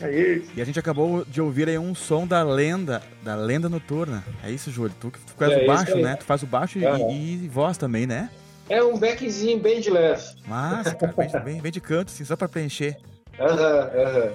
Aí, 0.00 0.46
E 0.54 0.60
a 0.60 0.64
gente 0.64 0.78
acabou 0.78 1.24
de 1.24 1.40
ouvir 1.40 1.68
aí 1.68 1.78
um 1.78 1.94
som 1.94 2.26
da 2.26 2.42
lenda, 2.42 3.02
da 3.22 3.34
lenda 3.34 3.68
noturna. 3.68 4.22
É 4.44 4.50
isso, 4.50 4.70
Júlio? 4.70 4.94
Tu 5.00 5.10
que 5.10 5.18
faz 5.36 5.52
É 5.52 5.62
o 5.62 5.66
baixo, 5.66 5.96
né? 5.96 6.16
Tu 6.16 6.24
faz 6.24 6.42
o 6.42 6.46
baixo 6.46 6.78
e- 6.78 6.84
Aham. 6.86 7.10
e, 7.10 7.48
voz 7.48 7.78
também, 7.78 8.06
né? 8.06 8.30
É 8.68 8.82
um 8.82 8.98
backzinho 8.98 9.58
bem 9.58 9.80
de 9.80 9.88
leve. 9.90 10.22
Massa, 10.46 10.94
cara, 10.94 11.14
bem, 11.16 11.28
bem, 11.44 11.60
bem 11.62 11.72
de 11.72 11.80
canto, 11.80 12.08
assim, 12.08 12.24
só 12.24 12.36
pra 12.36 12.48
preencher. 12.48 12.96
Aham, 13.38 13.90
aham. 13.94 14.30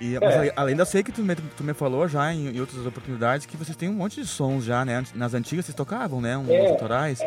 E, 0.00 0.16
É. 0.16 0.52
além 0.56 0.76
eu 0.76 0.84
sei 0.86 1.02
que 1.04 1.12
tu 1.12 1.22
me, 1.22 1.36
tu 1.36 1.62
me 1.62 1.72
falou 1.72 2.08
já 2.08 2.32
em, 2.32 2.48
em 2.56 2.60
outras 2.60 2.84
oportunidades 2.84 3.46
que 3.46 3.56
vocês 3.56 3.76
têm 3.76 3.88
um 3.88 3.92
monte 3.94 4.20
de 4.20 4.26
sons 4.26 4.64
já, 4.64 4.84
né? 4.84 5.04
Nas 5.14 5.34
antigas 5.34 5.66
vocês 5.66 5.74
tocavam, 5.76 6.20
né? 6.20 6.36
Uns 6.36 6.48
É. 6.48 6.70
autorais. 6.70 7.20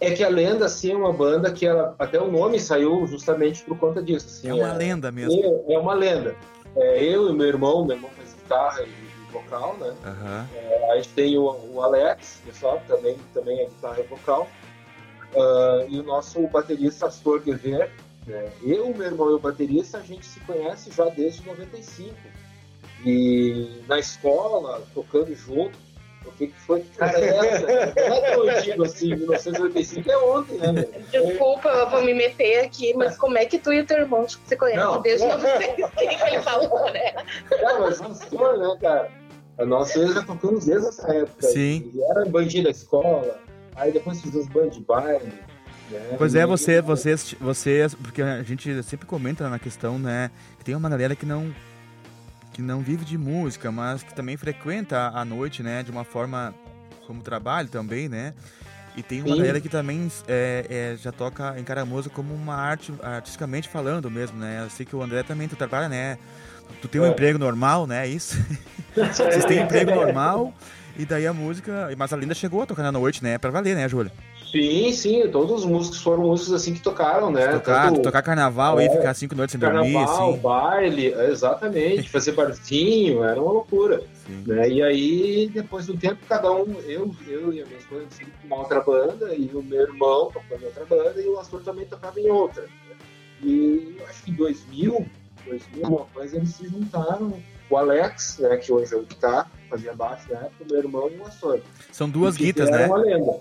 É 0.00 0.10
que 0.10 0.22
a 0.22 0.28
Lenda, 0.28 0.66
assim, 0.66 0.92
é 0.92 0.96
uma 0.96 1.12
banda 1.12 1.50
que 1.50 1.66
ela, 1.66 1.94
até 1.98 2.20
o 2.20 2.30
nome 2.30 2.60
saiu 2.60 3.06
justamente 3.06 3.62
por 3.64 3.78
conta 3.78 4.02
disso. 4.02 4.26
Assim, 4.26 4.48
É 4.48 4.54
uma 4.54 4.72
lenda 4.74 5.10
mesmo. 5.10 5.64
É, 5.68 5.74
é 5.74 5.78
uma 5.78 5.94
lenda. 5.94 6.36
É, 6.76 7.02
eu 7.02 7.30
e 7.30 7.32
meu 7.32 7.46
irmão, 7.46 7.84
meu 7.84 7.96
irmão 7.96 8.10
faz 8.16 8.34
guitarra 8.34 8.82
e, 8.82 9.32
vocal, 9.32 9.76
né? 9.80 9.92
Aham. 10.04 10.46
A 10.92 10.96
gente 10.96 11.08
tem 11.10 11.38
o, 11.38 11.44
o 11.72 11.80
Alex, 11.82 12.42
pessoal, 12.44 12.80
que 12.80 12.88
também, 12.88 13.16
também 13.32 13.60
é 13.60 13.64
guitarra 13.64 14.00
e 14.00 14.02
vocal. 14.08 14.48
Ah, 15.36 15.84
e 15.88 15.98
o 16.00 16.02
nosso 16.02 16.46
baterista 16.48 17.06
Astor 17.06 17.40
Guevara. 17.40 17.88
Né? 18.26 18.50
Eu, 18.62 18.94
meu 18.94 19.06
irmão 19.06 19.30
e 19.30 19.34
o 19.34 19.38
baterista, 19.38 19.98
a 19.98 20.02
gente 20.02 20.26
se 20.26 20.40
conhece 20.40 20.90
já 20.90 21.06
desde 21.06 21.46
95. 21.46 22.14
E 23.04 23.82
na 23.88 23.98
escola, 23.98 24.82
tocando 24.94 25.34
junto. 25.34 25.78
O 26.26 26.32
que, 26.32 26.48
que 26.48 26.60
foi 26.60 26.80
que 26.82 26.98
cara 26.98 27.16
é 27.18 27.28
essa? 27.28 27.66
Não 27.66 28.14
é 28.14 28.34
tão 28.34 28.48
antigo 28.48 28.84
assim, 28.84 29.16
1995 29.16 30.10
é 30.10 30.18
ontem, 30.18 30.58
né? 30.58 30.72
meu? 30.72 30.92
Desculpa, 31.10 31.68
eu 31.70 31.88
vou 31.88 32.04
me 32.04 32.12
meter 32.12 32.66
aqui, 32.66 32.92
mas 32.94 33.16
como 33.16 33.38
é 33.38 33.46
que 33.46 33.58
tu 33.58 33.72
e 33.72 33.80
o 33.80 33.86
teu 33.86 34.00
irmão 34.00 34.26
se 34.28 34.54
conhecem 34.54 34.84
Não. 34.84 35.00
desde 35.00 35.26
96? 35.26 35.90
que 35.94 36.24
ele 36.24 36.42
falou, 36.42 36.92
né? 36.92 37.14
É, 37.50 37.78
mas 37.78 38.02
Astor, 38.02 38.58
né, 38.58 38.76
cara? 38.82 39.10
Nós 39.66 39.92
dois 39.94 40.14
já 40.14 40.22
tocamos 40.22 40.66
desde 40.66 40.88
essa 40.88 41.10
época. 41.10 41.46
Sim. 41.46 41.90
E 41.94 42.02
era 42.10 42.24
bandinho 42.26 42.64
da 42.64 42.70
escola, 42.70 43.38
aí 43.76 43.90
depois 43.90 44.20
fizemos 44.20 44.46
band 44.48 44.68
de 44.68 44.80
baile. 44.80 45.32
Pois 46.18 46.34
é, 46.34 46.42
E- 46.42 46.46
você, 46.46 46.80
vocês, 46.80 47.34
vocês, 47.40 47.94
porque 47.94 48.22
a 48.22 48.42
gente 48.42 48.82
sempre 48.82 49.06
comenta 49.06 49.48
na 49.48 49.58
questão, 49.58 49.98
né, 49.98 50.30
que 50.58 50.64
tem 50.64 50.74
uma 50.74 50.88
galera 50.88 51.14
que 51.16 51.26
não 51.26 51.52
que 52.52 52.60
não 52.60 52.80
vive 52.80 53.04
de 53.04 53.16
música, 53.16 53.70
mas 53.70 54.02
que 54.02 54.12
também 54.12 54.36
frequenta 54.36 55.08
a 55.14 55.24
noite, 55.24 55.62
né, 55.62 55.82
de 55.84 55.90
uma 55.90 56.02
forma 56.04 56.52
como 57.06 57.22
trabalho 57.22 57.68
também, 57.68 58.08
né? 58.08 58.34
E 58.96 59.04
tem 59.04 59.20
uma 59.22 59.30
Sim. 59.30 59.36
galera 59.36 59.60
que 59.60 59.68
também 59.68 60.10
é, 60.26 60.66
é, 60.68 60.96
já 60.96 61.12
toca, 61.12 61.54
encara 61.60 61.82
a 61.82 61.84
música 61.84 62.12
como 62.12 62.34
uma 62.34 62.56
arte, 62.56 62.92
artisticamente 63.02 63.68
falando 63.68 64.10
mesmo, 64.10 64.36
né? 64.36 64.62
Eu 64.64 64.70
sei 64.70 64.84
que 64.84 64.96
o 64.96 65.00
André 65.02 65.22
também, 65.22 65.46
tu 65.46 65.54
trabalha, 65.54 65.88
né? 65.88 66.18
Tu 66.82 66.88
tem 66.88 67.00
um 67.00 67.06
É. 67.06 67.10
emprego 67.10 67.38
normal, 67.38 67.86
né? 67.86 68.06
Isso. 68.08 68.36
Vocês 68.96 69.44
têm 69.44 69.62
emprego 69.62 69.92
normal, 69.94 70.52
e 70.98 71.04
daí 71.04 71.26
a 71.28 71.32
música. 71.32 71.88
Mas 71.96 72.12
a 72.12 72.16
Linda 72.16 72.34
chegou 72.34 72.62
a 72.62 72.66
tocar 72.66 72.82
na 72.82 72.90
noite, 72.92 73.22
né? 73.22 73.38
Pra 73.38 73.50
valer, 73.50 73.76
né, 73.76 73.88
Júlia? 73.88 74.12
Sim, 74.50 74.92
sim, 74.92 75.28
todos 75.30 75.60
os 75.60 75.64
músicos 75.64 76.02
foram 76.02 76.24
músicos 76.24 76.52
assim 76.52 76.74
que 76.74 76.80
tocaram, 76.80 77.30
né? 77.30 77.46
Tocar, 77.52 77.88
Tanto 77.88 78.02
tocar 78.02 78.20
carnaval 78.22 78.80
É. 78.80 78.88
ficar 78.90 79.14
cinco 79.14 79.34
noites 79.36 79.52
sem 79.52 79.60
dormir, 79.60 79.92
carnaval, 79.94 80.30
assim. 80.32 80.40
baile, 80.40 81.12
é, 81.14 81.30
exatamente, 81.30 82.08
fazer 82.10 82.32
barzinho, 82.32 83.22
era 83.22 83.40
uma 83.40 83.52
loucura. 83.52 84.02
Sim. 84.26 84.42
Né? 84.46 84.68
E 84.68 84.82
aí, 84.82 85.50
depois 85.54 85.86
do 85.86 85.96
tempo, 85.96 86.18
cada 86.28 86.50
um, 86.52 86.66
eu, 86.86 87.14
eu 87.28 87.52
e 87.52 87.62
a 87.62 87.66
minha 87.66 87.78
esposa 87.78 88.04
decidimos 88.06 88.34
uma 88.44 88.56
outra 88.58 88.80
banda, 88.80 89.34
e 89.34 89.50
o 89.54 89.62
meu 89.62 89.82
irmão 89.82 90.30
tocou 90.32 90.58
em 90.60 90.64
outra 90.64 90.84
banda, 90.84 91.20
e 91.22 91.28
o 91.28 91.38
Astor 91.38 91.60
também 91.62 91.86
tocava 91.86 92.18
em 92.18 92.28
outra. 92.28 92.62
né? 92.62 92.96
E 93.42 93.96
eu 93.98 94.06
acho 94.06 94.22
que 94.24 94.30
em 94.32 94.34
2000, 94.34 95.06
2000, 95.46 95.86
uma 95.88 96.04
coisa, 96.12 96.36
eles 96.36 96.50
se 96.50 96.66
juntaram. 96.68 97.32
O 97.70 97.76
Alex, 97.76 98.38
né, 98.40 98.56
que 98.56 98.72
hoje 98.72 98.92
é 98.92 98.96
o 98.96 99.02
guitarra, 99.02 99.46
fazia 99.68 99.94
baixo 99.94 100.24
na 100.32 100.40
época, 100.40 100.64
o 100.64 100.72
meu 100.72 100.78
irmão 100.78 101.08
e 101.08 101.18
o 101.18 101.24
Astor. 101.24 101.60
São 101.92 102.10
duas 102.10 102.34
E 102.34 102.38
guitas, 102.38 102.68
né? 102.68 102.86
uma 102.86 102.98
lenda. 102.98 103.36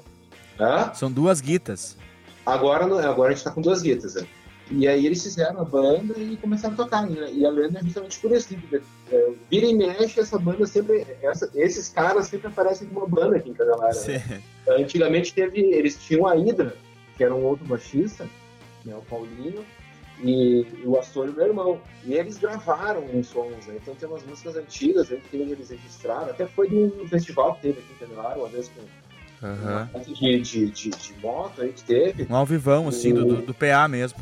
Hã? 0.59 0.93
São 0.93 1.11
duas 1.11 1.39
guitas. 1.41 1.97
Agora, 2.45 2.85
agora 3.07 3.31
a 3.31 3.35
gente 3.35 3.43
tá 3.43 3.51
com 3.51 3.61
duas 3.61 3.81
guitas, 3.81 4.15
né? 4.15 4.27
E 4.71 4.87
aí 4.87 5.05
eles 5.05 5.23
fizeram 5.23 5.61
a 5.61 5.65
banda 5.65 6.13
e 6.19 6.37
começaram 6.37 6.73
a 6.75 6.77
tocar. 6.77 7.07
né? 7.09 7.31
E 7.31 7.43
a 7.45 7.49
lenda 7.49 7.79
é 7.79 7.83
justamente 7.83 8.19
por 8.19 8.31
isso. 8.31 8.47
que, 8.49 8.81
é, 9.11 9.31
vira 9.49 9.65
e 9.65 9.73
mexe, 9.73 10.19
essa 10.19 10.37
banda 10.37 10.65
sempre. 10.67 11.07
essa- 11.23 11.49
esses 11.55 11.89
caras 11.89 12.27
sempre 12.27 12.47
aparecem 12.47 12.87
com 12.87 12.99
uma 12.99 13.07
banda 13.07 13.37
aqui 13.37 13.49
em 13.49 13.53
Candelária. 13.53 13.99
né? 14.01 14.41
Antigamente 14.67 15.33
teve. 15.33 15.59
Eles 15.59 15.97
tinham 16.03 16.27
a 16.27 16.33
Hydra, 16.35 16.75
que 17.17 17.23
era 17.23 17.33
um 17.33 17.43
outro 17.43 17.65
baixista, 17.65 18.27
né, 18.85 18.95
o 18.95 19.01
Paulinho, 19.01 19.65
e 20.23 20.65
o 20.85 20.97
Astor 20.99 21.27
e 21.27 21.29
o 21.31 21.33
meu 21.33 21.47
irmão. 21.47 21.81
E 22.05 22.13
eles 22.13 22.37
gravaram 22.37 23.03
uns 23.05 23.27
sons, 23.27 23.65
né? 23.65 23.75
Então 23.81 23.95
tem 23.95 24.07
umas 24.07 24.23
músicas 24.23 24.55
antigas 24.55 25.11
aí 25.11 25.19
que 25.31 25.37
eles 25.37 25.69
registraram. 25.69 26.29
Até 26.29 26.45
foi 26.45 26.69
num 26.69 27.07
festival 27.07 27.55
que 27.55 27.61
teve 27.63 27.79
aqui 27.79 27.91
em 27.93 28.05
Candelária, 28.05 28.37
uma 28.41 28.49
vez 28.49 28.67
com 28.69 28.81
Uma 29.41 29.89
de, 30.05 30.39
de, 30.41 30.69
de, 30.69 30.89
de 30.89 31.13
moto 31.21 31.61
aí 31.61 31.71
que 31.71 31.83
teve. 31.83 32.27
Um 32.29 32.35
alvivão, 32.35 32.87
assim, 32.87 33.13
do, 33.13 33.25
do, 33.25 33.41
do 33.41 33.53
PA 33.53 33.87
mesmo. 33.87 34.19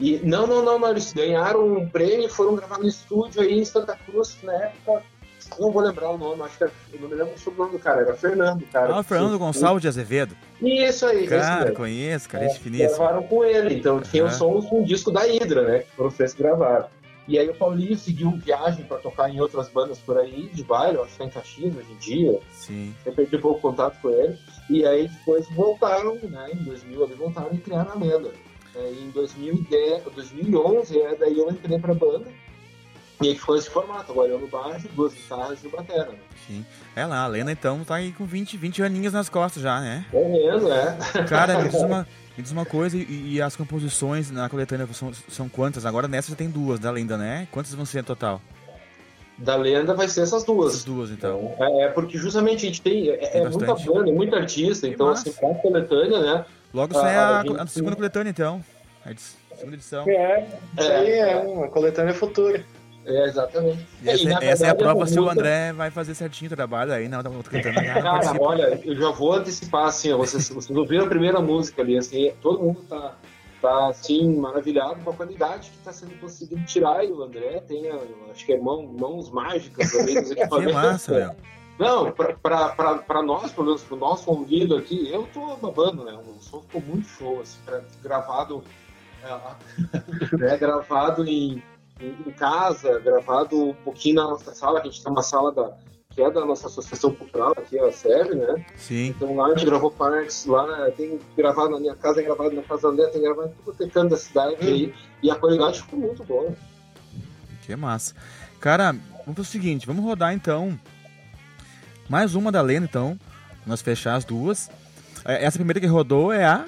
E 0.00 0.18
não, 0.24 0.46
não, 0.46 0.64
não, 0.64 0.78
não, 0.78 0.90
eles 0.90 1.12
ganharam 1.12 1.66
um 1.66 1.88
prêmio 1.88 2.26
e 2.26 2.28
foram 2.28 2.56
gravar 2.56 2.78
no 2.78 2.86
estúdio 2.88 3.42
aí 3.42 3.58
em 3.58 3.64
Santa 3.64 3.96
Cruz, 4.06 4.36
na 4.42 4.52
época. 4.54 5.02
Não 5.60 5.70
vou 5.70 5.82
lembrar 5.82 6.10
o 6.10 6.18
nome, 6.18 6.42
acho 6.42 6.56
que 6.56 6.64
era, 6.64 6.72
eu 6.92 7.00
não 7.00 7.08
me 7.08 7.14
lembro 7.14 7.34
o 7.46 7.50
nome 7.52 7.72
do 7.72 7.78
cara, 7.78 8.00
era 8.00 8.16
Fernando, 8.16 8.64
cara. 8.72 8.94
Ah, 8.94 9.00
o 9.00 9.02
Fernando 9.04 9.38
Gonçalves 9.38 9.82
de 9.82 9.88
Azevedo. 9.88 10.34
Isso 10.60 11.04
aí, 11.06 11.26
Cara, 11.26 11.64
mesmo. 11.66 11.76
conheço, 11.76 12.28
cara, 12.28 12.48
gente 12.48 12.60
finíssimo. 12.60 12.98
Gravaram 12.98 13.22
com 13.24 13.44
ele, 13.44 13.74
então 13.74 14.00
tinha 14.00 14.22
Aham. 14.24 14.32
os 14.32 14.38
sons 14.38 14.64
com 14.66 14.80
um 14.80 14.84
disco 14.84 15.10
da 15.12 15.20
Hydra, 15.20 15.62
né? 15.68 15.78
Que 15.80 15.90
foram 15.96 16.10
feitos 16.10 16.34
gravaram. 16.34 16.86
E 17.26 17.38
aí 17.38 17.48
o 17.48 17.54
Paulinho 17.54 17.96
seguiu 17.96 18.30
viagem 18.32 18.84
para 18.84 18.98
tocar 18.98 19.30
em 19.30 19.40
outras 19.40 19.68
bandas 19.68 19.98
por 19.98 20.18
aí, 20.18 20.50
de 20.52 20.62
baile, 20.62 20.98
acho 20.98 21.12
que 21.12 21.18
tá 21.18 21.24
em 21.24 21.30
Caxias 21.30 21.74
hoje 21.74 21.92
em 21.92 21.96
dia. 21.96 22.40
Sim. 22.52 22.94
Eu 23.04 23.12
perdi 23.12 23.38
pouco 23.38 23.58
o 23.58 23.70
contato 23.70 24.00
com 24.00 24.10
ele. 24.10 24.38
E 24.68 24.84
aí 24.86 25.08
depois 25.08 25.48
voltaram, 25.54 26.16
né? 26.22 26.50
Em 26.52 26.64
2000 26.64 27.04
eles 27.04 27.16
voltaram 27.16 27.54
e 27.54 27.58
criaram 27.58 27.92
a 27.92 27.94
lenda. 27.94 28.30
É, 28.74 28.90
em 28.90 29.10
2010, 29.10 30.04
2011, 30.14 31.00
é, 31.00 31.16
daí 31.16 31.38
eu 31.38 31.48
entrei 31.50 31.78
pra 31.78 31.94
banda. 31.94 32.26
E 33.22 33.28
aí 33.28 33.38
ficou 33.38 33.56
esse 33.56 33.70
formato, 33.70 34.10
agora 34.10 34.30
eu 34.30 34.38
no 34.40 34.48
baixo, 34.48 34.88
duas 34.88 35.14
guitarras 35.14 35.62
e 35.62 35.66
o 35.66 35.70
batera. 35.70 36.10
Né? 36.10 36.18
Sim. 36.46 36.66
É 36.96 37.06
lá, 37.06 37.22
a 37.22 37.26
Lena 37.26 37.52
então 37.52 37.84
tá 37.84 37.94
aí 37.94 38.12
com 38.12 38.26
20, 38.26 38.56
20 38.56 38.82
aninhos 38.82 39.12
nas 39.12 39.28
costas 39.28 39.62
já, 39.62 39.80
né? 39.80 40.04
É 40.12 40.28
mesmo, 40.28 40.70
é. 40.70 40.98
Cara, 41.28 41.58
me 41.62 41.68
diz 41.68 41.80
uma, 41.80 42.06
me 42.36 42.42
diz 42.42 42.52
uma 42.52 42.64
coisa, 42.64 42.96
e, 42.96 43.34
e 43.34 43.42
as 43.42 43.54
composições 43.56 44.30
na 44.30 44.48
coletânea 44.48 44.86
são, 44.92 45.12
são 45.28 45.48
quantas? 45.48 45.86
Agora 45.86 46.08
nessa 46.08 46.30
já 46.30 46.36
tem 46.36 46.50
duas 46.50 46.78
da 46.80 46.90
Lenda, 46.90 47.16
né? 47.16 47.46
Quantas 47.50 47.72
vão 47.74 47.84
ser 47.84 47.98
no 47.98 48.04
total? 48.04 48.40
Da 49.36 49.56
lenda 49.56 49.94
vai 49.94 50.06
ser 50.08 50.20
essas 50.20 50.44
duas. 50.44 50.74
Essas 50.74 50.84
duas, 50.84 51.10
então. 51.10 51.54
É, 51.58 51.82
é 51.86 51.88
porque 51.88 52.16
justamente 52.16 52.64
a 52.64 52.68
gente 52.68 52.80
tem, 52.80 53.08
é, 53.10 53.16
Tem 53.16 53.42
é 53.42 53.48
muita 53.48 53.74
banda, 53.74 54.08
é 54.08 54.12
muita 54.12 54.36
artista, 54.36 54.86
então 54.86 55.08
massa. 55.08 55.28
assim, 55.28 55.38
pra 55.40 55.54
coletânea, 55.56 56.20
né? 56.20 56.44
Logo 56.72 56.94
sai 56.94 57.16
a, 57.16 57.40
a 57.40 57.42
gente- 57.42 57.60
a 57.60 57.66
segunda 57.66 57.96
coletânea, 57.96 58.30
então. 58.30 58.64
A 59.04 59.10
segunda 59.56 59.74
edição. 59.74 60.08
É, 60.08 60.46
aí 60.78 61.12
é 61.18 61.36
uma 61.36 61.68
coletânea 61.68 62.14
futura. 62.14 62.64
É, 63.06 63.24
exatamente. 63.26 63.86
E 64.02 64.08
essa, 64.10 64.22
E, 64.22 64.26
na 64.26 64.34
essa 64.38 64.44
é 64.44 64.50
a 64.70 64.72
verdade, 64.72 64.78
prova 64.78 65.06
se 65.06 65.18
o 65.20 65.28
André 65.28 65.72
vai 65.72 65.90
fazer 65.90 66.14
certinho 66.14 66.50
o 66.50 66.54
trabalho 66.54 66.92
aí 66.92 67.06
na 67.08 67.18
outra 67.18 67.30
coletânea. 67.30 67.84
já 67.84 67.94
Cara, 67.94 68.10
participa. 68.12 68.42
olha, 68.44 68.80
eu 68.84 68.96
já 68.96 69.10
vou 69.10 69.32
antecipar, 69.34 69.86
assim, 69.86 70.12
ó, 70.12 70.16
vocês, 70.16 70.48
vocês 70.48 70.76
ouviram 70.76 71.04
a 71.04 71.08
primeira 71.08 71.40
música 71.40 71.82
ali, 71.82 71.98
assim, 71.98 72.32
todo 72.40 72.62
mundo 72.62 72.80
tá, 72.88 73.14
tá 73.60 73.88
assim, 73.88 74.34
maravilhado 74.36 74.96
com 75.04 75.10
a 75.10 75.14
qualidade 75.14 75.70
que 75.70 75.78
tá 75.84 75.92
sendo 75.92 76.18
conseguido 76.20 76.64
tirar, 76.64 77.04
e 77.04 77.10
o 77.12 77.22
André 77.22 77.60
tem, 77.68 77.90
acho 78.30 78.46
que 78.46 78.52
é 78.54 78.58
mão, 78.58 78.82
mãos 78.82 79.30
mágicas 79.30 79.94
ali 79.94 80.14
dos 80.20 80.32
Que 80.32 80.40
equipamentos. 80.40 80.74
massa, 80.74 81.12
meu. 81.12 81.36
Não, 81.78 82.10
pra, 82.12 82.32
pra, 82.34 82.68
pra, 82.68 82.94
pra 82.98 83.22
nós, 83.22 83.50
pelo 83.52 83.66
menos 83.66 83.82
pro 83.82 83.96
nosso 83.96 84.30
ouvido 84.30 84.76
aqui, 84.76 85.10
eu 85.12 85.28
tô 85.34 85.56
babando, 85.56 86.04
né, 86.04 86.12
o 86.12 86.40
som 86.42 86.60
ficou 86.62 86.80
muito 86.80 87.06
show, 87.08 87.40
assim, 87.42 87.58
pra- 87.66 87.80
gravado, 88.02 88.62
é, 89.22 90.36
né, 90.38 90.56
gravado 90.56 91.26
em, 91.28 91.60
em, 92.00 92.30
casa, 92.32 92.98
gravado 93.00 93.70
um 93.70 93.74
pouquinho 93.74 94.16
na 94.16 94.24
nossa 94.24 94.54
sala, 94.54 94.80
que 94.80 94.88
a 94.88 94.90
gente 94.90 95.02
tem 95.02 95.12
uma 95.12 95.22
sala 95.22 95.52
da, 95.52 95.72
que 96.10 96.22
é 96.22 96.30
da 96.30 96.44
nossa 96.44 96.66
associação 96.66 97.14
cultural 97.14 97.52
aqui, 97.56 97.78
a 97.78 97.90
SEB, 97.92 98.34
né? 98.34 98.66
Sim. 98.76 99.06
Então 99.08 99.36
lá 99.36 99.46
a 99.46 99.50
gente 99.50 99.64
gravou 99.64 99.90
partes, 99.90 100.46
lá 100.46 100.90
tem 100.92 101.18
gravado 101.36 101.70
na 101.70 101.80
minha 101.80 101.94
casa, 101.94 102.16
tem 102.16 102.24
gravado 102.24 102.54
na 102.54 102.62
casa 102.62 102.82
da 102.82 102.88
André, 102.88 103.06
tem 103.06 103.22
gravado 103.22 103.48
em 103.48 103.64
tudo 103.64 103.90
que 103.90 103.98
é 103.98 104.04
da 104.04 104.16
cidade 104.16 104.56
aí, 104.60 104.94
e 105.22 105.30
a 105.30 105.34
qualidade 105.36 105.82
ficou 105.82 105.98
muito 105.98 106.24
boa. 106.24 106.52
Que 107.62 107.74
massa. 107.76 108.14
Cara, 108.60 108.92
vamos 109.20 109.34
pro 109.34 109.44
seguinte, 109.44 109.86
vamos 109.86 110.04
rodar 110.04 110.34
então 110.34 110.78
mais 112.08 112.34
uma 112.34 112.52
da 112.52 112.60
Lena, 112.60 112.86
então. 112.86 113.18
Nós 113.66 113.80
fechar 113.80 114.14
as 114.14 114.24
duas. 114.24 114.70
É, 115.24 115.44
Essa 115.44 115.58
primeira 115.58 115.80
que 115.80 115.86
rodou 115.86 116.32
é 116.32 116.44
a. 116.44 116.66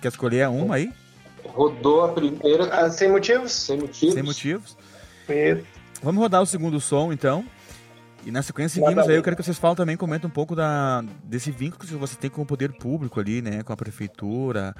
Quer 0.00 0.08
escolher 0.08 0.48
uma 0.48 0.76
aí? 0.76 0.92
Rodou 1.56 2.04
a 2.04 2.08
primeira 2.12 2.64
Ah, 2.72 2.90
sem 2.90 3.10
motivos? 3.10 3.50
sem 3.52 3.78
motivos. 3.78 4.14
Sem 4.14 4.22
motivos. 4.22 4.76
Isso. 5.28 5.64
Vamos 6.02 6.20
rodar 6.22 6.42
o 6.42 6.46
segundo 6.46 6.78
som, 6.80 7.12
então. 7.12 7.44
E 8.24 8.30
na 8.30 8.42
sequência 8.42 8.80
Nada 8.80 8.90
seguimos 8.90 9.08
aí, 9.08 9.16
eu 9.16 9.22
quero 9.22 9.36
que 9.36 9.42
vocês 9.42 9.56
falem 9.56 9.76
também, 9.76 9.96
comentem 9.96 10.26
um 10.28 10.32
pouco 10.32 10.54
da, 10.56 11.02
desse 11.22 11.50
vínculo 11.50 11.86
que 11.86 11.94
você 11.94 12.16
tem 12.16 12.28
com 12.28 12.42
o 12.42 12.46
poder 12.46 12.72
público 12.72 13.20
ali, 13.20 13.40
né? 13.40 13.62
Com 13.62 13.72
a 13.72 13.76
prefeitura. 13.76 14.74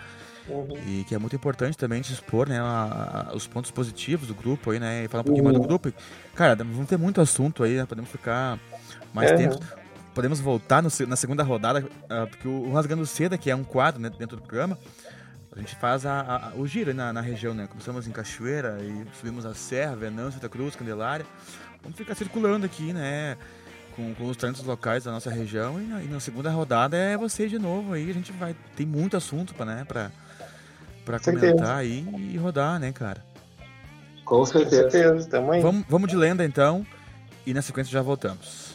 Uhum. 0.49 0.77
E 0.87 1.05
que 1.05 1.15
é 1.15 1.19
muito 1.19 1.35
importante 1.37 1.77
também 1.79 2.01
de 2.03 2.13
expor, 2.13 2.49
né? 2.49 2.61
a- 2.61 3.29
a- 3.31 3.35
os 3.37 3.47
pontos 3.47 3.71
positivos 3.71 4.27
do 4.29 4.35
grupo 4.35 4.71
aí, 4.73 4.79
né? 4.81 5.05
E 5.05 5.09
falar 5.09 5.23
um 5.23 5.25
pouquinho 5.25 5.45
mais 5.45 5.55
do 5.57 5.63
Uhum. 5.63 5.69
grupo. 5.69 5.93
Cara, 6.35 6.57
vamos 6.57 6.89
ter 6.89 6.97
muito 6.99 7.21
assunto 7.21 7.63
aí, 7.63 7.77
né? 7.77 7.87
Podemos 7.87 8.11
ficar 8.11 8.59
mais 9.15 9.31
Uhum. 9.31 9.37
tempo. 9.39 9.59
Podemos 10.15 10.41
voltar 10.41 10.83
no 10.83 10.89
na 11.07 11.15
segunda 11.17 11.43
rodada, 11.45 11.87
ah, 12.11 12.27
porque 12.29 12.49
o 12.49 12.73
Rasgando 12.73 13.07
Seda, 13.07 13.39
que 13.39 13.51
é 13.51 13.55
um 13.55 13.65
quadro 13.65 14.01
né, 14.01 14.11
dentro 14.19 14.37
do 14.37 14.43
programa, 14.43 14.77
a 15.57 15.61
gente 15.61 15.75
faz 15.77 16.05
a- 16.05 16.21
a- 16.21 16.53
o 16.55 16.67
giro 16.67 16.91
aí 16.91 16.97
na, 16.97 17.13
na 17.13 17.21
região, 17.21 17.55
né? 17.55 17.67
Começamos 17.67 18.07
em 18.07 18.13
Cachoeira 18.13 18.79
e 18.83 19.07
subimos 19.19 19.47
a 19.47 19.55
Serra, 19.55 19.97
Venâncio, 19.97 20.35
Santa 20.35 20.49
Cruz, 20.49 20.77
Candelária. 20.77 21.25
Vamos 21.83 21.97
ficar 21.97 22.15
circulando 22.15 22.67
aqui, 22.67 22.93
né? 22.93 23.37
Com, 23.95 24.15
com 24.15 24.27
os 24.27 24.37
trânsitos 24.37 24.67
locais 24.67 25.05
da 25.05 25.11
nossa 25.13 25.31
região. 25.31 25.81
E 25.81 25.85
na, 25.85 26.03
e 26.03 26.07
na 26.09 26.21
segunda 26.21 26.51
rodada 26.51 26.97
é 26.97 27.17
você 27.17 27.49
de 27.49 27.59
novo 27.59 27.95
aí. 27.95 28.11
A 28.11 28.13
gente 28.15 28.31
vai. 28.33 28.55
Tem 28.77 28.85
muito 28.87 29.17
assunto 29.17 29.55
pra, 29.55 29.65
né? 29.65 29.85
Pra, 29.89 30.11
pra 31.05 31.19
comentar 31.19 31.79
aí 31.79 32.07
e 32.33 32.37
rodar, 32.37 32.79
né, 32.79 32.93
cara? 32.93 33.25
Com 34.25 34.45
certeza, 34.45 35.29
tamo 35.31 35.53
aí. 35.53 35.63
Vamos, 35.63 35.85
vamos 35.89 36.11
de 36.11 36.17
lenda 36.17 36.45
então. 36.45 36.85
E 37.47 37.55
na 37.55 37.63
sequência 37.63 37.93
já 37.93 38.03
voltamos. 38.03 38.66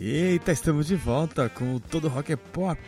Eita, 0.00 0.52
estamos 0.52 0.86
de 0.86 0.94
volta 0.94 1.48
com 1.48 1.74
o 1.74 1.80
Todo 1.80 2.06
Rock 2.06 2.32
é 2.32 2.36
Pop. 2.36 2.78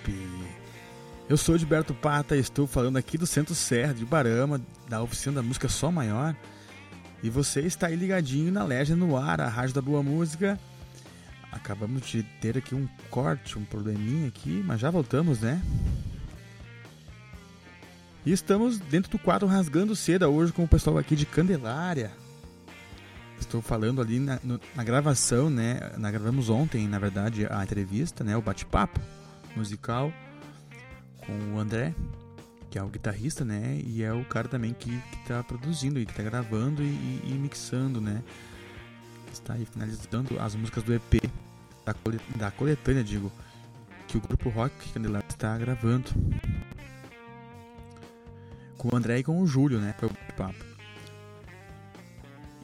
Eu 1.29 1.37
sou 1.37 1.59
Gilberto 1.59 1.93
Pata 1.93 2.37
e 2.37 2.39
estou 2.39 2.69
falando 2.69 2.99
aqui 2.99 3.19
do 3.19 3.27
Centro 3.27 3.53
Serra 3.53 3.93
de 3.93 4.05
Barama, 4.05 4.61
da 4.89 5.03
oficina 5.03 5.35
da 5.35 5.43
música 5.43 5.69
Só 5.69 5.91
Maior. 5.91 6.37
E 7.21 7.29
você 7.29 7.63
está 7.63 7.89
aí 7.89 7.97
ligadinho 7.97 8.53
na 8.53 8.63
Legend 8.63 9.01
no 9.01 9.17
ar, 9.17 9.41
a 9.41 9.49
rádio 9.49 9.75
da 9.75 9.83
boa 9.83 10.05
música. 10.05 10.57
Acabamos 11.51 12.07
de 12.07 12.23
ter 12.41 12.57
aqui 12.57 12.77
um 12.77 12.87
corte, 13.11 13.59
um 13.59 13.65
probleminha 13.65 14.29
aqui, 14.29 14.63
mas 14.65 14.79
já 14.79 14.89
voltamos, 14.89 15.41
né? 15.41 15.61
E 18.25 18.31
estamos 18.31 18.79
dentro 18.79 19.11
do 19.11 19.19
quadro 19.19 19.49
Rasgando 19.49 19.97
Seda 19.97 20.29
hoje 20.29 20.53
com 20.53 20.63
o 20.63 20.69
pessoal 20.69 20.97
aqui 20.97 21.17
de 21.17 21.27
Candelária. 21.27 22.13
Estou 23.41 23.63
falando 23.63 24.01
ali 24.01 24.21
na, 24.21 24.39
no, 24.45 24.61
na 24.77 24.85
gravação, 24.85 25.51
né? 25.51 25.81
Na, 25.97 26.11
gravamos 26.11 26.49
ontem, 26.51 26.87
na 26.87 26.99
verdade, 26.99 27.47
a 27.51 27.65
entrevista, 27.65 28.23
né? 28.23 28.37
O 28.37 28.43
bate-papo 28.43 29.01
musical 29.57 30.13
com 31.27 31.55
o 31.55 31.59
André, 31.59 31.95
que 32.71 32.79
é 32.79 32.83
o 32.83 32.89
guitarrista, 32.89 33.45
né? 33.45 33.81
E 33.85 34.03
é 34.03 34.13
o 34.13 34.25
cara 34.25 34.47
também 34.47 34.73
que, 34.73 35.01
está 35.23 35.43
produzindo 35.43 35.99
e 35.99 36.07
que 36.07 36.13
está 36.13 36.23
gravando 36.23 36.83
e, 36.83 36.87
e, 36.87 37.23
e, 37.27 37.33
mixando, 37.33 38.01
né? 38.01 38.23
Está 39.33 39.55
aí 39.55 39.65
finalizando 39.65 40.39
as 40.39 40.55
músicas 40.55 40.85
do 40.85 40.95
EP, 40.95 41.23
da, 41.85 41.95
da 42.37 42.51
coletânea, 42.51 43.03
digo, 43.03 43.33
que 44.07 44.17
o 44.17 44.21
grupo 44.21 44.49
Rock 44.51 44.93
Candelária 44.93 45.27
está 45.29 45.57
gravando. 45.59 46.11
Com 48.77 48.95
o 48.95 48.97
André 48.97 49.19
e 49.19 49.25
com 49.25 49.41
o 49.41 49.47
Júlio, 49.47 49.81
né? 49.81 49.95
Foi 49.99 50.09
o 50.09 50.13
bate-papo. 50.13 50.70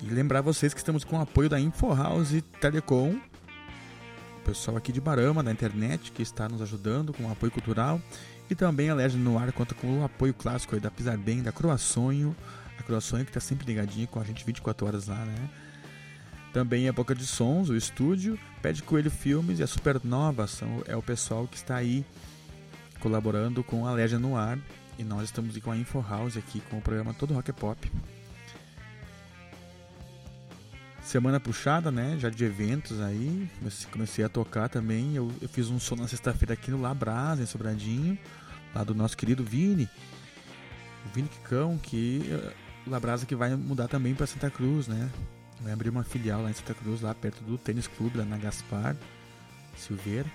E 0.03 0.07
lembrar 0.07 0.43
vocês 0.43 0.75
que 0.75 0.81
estamos 0.81 1.05
com 1.05 1.19
o 1.19 1.21
apoio 1.23 1.49
da 1.49 1.59
InfoHouse 1.59 2.43
Telecom, 2.61 3.19
o 4.37 4.41
pessoal 4.45 4.77
aqui 4.77 4.93
de 4.93 5.01
Barama, 5.01 5.43
da 5.43 5.51
internet, 5.51 6.13
que 6.13 6.23
está 6.23 6.49
nos 6.49 6.61
ajudando 6.61 7.13
com 7.13 7.25
o 7.25 7.33
apoio 7.33 7.51
cultural. 7.51 8.01
E 8.49 8.55
também 8.55 8.91
a 8.91 8.95
Legend 8.95 9.25
no 9.25 9.39
Ar 9.39 9.51
conta 9.53 9.75
com 9.75 10.01
o 10.01 10.05
apoio 10.05 10.35
clássico 10.35 10.75
aí 10.75 10.81
da 10.81 10.91
Bem, 11.17 11.43
da 11.43 11.51
Croaçonho. 11.51 12.37
A 12.79 12.83
Croaçonho 12.83 13.25
que 13.25 13.31
está 13.31 13.41
sempre 13.41 13.67
ligadinha 13.67 14.07
com 14.07 14.21
a 14.21 14.25
gente 14.25 14.45
24 14.45 14.87
horas 14.87 15.09
lá, 15.09 15.25
né? 15.25 15.51
Também 16.53 16.89
a 16.89 16.93
Boca 16.93 17.15
de 17.15 17.27
Sons, 17.27 17.69
o 17.69 17.77
estúdio, 17.77 18.39
Pede 18.63 18.83
Coelho 18.83 19.11
Filmes 19.11 19.59
e 19.59 19.63
a 19.63 19.67
Supernova 19.67 20.47
são, 20.47 20.83
é 20.87 20.97
o 20.97 21.03
pessoal 21.03 21.47
que 21.47 21.57
está 21.57 21.77
aí 21.77 22.05
colaborando 23.01 23.63
com 23.65 23.87
a 23.87 23.93
Legend 23.93 24.23
no 24.23 24.37
Ar. 24.37 24.59
E 24.99 25.05
nós 25.05 25.25
estamos 25.25 25.57
com 25.59 25.71
a 25.71 25.77
InfoHouse 25.77 26.39
aqui 26.39 26.61
com 26.71 26.79
o 26.79 26.83
programa 26.83 27.13
Todo 27.13 27.35
Rock 27.35 27.51
é 27.51 27.53
Pop. 27.53 27.91
Semana 31.07 31.39
puxada, 31.39 31.93
né? 31.93 32.17
Já 32.19 32.29
de 32.29 32.45
eventos 32.45 33.01
aí. 33.01 33.49
Comecei 33.93 34.25
a 34.25 34.29
tocar 34.29 34.69
também. 34.69 35.15
Eu, 35.15 35.31
eu 35.41 35.49
fiz 35.49 35.71
um 35.71 35.79
som 35.79 35.95
na 35.95 36.09
sexta-feira 36.09 36.55
aqui 36.55 36.69
no 36.69 36.83
Labrasa, 36.83 37.41
em 37.41 37.47
Sobradinho. 37.47 38.19
Lá 38.75 38.83
do 38.83 38.93
nosso 38.93 39.17
querido 39.17 39.45
Vini. 39.45 39.89
O 41.05 41.15
Vini 41.15 41.29
Kikão, 41.29 41.79
que. 41.79 42.29
O 42.85 42.91
Labrasa 42.91 43.25
que 43.25 43.37
vai 43.37 43.55
mudar 43.55 43.87
também 43.87 44.17
para 44.17 44.27
Santa 44.27 44.51
Cruz, 44.51 44.89
né? 44.89 45.09
Vai 45.61 45.73
abrir 45.73 45.91
uma 45.91 46.03
filial 46.03 46.43
lá 46.43 46.51
em 46.51 46.55
Santa 46.55 46.75
Cruz, 46.75 47.01
lá 47.01 47.15
perto 47.15 47.41
do 47.45 47.57
Tênis 47.57 47.87
Clube, 47.87 48.19
lá 48.19 48.25
na 48.25 48.37
Gaspar 48.37 48.97
Silveira. 49.77 50.29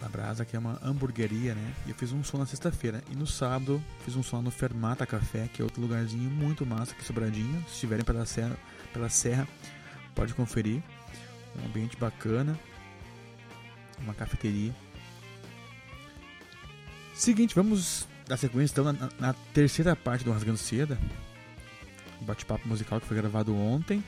La 0.00 0.08
Brasa, 0.08 0.44
que 0.44 0.56
é 0.56 0.58
uma 0.58 0.78
hamburgueria, 0.82 1.54
né? 1.54 1.74
E 1.86 1.90
eu 1.90 1.94
fiz 1.94 2.10
um 2.12 2.24
som 2.24 2.38
na 2.38 2.46
sexta-feira. 2.46 3.02
E 3.10 3.14
no 3.14 3.26
sábado 3.26 3.82
fiz 4.04 4.16
um 4.16 4.22
som 4.22 4.40
no 4.40 4.50
Fermata 4.50 5.06
Café, 5.06 5.48
que 5.52 5.60
é 5.60 5.64
outro 5.64 5.80
lugarzinho 5.80 6.30
muito 6.30 6.64
massa 6.64 6.92
aqui 6.92 7.04
Sobradinho. 7.04 7.62
Se 7.68 7.74
estiverem 7.74 8.04
pela 8.04 8.24
serra, 8.24 8.56
pela 8.92 9.10
serra, 9.10 9.46
pode 10.14 10.32
conferir. 10.32 10.82
Um 11.60 11.66
ambiente 11.66 11.96
bacana. 11.98 12.58
Uma 13.98 14.14
cafeteria. 14.14 14.74
Seguinte, 17.14 17.54
vamos 17.54 18.08
dar 18.26 18.38
sequência 18.38 18.72
então 18.72 18.92
na, 18.92 19.10
na 19.18 19.32
terceira 19.52 19.94
parte 19.94 20.24
do 20.24 20.32
Rasgando 20.32 20.56
Seda. 20.56 20.98
Bate-papo 22.22 22.66
musical 22.66 22.98
que 23.00 23.06
foi 23.06 23.16
gravado 23.16 23.54
ontem 23.54 24.02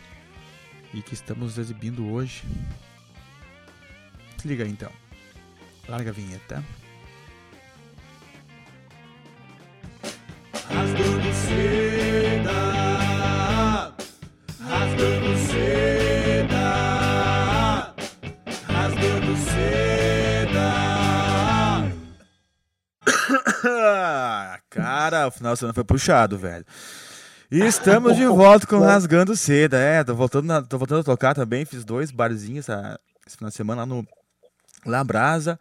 e 0.94 1.02
que 1.02 1.12
estamos 1.12 1.58
exibindo 1.58 2.10
hoje. 2.10 2.42
Se 4.38 4.48
liga 4.48 4.64
aí 4.64 4.70
então. 4.70 4.90
Larga 5.88 6.10
a 6.10 6.12
vinheta. 6.12 6.64
Rasgando 10.68 11.34
seda, 11.34 12.52
rasgando 14.60 15.36
seda, 15.48 16.64
rasgando 18.68 19.36
seda. 19.36 20.72
Cara, 24.70 25.26
o 25.26 25.30
final 25.30 25.52
de 25.54 25.58
semana 25.58 25.74
foi 25.74 25.84
puxado, 25.84 26.38
velho. 26.38 26.64
E 27.50 27.58
estamos 27.60 28.16
de 28.16 28.24
volta 28.26 28.66
com 28.66 28.78
Rasgando 28.78 29.36
Seda. 29.36 29.76
É, 29.76 30.02
tô 30.02 30.14
voltando, 30.14 30.46
na, 30.46 30.62
tô 30.62 30.78
voltando 30.78 31.00
a 31.00 31.04
tocar 31.04 31.34
também. 31.34 31.66
Fiz 31.66 31.84
dois 31.84 32.10
barzinhos 32.10 32.66
essa, 32.66 32.98
esse 33.26 33.36
final 33.36 33.50
de 33.50 33.56
semana 33.56 33.82
lá 33.82 33.86
no 33.86 34.06
Labrasa 34.84 35.58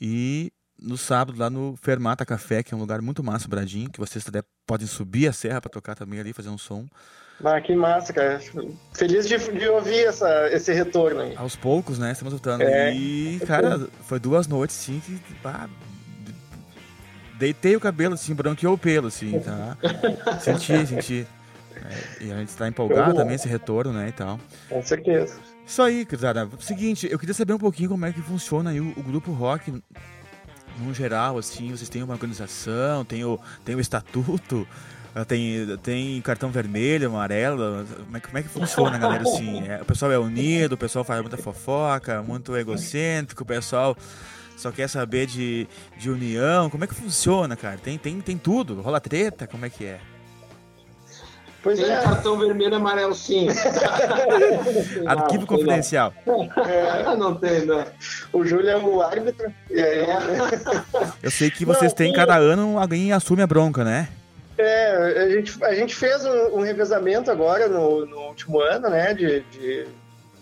e 0.00 0.52
no 0.80 0.96
sábado 0.96 1.38
lá 1.38 1.50
no 1.50 1.76
Fermata 1.76 2.24
Café, 2.24 2.62
que 2.62 2.72
é 2.72 2.76
um 2.76 2.80
lugar 2.80 3.02
muito 3.02 3.22
massa, 3.22 3.48
Bradinho, 3.48 3.90
que 3.90 3.98
vocês 3.98 4.26
até 4.28 4.42
podem 4.66 4.86
subir 4.86 5.28
a 5.28 5.32
serra 5.32 5.60
para 5.60 5.70
tocar 5.70 5.94
também 5.94 6.20
ali, 6.20 6.32
fazer 6.32 6.50
um 6.50 6.58
som. 6.58 6.86
Ah, 7.44 7.60
que 7.60 7.74
massa, 7.74 8.12
cara. 8.12 8.40
Feliz 8.92 9.28
de, 9.28 9.38
de 9.38 9.68
ouvir 9.68 10.06
essa, 10.06 10.48
esse 10.48 10.72
retorno 10.72 11.20
aí. 11.20 11.36
Aos 11.36 11.54
poucos, 11.54 11.98
né? 11.98 12.10
Estamos 12.10 12.32
voltando. 12.32 12.62
É, 12.62 12.92
e, 12.92 13.40
cara, 13.46 13.88
foi 14.02 14.18
duas 14.18 14.48
noites, 14.48 14.76
assim, 14.76 15.00
que 15.00 15.16
deitei 17.38 17.76
o 17.76 17.80
cabelo, 17.80 18.14
assim, 18.14 18.34
branqueou 18.34 18.74
o 18.74 18.78
pelo, 18.78 19.06
assim, 19.06 19.38
tá? 19.38 19.76
senti, 20.40 20.86
senti. 20.86 21.26
É, 21.76 22.24
e 22.24 22.32
a 22.32 22.38
gente 22.38 22.48
está 22.48 22.66
empolgado 22.66 23.14
também, 23.14 23.36
esse 23.36 23.48
retorno, 23.48 23.92
né, 23.92 24.08
e 24.08 24.12
tal. 24.12 24.40
Com 24.68 24.82
certeza. 24.82 25.38
Isso 25.68 25.82
aí, 25.82 26.06
Cruzada. 26.06 26.48
Seguinte, 26.60 27.06
eu 27.10 27.18
queria 27.18 27.34
saber 27.34 27.52
um 27.52 27.58
pouquinho 27.58 27.90
como 27.90 28.06
é 28.06 28.10
que 28.10 28.22
funciona 28.22 28.70
aí 28.70 28.80
o, 28.80 28.88
o, 28.96 29.02
grupo 29.02 29.32
rock 29.32 29.70
no 30.78 30.94
geral, 30.94 31.36
assim, 31.36 31.70
vocês 31.70 31.90
têm 31.90 32.02
uma 32.02 32.14
organização, 32.14 33.04
tem 33.04 33.22
o, 33.22 33.38
tem 33.66 33.74
o 33.74 33.80
estatuto, 33.80 34.66
ah, 35.14 35.26
tem, 35.26 35.76
tem 35.82 36.22
cartão 36.22 36.50
vermelho, 36.50 37.08
amarelo, 37.10 37.86
como 38.06 38.16
é, 38.16 38.20
como 38.20 38.38
é 38.38 38.42
que 38.42 38.48
funciona, 38.48 38.96
galera, 38.96 39.22
assim? 39.22 39.60
É, 39.68 39.82
o 39.82 39.84
pessoal 39.84 40.10
é 40.10 40.18
unido, 40.18 40.72
o 40.72 40.78
pessoal 40.78 41.04
faz 41.04 41.20
muita 41.20 41.36
fofoca, 41.36 42.22
muito 42.22 42.56
egocêntrico, 42.56 43.42
o 43.42 43.46
pessoal 43.46 43.94
só 44.56 44.72
quer 44.72 44.88
saber 44.88 45.26
de, 45.26 45.68
de 45.98 46.08
união, 46.10 46.70
como 46.70 46.84
é 46.84 46.86
que 46.86 46.94
funciona, 46.94 47.54
cara? 47.56 47.76
Tem, 47.76 47.98
tem, 47.98 48.18
tem 48.22 48.38
tudo, 48.38 48.80
rola 48.80 49.00
treta, 49.00 49.46
como 49.46 49.66
é 49.66 49.70
que 49.70 49.84
é? 49.84 50.00
Pois 51.62 51.78
tem 51.78 51.90
é. 51.90 52.00
cartão 52.00 52.38
vermelho 52.38 52.72
e 52.72 52.76
amarelo, 52.76 53.14
sim. 53.14 53.48
Arquivo 55.06 55.46
confidencial. 55.46 56.12
É, 56.66 57.16
não 57.16 57.34
tem, 57.34 57.66
não. 57.66 57.84
O 58.32 58.44
Júlio 58.44 58.70
é 58.70 58.76
o 58.76 59.02
árbitro. 59.02 59.52
É. 59.70 60.06
Eu 61.22 61.30
sei 61.30 61.50
que 61.50 61.64
vocês 61.64 61.90
não, 61.90 61.96
têm, 61.96 62.12
cada 62.12 62.36
ano, 62.36 62.78
alguém 62.78 63.12
assume 63.12 63.42
a 63.42 63.46
bronca, 63.46 63.82
né? 63.82 64.08
É, 64.56 65.22
a 65.22 65.30
gente, 65.30 65.64
a 65.64 65.74
gente 65.74 65.94
fez 65.94 66.24
um, 66.24 66.58
um 66.58 66.60
revezamento 66.60 67.30
agora 67.30 67.68
no, 67.68 68.06
no, 68.06 68.20
último 68.28 68.60
ano, 68.60 68.88
né, 68.90 69.14
de, 69.14 69.40
de 69.40 69.86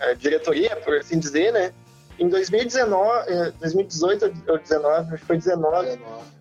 é, 0.00 0.14
diretoria, 0.14 0.74
por 0.76 0.96
assim 0.96 1.18
dizer, 1.18 1.52
né. 1.52 1.72
Em 2.18 2.28
2019, 2.28 3.52
2018 3.60 4.24
ou 4.24 4.30
2019, 4.30 5.12
acho 5.12 5.20
que 5.20 5.26
foi 5.26 5.36
19, 5.36 5.98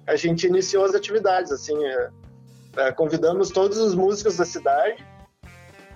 a 0.07 0.15
gente 0.15 0.47
iniciou 0.47 0.85
as 0.85 0.95
atividades, 0.95 1.51
assim, 1.51 1.75
é, 2.77 2.87
é, 2.87 2.91
convidamos 2.91 3.49
todos 3.49 3.77
os 3.77 3.95
músicos 3.95 4.37
da 4.37 4.45
cidade 4.45 5.05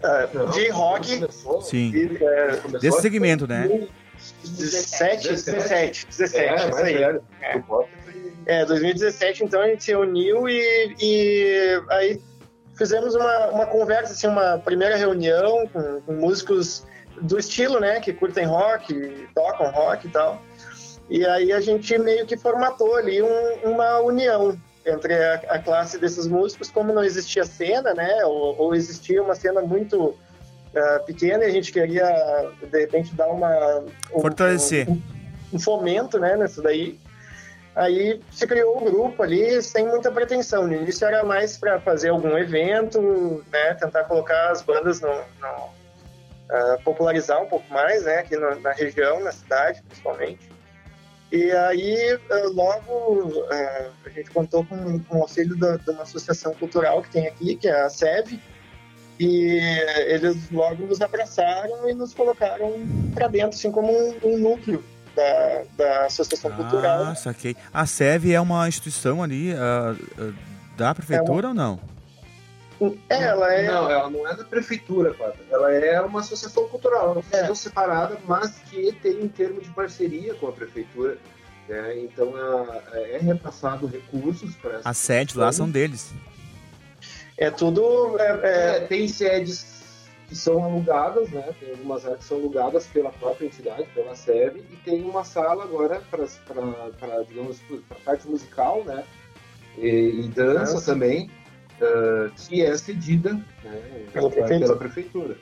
uh, 0.04 0.52
de 0.52 0.70
rock. 0.70 1.26
Sim. 1.62 1.92
E, 1.94 2.24
é, 2.24 2.80
Desse 2.80 3.02
segmento, 3.02 3.48
né? 3.48 3.88
17, 4.44 5.30
17, 5.30 6.08
17, 6.08 6.38
é, 6.38 6.70
isso 6.70 6.78
aí. 6.80 7.04
É. 7.04 8.62
é, 8.62 8.66
2017, 8.66 9.46
então 9.46 9.62
a 9.62 9.68
gente 9.68 9.84
se 9.84 9.96
uniu 9.96 10.50
e, 10.50 10.96
e 11.00 11.82
aí 11.90 12.22
fizemos 12.78 13.16
uma, 13.16 13.48
uma 13.48 13.66
conversa, 13.66 14.14
assim, 14.14 14.28
uma 14.28 14.58
primeira 14.58 14.96
reunião 14.98 15.68
com, 15.68 16.02
com 16.02 16.14
músicos 16.14 16.86
do 17.22 17.38
estilo, 17.38 17.80
né, 17.80 18.00
que 18.00 18.14
curtem 18.14 18.46
rock, 18.46 19.28
tocam 19.36 19.72
rock 19.72 20.08
e 20.08 20.10
tal. 20.10 20.42
E 21.10 21.26
aí 21.26 21.52
a 21.52 21.60
gente 21.60 21.98
meio 21.98 22.26
que 22.26 22.38
formatou 22.38 22.96
ali 22.96 23.22
um, 23.22 23.54
uma 23.64 24.00
união 24.00 24.58
entre 24.90 25.14
a, 25.14 25.36
a, 25.50 25.60
classe 25.60 25.98
desses 25.98 26.28
músicos, 26.28 26.70
como 26.70 26.94
não 26.94 27.04
existia 27.04 27.44
cena, 27.46 27.94
né, 27.94 28.26
ou, 28.26 28.58
ou 28.58 28.76
existia 28.76 29.22
uma 29.22 29.36
cena 29.36 29.62
muito 29.62 29.98
uh, 30.08 31.06
pequena 31.06 31.44
e 31.44 31.48
a 31.48 31.52
gente 31.52 31.72
queria, 31.72 32.06
de 32.62 32.80
repente, 32.80 33.14
dar 33.16 33.28
uma... 33.28 33.84
Um, 34.14 34.22
Fortalecer. 34.22 34.90
Um, 34.90 35.02
um, 35.54 35.60
fomento, 35.60 36.20
né, 36.20 36.36
nisso 36.36 36.62
daí. 36.62 37.00
Aí 37.76 38.22
se 38.32 38.46
criou 38.46 38.78
o 38.78 38.82
um 38.82 38.86
grupo 38.86 39.24
ali 39.24 39.62
sem 39.62 39.88
muita 39.88 40.12
pretensão. 40.12 40.68
No 40.68 40.74
início 40.74 41.08
era 41.08 41.24
mais 41.24 41.58
para 41.58 41.80
fazer 41.80 42.10
algum 42.10 42.38
evento, 42.38 43.44
né, 43.52 43.74
tentar 43.76 44.04
colocar 44.06 44.52
as 44.52 44.62
bandas 44.62 45.00
no, 45.02 45.10
no, 45.10 45.80
uh, 46.50 46.82
popularizar 46.84 47.42
um 47.42 47.48
pouco 47.48 47.72
mais, 47.72 48.04
né, 48.04 48.18
aqui 48.18 48.36
na, 48.36 48.56
na, 48.56 48.72
região, 48.72 49.20
na 49.22 49.32
cidade, 49.32 49.82
principalmente. 49.84 50.59
E 51.32 51.52
aí, 51.52 52.16
uh, 52.16 52.54
logo, 52.54 53.40
uh, 53.42 53.92
a 54.06 54.10
gente 54.10 54.32
contou 54.32 54.66
com, 54.66 55.00
com 55.00 55.20
o 55.20 55.22
auxílio 55.22 55.56
da, 55.56 55.78
de 55.78 55.90
uma 55.92 56.02
associação 56.02 56.54
cultural 56.56 57.02
que 57.04 57.12
tem 57.12 57.28
aqui, 57.28 57.56
que 57.56 57.68
é 57.68 57.82
a 57.82 57.90
SEV, 57.90 58.40
e 59.20 59.60
eles 60.08 60.50
logo 60.50 60.88
nos 60.88 61.02
abraçaram 61.02 61.90
e 61.90 61.94
nos 61.94 62.14
colocaram 62.14 62.74
para 63.14 63.28
dentro, 63.28 63.50
assim 63.50 63.70
como 63.70 63.92
um, 63.92 64.16
um 64.24 64.38
núcleo 64.38 64.84
da, 65.16 65.64
da 65.78 66.06
Associação 66.06 66.52
ah, 66.54 66.56
Cultural. 66.56 67.04
Ah, 67.04 67.16
saquei. 67.16 67.56
A 67.74 67.86
SEV 67.86 68.32
é 68.32 68.40
uma 68.40 68.68
instituição 68.68 69.22
ali 69.22 69.54
uh, 69.54 70.34
da 70.78 70.96
prefeitura 70.96 71.48
é 71.48 71.50
ou 71.50 71.54
não? 71.54 71.80
É, 73.10 73.24
ela 73.24 73.54
é... 73.54 73.68
Não, 73.68 73.90
ela 73.90 74.10
não 74.10 74.28
é 74.28 74.36
da 74.36 74.44
prefeitura, 74.44 75.14
Pata. 75.14 75.38
Ela 75.50 75.74
é 75.74 76.02
uma 76.02 76.22
associação 76.22 76.68
cultural, 76.70 77.12
uma 77.12 77.20
associação 77.20 77.52
é. 77.52 77.56
separada, 77.56 78.18
mas 78.26 78.58
que 78.70 78.92
tem 78.94 79.22
um 79.22 79.28
termo 79.28 79.62
de 79.62 79.70
parceria 79.70 80.34
com 80.36 80.48
a 80.48 80.52
prefeitura. 80.52 81.18
Né? 81.68 82.00
Então 82.00 82.34
é, 82.94 83.16
é 83.16 83.18
repassado 83.20 83.86
recursos 83.86 84.56
para 84.56 84.76
essa. 84.76 84.90
As 84.90 84.98
sedes 84.98 85.36
lá 85.36 85.52
são 85.52 85.70
deles. 85.70 86.12
É 87.38 87.52
tudo. 87.52 88.18
É, 88.20 88.40
é, 88.44 88.78
é... 88.78 88.80
tem 88.82 89.08
sedes 89.08 89.80
que 90.28 90.36
são 90.36 90.64
alugadas, 90.64 91.30
né? 91.32 91.44
Tem 91.60 91.72
algumas 91.72 92.06
áreas 92.06 92.20
que 92.20 92.26
são 92.26 92.38
alugadas 92.38 92.86
pela 92.86 93.12
própria 93.12 93.48
entidade, 93.48 93.88
pela 93.96 94.16
SEB, 94.16 94.64
e 94.72 94.76
tem 94.78 95.04
uma 95.04 95.24
sala 95.24 95.64
agora 95.64 96.02
para, 96.12 96.26
digamos, 97.28 97.60
para 97.88 97.98
parte 98.06 98.28
musical, 98.28 98.84
né? 98.84 99.04
E, 99.76 100.26
e 100.26 100.28
dança, 100.28 100.74
dança, 100.74 100.92
também, 100.92 101.32
uh, 101.82 102.32
que 102.36 102.62
é 102.62 102.76
cedida 102.78 103.34
né, 103.34 104.10
pela, 104.14 104.30
prefeitura. 104.30 104.60
pela 104.60 104.78
prefeitura. 104.78 105.38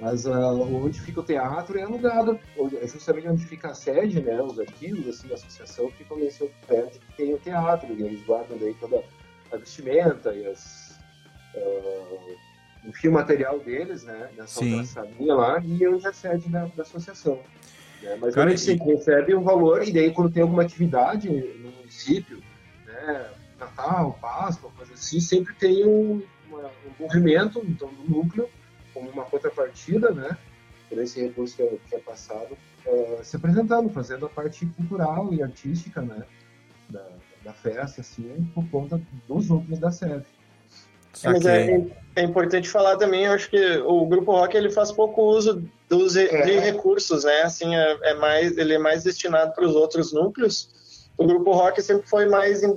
Mas 0.00 0.26
uh, 0.26 0.30
onde 0.30 1.00
fica 1.00 1.20
o 1.20 1.24
teatro 1.24 1.78
é 1.78 1.82
alugado, 1.82 2.38
é 2.80 2.86
justamente 2.86 3.28
onde 3.28 3.44
fica 3.44 3.70
a 3.70 3.74
sede, 3.74 4.20
né? 4.20 4.40
Os 4.40 4.58
arquivos, 4.58 5.08
assim, 5.08 5.26
da 5.26 5.34
associação 5.34 5.90
ficam 5.90 6.16
nesse 6.16 6.42
outro 6.42 6.56
prédio 6.66 7.00
que 7.00 7.16
tem 7.16 7.34
o 7.34 7.38
teatro, 7.38 7.92
e 7.92 8.02
eles 8.02 8.24
guardam 8.24 8.56
daí 8.58 8.74
toda 8.74 9.02
a 9.52 9.56
vestimenta 9.56 10.32
e 10.32 10.46
as. 10.46 10.98
Uh, 11.54 12.48
o 12.88 12.92
fio 12.92 13.10
material 13.10 13.58
deles, 13.58 14.04
né? 14.04 14.30
Nessa 14.36 14.60
Sim. 14.60 14.80
outra 14.80 15.34
lá, 15.34 15.60
e 15.64 15.82
eu 15.82 15.98
já 15.98 16.12
sede 16.12 16.48
da, 16.48 16.66
da 16.66 16.82
associação. 16.82 17.40
Né? 18.02 18.16
Mas 18.20 18.34
Cara, 18.34 18.50
eles 18.50 18.66
e... 18.68 18.74
recebe 18.74 19.34
um 19.34 19.42
valor, 19.42 19.82
e 19.86 19.92
daí 19.92 20.12
quando 20.12 20.30
tem 20.30 20.42
alguma 20.42 20.62
atividade 20.62 21.28
no 21.28 21.72
município, 21.72 22.40
né? 22.86 23.30
Natal, 23.78 24.18
Páscoa, 24.20 24.70
coisa 24.76 24.92
assim, 24.94 25.20
sempre 25.20 25.54
tem 25.54 25.86
um, 25.86 26.22
uma, 26.48 26.66
um 26.66 27.02
movimento 27.02 27.62
então, 27.64 27.88
do 27.88 28.10
núcleo, 28.10 28.48
como 28.92 29.08
uma 29.10 29.24
contrapartida, 29.24 30.10
né? 30.10 30.36
Por 30.88 30.98
esse 30.98 31.20
recurso 31.20 31.56
que 31.56 31.62
é, 31.62 31.78
que 31.88 31.94
é 31.94 31.98
passado, 32.00 32.58
uh, 32.86 33.22
se 33.22 33.36
apresentando, 33.36 33.88
fazendo 33.90 34.26
a 34.26 34.28
parte 34.28 34.66
cultural 34.66 35.32
e 35.32 35.42
artística, 35.42 36.02
né? 36.02 36.24
Da, 36.88 37.06
da 37.44 37.52
festa, 37.52 38.00
assim, 38.00 38.50
por 38.54 38.68
conta 38.68 39.00
dos 39.28 39.48
núcleos 39.48 39.78
da 39.78 39.92
sede. 39.92 40.24
Mas 41.24 41.46
é, 41.46 41.84
é, 42.16 42.22
importante 42.22 42.68
falar 42.68 42.96
também, 42.96 43.24
eu 43.24 43.32
acho 43.32 43.50
que 43.50 43.78
o 43.78 44.06
grupo 44.06 44.32
rock 44.32 44.56
ele 44.56 44.70
faz 44.70 44.92
pouco 44.92 45.22
uso 45.22 45.68
dos 45.88 46.16
é. 46.16 46.42
de 46.42 46.58
recursos, 46.58 47.24
né? 47.24 47.42
Assim, 47.42 47.74
é, 47.74 47.98
é, 48.02 48.14
mais, 48.14 48.56
ele 48.56 48.74
é 48.74 48.78
mais 48.78 49.04
destinado 49.04 49.52
para 49.52 49.64
os 49.64 49.74
outros 49.74 50.12
núcleos. 50.12 50.68
O 51.18 51.26
grupo 51.26 51.52
rock 51.52 51.82
sempre 51.82 52.08
foi 52.08 52.26
mais, 52.26 52.62
uh, 52.62 52.76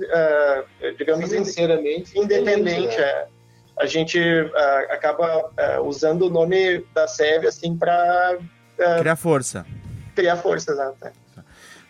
digamos, 0.98 1.30
sinceramente 1.30 2.18
independente. 2.18 2.96
Né? 2.96 3.02
É. 3.04 3.28
A 3.78 3.86
gente 3.86 4.18
uh, 4.18 4.92
acaba 4.92 5.46
uh, 5.46 5.82
usando 5.86 6.22
o 6.26 6.30
nome 6.30 6.84
da 6.92 7.06
SEV 7.08 7.46
assim 7.46 7.76
para 7.76 8.38
criar 8.98 9.16
força. 9.16 9.64
Criar 10.14 10.36
força, 10.36 10.72
exato. 10.72 11.12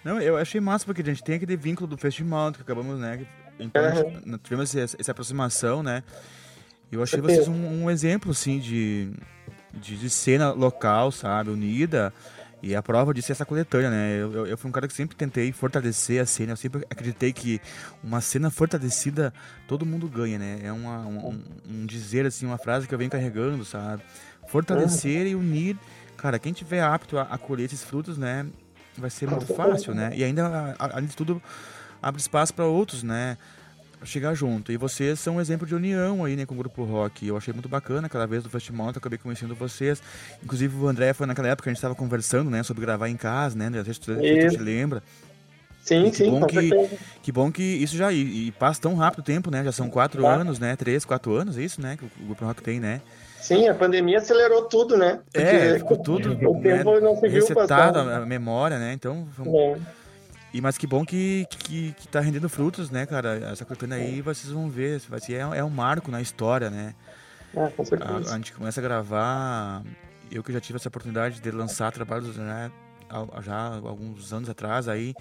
Não, 0.04 0.20
eu 0.20 0.36
achei 0.36 0.60
massa 0.60 0.84
porque 0.84 1.00
a 1.00 1.04
gente 1.04 1.22
tem 1.22 1.36
aquele 1.36 1.56
vínculo 1.56 1.86
do 1.86 1.96
festival 1.96 2.52
que 2.52 2.60
acabamos, 2.60 2.98
né? 2.98 3.24
Então, 3.58 3.82
uhum. 3.82 4.38
tivemos 4.38 4.74
essa, 4.74 4.96
essa 4.98 5.12
aproximação, 5.12 5.82
né? 5.82 6.02
Eu 6.90 7.02
achei 7.02 7.20
vocês 7.20 7.48
um, 7.48 7.84
um 7.84 7.90
exemplo, 7.90 8.32
assim, 8.32 8.58
de, 8.58 9.10
de, 9.72 9.96
de, 9.96 10.10
cena 10.10 10.52
local, 10.52 11.10
sabe, 11.10 11.50
unida. 11.50 12.12
E 12.62 12.76
a 12.76 12.82
prova 12.82 13.12
disso 13.12 13.32
é 13.32 13.34
essa 13.34 13.44
coletânea, 13.44 13.90
né? 13.90 14.16
Eu, 14.16 14.32
eu, 14.32 14.46
eu, 14.46 14.56
fui 14.56 14.68
um 14.68 14.72
cara 14.72 14.86
que 14.86 14.94
sempre 14.94 15.16
tentei 15.16 15.50
fortalecer 15.50 16.22
a 16.22 16.26
cena. 16.26 16.52
Eu 16.52 16.56
sempre 16.56 16.86
acreditei 16.88 17.32
que 17.32 17.60
uma 18.04 18.20
cena 18.20 18.50
fortalecida, 18.50 19.34
todo 19.66 19.84
mundo 19.84 20.08
ganha, 20.08 20.38
né? 20.38 20.60
É 20.62 20.72
uma, 20.72 21.00
um, 21.00 21.42
um 21.68 21.84
dizer, 21.84 22.24
assim, 22.24 22.46
uma 22.46 22.58
frase 22.58 22.86
que 22.86 22.94
eu 22.94 22.98
venho 22.98 23.10
carregando, 23.10 23.64
sabe? 23.64 24.04
Fortalecer 24.46 25.26
e 25.26 25.34
unir. 25.34 25.76
Cara, 26.16 26.38
quem 26.38 26.52
tiver 26.52 26.80
apto 26.80 27.18
a, 27.18 27.22
a 27.22 27.36
colher 27.36 27.64
esses 27.64 27.82
frutos, 27.82 28.16
né? 28.16 28.46
Vai 28.96 29.10
ser 29.10 29.28
muito 29.28 29.52
fácil, 29.54 29.92
né? 29.92 30.12
E 30.14 30.22
ainda, 30.22 30.76
além 30.78 31.06
de 31.06 31.16
tudo, 31.16 31.42
abre 32.00 32.20
espaço 32.20 32.54
para 32.54 32.66
outros, 32.66 33.02
né? 33.02 33.38
Chegar 34.04 34.34
junto. 34.34 34.72
E 34.72 34.76
vocês 34.76 35.20
são 35.20 35.36
um 35.36 35.40
exemplo 35.40 35.66
de 35.66 35.74
união 35.74 36.24
aí, 36.24 36.36
né, 36.36 36.46
com 36.46 36.54
o 36.54 36.58
grupo 36.58 36.84
rock. 36.84 37.26
Eu 37.26 37.36
achei 37.36 37.52
muito 37.52 37.68
bacana 37.68 38.06
aquela 38.06 38.26
vez 38.26 38.42
do 38.42 38.50
festival, 38.50 38.88
eu 38.88 38.94
acabei 38.96 39.18
conhecendo 39.18 39.54
vocês. 39.54 40.02
Inclusive 40.42 40.76
o 40.76 40.88
André 40.88 41.12
foi 41.12 41.26
naquela 41.26 41.48
época 41.48 41.64
que 41.64 41.68
a 41.68 41.72
gente 41.72 41.78
estava 41.78 41.94
conversando, 41.94 42.50
né, 42.50 42.62
sobre 42.62 42.82
gravar 42.82 43.08
em 43.08 43.16
casa, 43.16 43.56
né, 43.56 43.66
André? 43.66 43.82
Você 43.84 44.00
te 44.00 44.56
lembra? 44.58 45.02
Sim, 45.82 46.10
que 46.10 46.16
sim, 46.16 46.30
bom 46.30 46.46
que, 46.46 46.70
que 47.22 47.32
bom 47.32 47.50
que 47.50 47.62
isso 47.62 47.96
já 47.96 48.12
e, 48.12 48.46
e, 48.46 48.52
passa 48.52 48.80
tão 48.80 48.94
rápido 48.94 49.18
o 49.18 49.24
tempo, 49.24 49.50
né? 49.50 49.64
Já 49.64 49.72
são 49.72 49.90
quatro 49.90 50.22
tá. 50.22 50.32
anos, 50.32 50.60
né? 50.60 50.76
Três, 50.76 51.04
quatro 51.04 51.34
anos, 51.34 51.58
é 51.58 51.62
isso, 51.62 51.80
né? 51.80 51.96
Que 51.96 52.04
o 52.04 52.26
grupo 52.26 52.44
rock 52.44 52.62
tem, 52.62 52.78
né? 52.78 53.00
Sim, 53.40 53.66
a 53.66 53.74
pandemia 53.74 54.18
acelerou 54.18 54.62
tudo, 54.66 54.96
né? 54.96 55.18
Porque 55.32 55.44
é, 55.44 55.78
ficou 55.78 55.96
tudo 55.96 56.30
o 56.30 56.60
né, 56.60 56.76
tempo 56.76 57.00
não 57.00 57.16
se 57.16 57.28
viu 57.28 57.44
passar. 57.52 57.96
a 57.96 58.24
memória, 58.24 58.78
né? 58.78 58.92
Então, 58.92 59.26
vamos... 59.36 59.52
é. 59.52 59.76
E, 60.52 60.60
mas 60.60 60.76
que 60.76 60.86
bom 60.86 61.04
que, 61.04 61.46
que, 61.48 61.92
que 61.92 62.08
tá 62.08 62.20
rendendo 62.20 62.48
frutos, 62.48 62.90
né, 62.90 63.06
cara? 63.06 63.50
Essa 63.50 63.64
coletânea 63.64 63.96
aí 63.96 64.20
vocês 64.20 64.52
vão 64.52 64.68
ver, 64.68 65.00
vai 65.08 65.18
ser, 65.18 65.34
é, 65.34 65.38
é 65.38 65.64
um 65.64 65.70
marco 65.70 66.10
na 66.10 66.20
história, 66.20 66.68
né? 66.68 66.94
É, 67.54 67.68
com 67.68 67.84
certeza. 67.84 68.30
A, 68.30 68.34
a, 68.34 68.36
gente 68.36 68.52
começa 68.52 68.80
a 68.80 68.82
gravar, 68.82 69.82
eu 70.30 70.42
que 70.42 70.52
já 70.52 70.60
tive 70.60 70.76
essa 70.76 70.88
oportunidade 70.88 71.40
de 71.40 71.50
lançar 71.50 71.90
trabalhos 71.92 72.36
né, 72.36 72.70
já 73.42 73.66
alguns 73.76 74.32
anos 74.32 74.48
atrás 74.50 74.88
aí, 74.88 75.14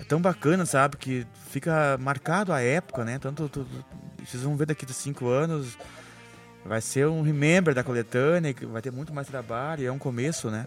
é 0.00 0.04
tão 0.04 0.20
bacana, 0.20 0.66
sabe? 0.66 0.96
Que 0.96 1.26
fica 1.50 1.96
marcado 2.00 2.52
a 2.52 2.60
época, 2.60 3.04
né? 3.04 3.18
Tanto, 3.18 3.48
tudo, 3.48 3.68
vocês 4.24 4.42
vão 4.42 4.56
ver 4.56 4.66
daqui 4.66 4.84
a 4.84 4.92
cinco 4.92 5.28
anos, 5.28 5.78
vai 6.64 6.80
ser 6.80 7.06
um 7.06 7.22
remember 7.22 7.74
da 7.74 7.84
coletânea, 7.84 8.54
vai 8.72 8.82
ter 8.82 8.90
muito 8.90 9.12
mais 9.12 9.26
trabalho, 9.28 9.86
é 9.86 9.92
um 9.92 9.98
começo, 9.98 10.50
né? 10.50 10.66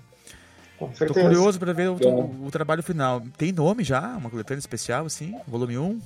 Tô 0.89 1.13
curioso 1.13 1.59
para 1.59 1.73
ver 1.73 1.89
o, 1.89 1.95
o, 1.95 2.47
o, 2.47 2.51
trabalho 2.51 2.81
final. 2.81 3.21
Tem 3.37 3.51
nome 3.51 3.83
já? 3.83 4.01
Uma 4.01 4.29
coletânea 4.29 4.59
especial, 4.59 5.05
assim? 5.05 5.35
Volume 5.47 5.77
1? 5.77 5.99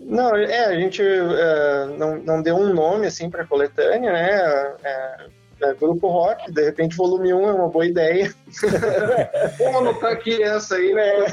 Não, 0.00 0.34
é, 0.34 0.66
a 0.66 0.74
gente 0.74 1.02
é, 1.02 1.86
não, 1.98 2.16
não 2.18 2.42
deu 2.42 2.56
um 2.56 2.72
nome, 2.72 3.06
assim, 3.06 3.30
pra 3.30 3.46
coletânea, 3.46 4.12
né? 4.12 4.74
É, 4.82 5.26
é, 5.62 5.74
grupo 5.74 6.08
rock, 6.08 6.50
de 6.50 6.64
repente 6.64 6.96
volume 6.96 7.32
1 7.32 7.48
é 7.48 7.52
uma 7.52 7.68
boa 7.68 7.86
ideia. 7.86 8.34
Vamos 9.58 9.76
anotar 9.76 10.12
aqui 10.12 10.42
essa 10.42 10.74
aí, 10.74 10.92
né? 10.92 11.26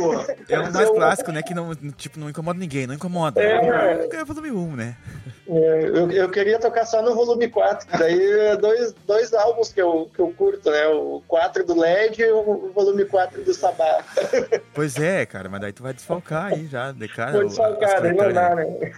É 0.48 0.60
o 0.60 0.74
mais 0.74 0.90
clássico, 0.90 1.32
né? 1.32 1.42
Que 1.42 1.54
não, 1.54 1.74
tipo, 1.76 2.20
não 2.20 2.30
incomoda 2.30 2.60
ninguém, 2.60 2.86
não 2.86 2.94
incomoda. 2.94 3.42
É, 3.42 4.08
é 4.12 4.26
volume 4.26 4.52
1, 4.52 4.76
né? 4.76 4.98
É, 5.48 5.84
eu, 5.84 6.12
eu 6.12 6.30
queria 6.30 6.60
tocar 6.60 6.86
só 6.86 7.02
no 7.02 7.16
volume 7.16 7.50
4, 7.50 7.88
daí 7.98 8.32
é 8.42 8.56
dois, 8.56 8.94
dois 9.08 9.34
álbuns 9.34 9.74
que 9.74 9.82
eu, 9.82 10.10
que 10.14 10.22
eu 10.22 10.32
curto, 10.38 10.70
né? 10.70 10.88
O 10.88 11.24
4 11.28 11.66
do 11.66 11.80
LED 11.80 12.22
e 12.22 12.32
o 12.32 12.72
volume 12.74 13.06
4 13.06 13.44
do 13.44 13.54
Sabá. 13.54 14.04
Pois 14.74 14.98
é, 14.98 15.26
cara, 15.26 15.50
mas 15.50 15.62
daí 15.62 15.74
tu 15.74 15.82
vai 15.82 15.94
desfalcar 15.94 16.54
aí 16.54 16.68
já, 16.68 16.92
de 16.92 17.08
cara. 17.08 17.32
Vou 17.32 17.46
desfalcar, 17.46 18.04
aí 18.04 18.14
não 18.14 18.32
dá, 18.32 18.56
né? 18.56 18.94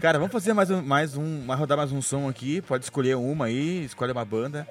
Cara, 0.00 0.18
vamos 0.18 0.32
fazer 0.32 0.52
mais 0.52 0.70
um, 0.70 0.82
mais 0.82 1.16
um, 1.16 1.46
vai 1.46 1.56
rodar 1.56 1.78
mais 1.78 1.92
um 1.92 2.02
som 2.02 2.28
aqui. 2.28 2.60
Pode 2.62 2.84
escolher 2.84 3.16
uma 3.16 3.46
aí, 3.46 3.84
escolhe 3.84 4.12
uma 4.12 4.24
banda. 4.24 4.66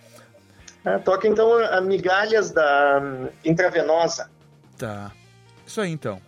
Ah, 0.85 0.99
toca 0.99 1.27
então 1.27 1.57
a 1.57 1.81
Migalhas 1.81 2.51
da 2.51 3.01
um, 3.01 3.30
Intravenosa. 3.49 4.30
Tá. 4.77 5.11
Isso 5.65 5.80
aí 5.81 5.91
então. 5.91 6.21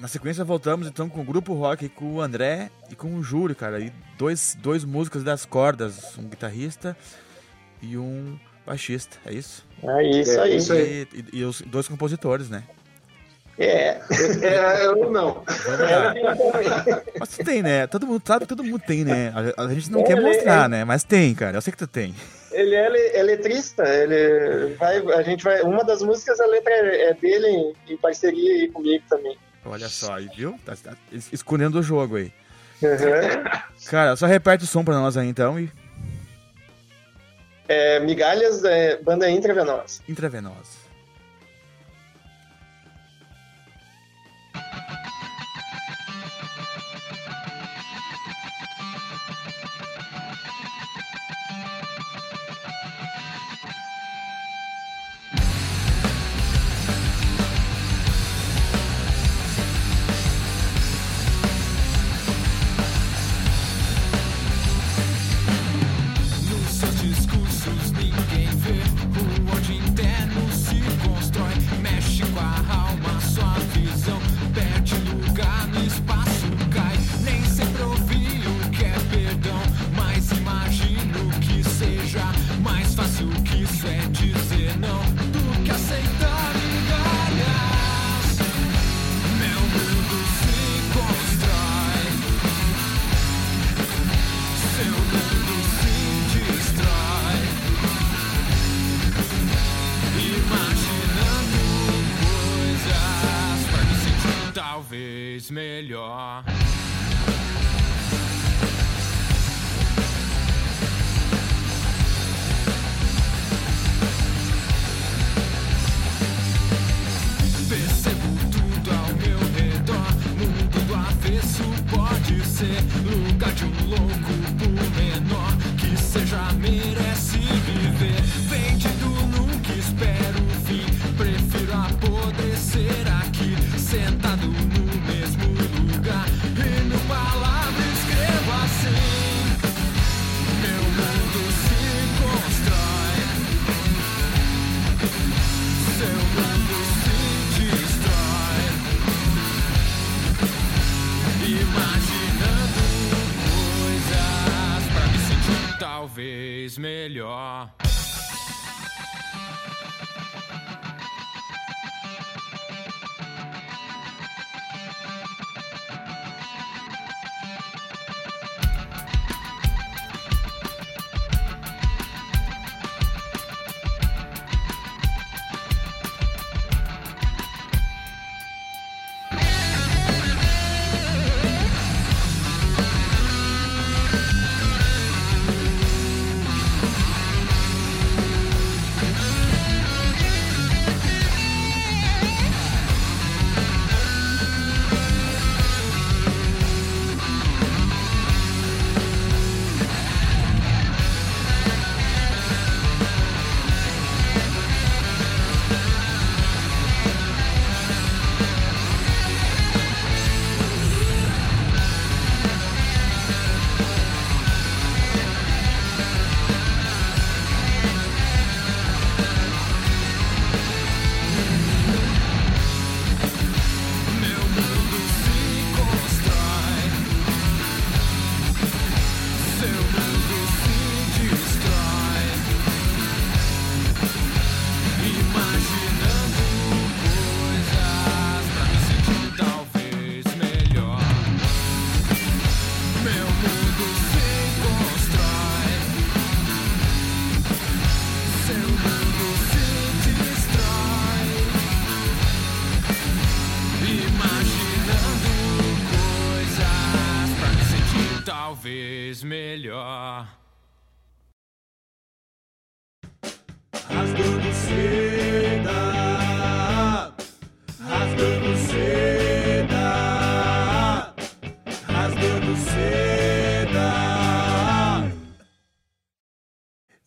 Na 0.00 0.08
sequência 0.08 0.44
voltamos 0.44 0.88
então 0.88 1.08
com 1.08 1.20
o 1.20 1.24
grupo 1.24 1.54
rock, 1.54 1.88
com 1.88 2.14
o 2.14 2.20
André 2.20 2.70
e 2.90 2.96
com 2.96 3.14
o 3.14 3.22
Júlio, 3.22 3.54
cara. 3.54 3.78
E 3.78 3.92
dois, 4.18 4.56
dois 4.60 4.84
músicos 4.84 5.22
das 5.22 5.44
cordas, 5.44 6.18
um 6.18 6.24
guitarrista 6.24 6.96
e 7.80 7.96
um 7.96 8.38
baixista, 8.66 9.16
é 9.24 9.32
isso? 9.32 9.64
É 9.82 10.02
isso 10.02 10.40
aí. 10.40 10.52
É 10.52 10.56
isso 10.56 10.72
aí. 10.72 11.08
E, 11.12 11.36
e, 11.36 11.38
e 11.40 11.44
os 11.44 11.62
dois 11.62 11.86
compositores, 11.86 12.50
né? 12.50 12.64
É. 13.58 14.00
é 14.42 14.86
eu 14.86 15.10
não. 15.10 15.42
Mas 17.18 17.28
tu 17.30 17.44
tem, 17.44 17.62
né? 17.62 17.86
Todo 17.86 18.06
mundo 18.06 18.22
sabe 18.24 18.46
que 18.46 18.48
todo 18.48 18.64
mundo 18.64 18.82
tem, 18.86 19.04
né? 19.04 19.32
A, 19.56 19.68
gente 19.68 19.90
não 19.90 20.00
é, 20.00 20.04
quer 20.04 20.20
mostrar, 20.20 20.64
é... 20.64 20.68
né? 20.68 20.84
Mas 20.84 21.04
tem, 21.04 21.34
cara. 21.34 21.56
Eu 21.56 21.60
sei 21.60 21.72
que 21.72 21.78
tu 21.78 21.86
tem. 21.86 22.14
Ele 22.50 22.74
é, 22.74 23.18
é 23.18 23.22
letrista, 23.22 23.82
ele 23.82 24.74
vai. 24.74 24.98
A 25.12 25.22
gente 25.22 25.44
vai. 25.44 25.62
Uma 25.62 25.84
das 25.84 26.02
músicas, 26.02 26.40
a 26.40 26.46
letra 26.46 26.72
é 26.72 27.14
dele 27.14 27.46
em, 27.46 27.92
em 27.94 27.96
parceria 27.96 28.70
comigo 28.70 29.04
também. 29.08 29.36
Olha 29.64 29.88
só, 29.88 30.14
aí, 30.14 30.28
viu? 30.34 30.58
Tá, 30.64 30.74
tá 30.76 30.92
escolhendo 31.32 31.78
o 31.78 31.82
jogo 31.82 32.16
aí. 32.16 32.32
Uhum. 32.82 33.44
Cara, 33.88 34.16
só 34.16 34.26
repete 34.26 34.64
o 34.64 34.66
som 34.66 34.84
pra 34.84 34.94
nós 34.94 35.16
aí 35.16 35.28
então 35.28 35.58
e. 35.58 35.70
É, 37.68 38.00
Migalhas, 38.00 38.64
é, 38.64 38.96
banda 38.96 39.30
intravenosa. 39.30 40.02
Intravenosa. 40.08 40.81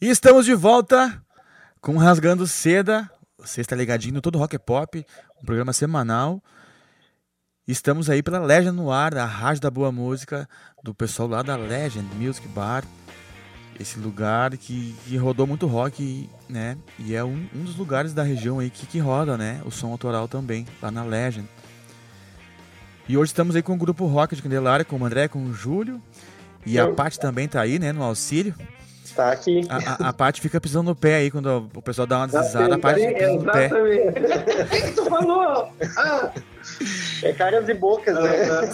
E 0.06 0.10
estamos 0.10 0.46
de 0.46 0.54
volta 0.54 1.20
com 1.82 1.98
Rasgando 1.98 2.46
Seda. 2.46 3.10
Você 3.40 3.62
está 3.62 3.76
ligadinho 3.76 4.14
no 4.14 4.22
Todo 4.22 4.38
Rock 4.38 4.56
é 4.56 4.60
Pop, 4.60 5.04
um 5.42 5.44
programa 5.44 5.74
semanal. 5.74 6.44
Estamos 7.68 8.08
aí 8.08 8.22
pela 8.22 8.38
Legend 8.38 8.78
no 8.78 8.92
ar, 8.92 9.18
a 9.18 9.26
rádio 9.26 9.64
da 9.64 9.72
boa 9.72 9.92
música, 9.92 10.48
do 10.84 10.94
pessoal 10.94 11.28
lá 11.28 11.42
da 11.42 11.56
Legend 11.56 12.06
Music 12.18 12.48
Bar. 12.50 12.84
Esse 13.80 13.98
lugar 13.98 14.56
que, 14.58 14.96
que 15.08 15.18
rodou 15.18 15.48
muito 15.48 15.66
rock, 15.66 16.30
né? 16.48 16.78
E 17.00 17.16
é 17.16 17.24
um, 17.24 17.50
um 17.56 17.64
dos 17.64 17.76
lugares 17.76 18.14
da 18.14 18.22
região 18.22 18.60
aí 18.60 18.70
que, 18.70 18.86
que 18.86 19.00
roda, 19.00 19.36
né? 19.36 19.60
O 19.66 19.72
som 19.72 19.92
autoral 19.92 20.28
também, 20.28 20.68
lá 20.84 20.92
na 20.92 21.04
Legend. 21.04 21.50
E 23.10 23.18
hoje 23.18 23.32
estamos 23.32 23.56
aí 23.56 23.64
com 23.64 23.74
o 23.74 23.78
grupo 23.78 24.06
rock 24.06 24.36
de 24.36 24.44
Candelária, 24.44 24.86
com 24.86 25.00
o 25.00 25.04
André, 25.04 25.28
com 25.28 25.44
o 25.44 25.52
Júlio. 25.52 26.00
E 26.64 26.78
a. 26.78 26.94
Paty 26.94 27.20
também 27.20 27.48
tá 27.48 27.60
aí, 27.60 27.80
né? 27.80 27.92
No 27.92 28.04
auxílio. 28.04 28.54
Tá 29.14 29.32
aqui. 29.32 29.62
A, 29.70 30.06
a, 30.06 30.10
a 30.10 30.14
Paty 30.14 30.42
fica 30.42 30.60
pisando 30.60 30.90
no 30.90 30.96
pé 30.96 31.16
aí, 31.16 31.32
quando 31.32 31.70
o 31.76 31.82
pessoal 31.82 32.08
dá 32.08 32.18
uma 32.20 32.28
deslizada, 32.28 32.76
a 32.76 32.80
Paty 32.80 33.02
fica 33.08 33.20
pisando 33.20 33.44
no 33.44 33.52
pé. 33.52 33.66
Exatamente. 33.66 34.06
O 34.66 34.68
que, 34.70 34.82
que 34.82 34.92
tu 34.92 35.06
falou? 35.06 35.70
Ah. 35.98 36.32
É 37.24 37.34
caras 37.34 37.70
e 37.70 37.74
bocas, 37.74 38.16
né? 38.16 38.70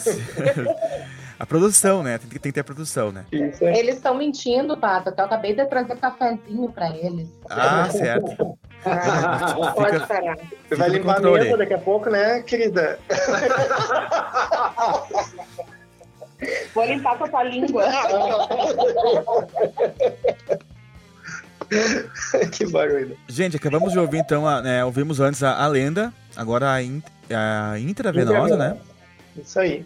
A 1.38 1.46
produção, 1.46 2.04
né? 2.04 2.18
Tem 2.20 2.30
que, 2.30 2.40
tem 2.40 2.52
que 2.52 2.56
ter 2.56 2.64
produção, 2.64 3.12
né? 3.12 3.26
Aí. 3.34 3.52
Eles 3.78 3.96
estão 3.96 4.14
mentindo, 4.16 4.78
que 5.12 5.20
Eu 5.22 5.26
acabei 5.26 5.56
de 5.56 5.66
trazer 5.66 5.96
cafezinho 5.98 6.72
pra 6.72 6.90
eles. 6.96 7.28
Ah, 7.50 7.90
certo. 7.90 8.58
Ah, 8.86 9.72
pode 9.76 9.94
Fica- 9.94 10.08
parar. 10.08 10.38
Você 10.70 10.76
vai 10.76 10.90
limpar 10.90 11.18
a 11.18 11.20
mesa 11.32 11.58
daqui 11.58 11.74
a 11.74 11.80
pouco, 11.80 12.10
né, 12.10 12.42
querida? 12.44 13.00
Vou 16.74 16.86
limpar 16.86 17.18
com 17.18 17.26
a 17.26 17.28
tua 17.28 17.44
língua. 17.44 17.86
que 22.52 22.66
barulho. 22.72 23.18
Gente, 23.28 23.56
acabamos 23.56 23.92
de 23.92 24.00
ouvir 24.00 24.18
então, 24.18 24.48
a, 24.48 24.62
né, 24.62 24.84
ouvimos 24.84 25.20
antes 25.20 25.44
a, 25.44 25.64
a 25.64 25.68
lenda, 25.68 26.14
agora 26.36 26.72
a, 26.74 26.82
in, 26.82 27.02
a 27.30 27.78
intravenosa, 27.80 28.58
né? 28.58 28.78
Isso 29.38 29.60
aí. 29.60 29.86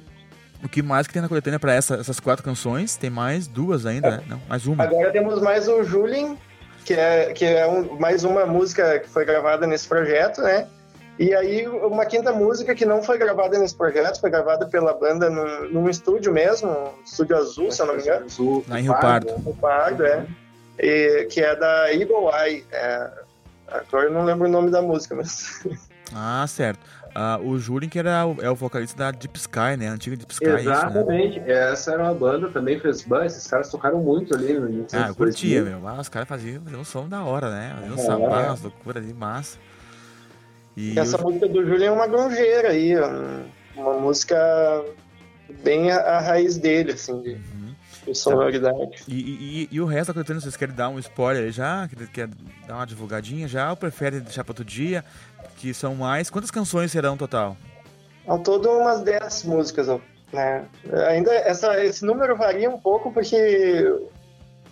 O 0.64 0.70
que 0.70 0.82
mais 0.82 1.06
que 1.06 1.14
tem 1.14 1.22
na 1.22 1.28
coletânea 1.28 1.60
para 1.60 1.74
essa, 1.74 1.96
essas 1.96 2.20
quatro 2.20 2.44
canções? 2.44 2.96
Tem 2.96 3.10
mais 3.10 3.48
duas 3.48 3.86
ainda, 3.86 4.18
né? 4.18 4.24
Não, 4.28 4.42
mais 4.48 4.66
uma. 4.66 4.84
Agora 4.84 5.12
temos 5.12 5.42
mais 5.42 5.68
o 5.68 5.84
Julien, 5.84 6.38
que 6.84 6.94
é, 6.94 7.34
que 7.34 7.46
é 7.46 7.68
um, 7.68 8.00
mais 8.00 8.24
uma 8.24 8.46
música 8.46 9.00
que 9.00 9.10
foi 9.10 9.26
gravada 9.26 9.68
nesse 9.68 9.88
projeto, 9.88 10.42
né? 10.42 10.68
E 11.18 11.34
aí 11.34 11.66
uma 11.68 12.06
quinta 12.06 12.34
música 12.34 12.76
que 12.76 12.86
não 12.86 13.02
foi 13.02 13.18
gravada 13.18 13.58
nesse 13.58 13.74
projeto, 13.76 14.20
foi 14.20 14.30
gravada 14.30 14.66
pela 14.68 14.94
banda 14.94 15.30
num, 15.30 15.70
num 15.70 15.90
estúdio 15.90 16.34
mesmo, 16.34 16.70
um 16.70 17.04
estúdio 17.06 17.38
azul, 17.38 17.72
se 17.72 17.82
eu 17.82 17.86
não 17.86 17.96
me 17.96 18.02
engano. 18.02 18.26
Azul. 18.26 18.66
Lá 18.68 18.80
em 18.80 18.84
Rio 18.84 18.94
Pardo. 19.00 19.34
Rio 19.36 19.56
Pardo, 19.56 20.06
é. 20.06 20.26
E, 20.78 21.26
que 21.32 21.40
é 21.40 21.56
da 21.56 21.94
Eagle 21.94 22.30
Eye. 22.34 22.66
É, 22.72 23.10
agora 23.70 24.08
eu 24.08 24.12
não 24.12 24.26
lembro 24.26 24.48
o 24.48 24.52
nome 24.52 24.70
da 24.72 24.82
música, 24.82 25.16
mas... 25.16 25.64
Ah, 26.14 26.46
certo. 26.48 26.80
Ah, 27.16 27.40
o 27.42 27.58
Julien, 27.58 27.90
que 27.90 27.98
era 27.98 28.28
o, 28.28 28.38
é 28.40 28.48
o 28.50 28.56
vocalista 28.56 28.96
da 28.96 29.10
Deep 29.10 29.36
Sky, 29.40 29.76
né? 29.76 29.88
A 29.88 29.94
antiga 29.94 30.16
Deep 30.16 30.32
Sky. 30.32 30.46
Isso, 30.46 30.56
né? 30.56 30.62
Exatamente. 30.62 31.40
Essa 31.40 31.94
era 31.94 32.04
uma 32.04 32.14
banda 32.14 32.48
também, 32.50 32.80
fez 32.80 33.02
banda. 33.02 33.26
Esses 33.26 33.48
caras 33.48 33.70
tocaram 33.70 33.98
muito 34.00 34.36
ali 34.36 34.54
no 34.54 34.70
início 34.70 35.00
Ah, 35.00 35.08
eu 35.08 35.16
curtia, 35.16 35.62
2000. 35.64 35.80
meu. 35.80 35.88
Ah, 35.90 36.00
os 36.00 36.08
caras 36.10 36.28
faziam, 36.30 36.62
faziam 36.62 36.82
um 36.82 36.84
som 36.86 37.08
da 37.10 37.24
hora, 37.24 37.50
né? 37.50 37.74
Faziam 37.76 37.96
um 37.96 38.00
É. 38.00 38.06
samba, 38.06 38.48
umas 38.50 38.62
loucuras 38.62 39.04
ali, 39.04 39.14
massa. 39.16 39.58
E 40.78 40.98
Essa 41.00 41.18
o- 41.18 41.22
música 41.24 41.48
do 41.48 41.66
Júlio 41.66 41.84
é 41.86 41.92
uma 41.92 42.08
grungeira 42.08 42.70
aí, 42.70 42.96
um- 43.00 43.46
uma 43.78 43.94
música 44.00 44.36
bem 45.64 45.92
a, 45.92 46.20
raiz 46.20 46.58
dele, 46.58 46.92
assim, 46.94 47.22
de, 47.22 47.30
Uhum. 47.34 47.76
de 48.08 48.16
sonoridade. 48.16 49.04
E, 49.08 49.14
e- 49.14 49.70
e- 49.72 49.82
o 49.82 49.86
resto 49.86 50.08
da 50.08 50.14
coletânea, 50.14 50.42
vocês 50.42 50.58
querem 50.58 50.76
dar 50.76 50.90
um 50.90 51.00
spoiler 51.00 51.44
aí 51.46 51.52
já? 51.52 51.88
Quer, 52.14 52.28
dar 52.68 52.76
uma 52.76 52.86
divulgadinha 52.86 53.48
já? 53.48 53.70
Ou 53.70 53.78
prefere 53.78 54.20
deixar 54.20 54.44
para 54.44 54.52
outro 54.52 54.66
dia? 54.66 55.04
Que 55.58 55.74
são 55.74 55.96
mais. 55.96 56.30
Quantas 56.30 56.52
canções 56.52 56.92
serão 56.92 57.16
total? 57.16 57.56
Ao 58.28 58.40
todo, 58.40 58.70
umas 58.70 59.02
10 59.02 59.44
músicas, 59.44 59.88
né? 60.34 60.66
Ainda 61.10 61.32
essa, 61.34 61.84
esse 61.86 62.04
número 62.04 62.36
varia 62.36 62.70
um 62.70 62.80
pouco, 62.80 63.12
porque 63.14 63.38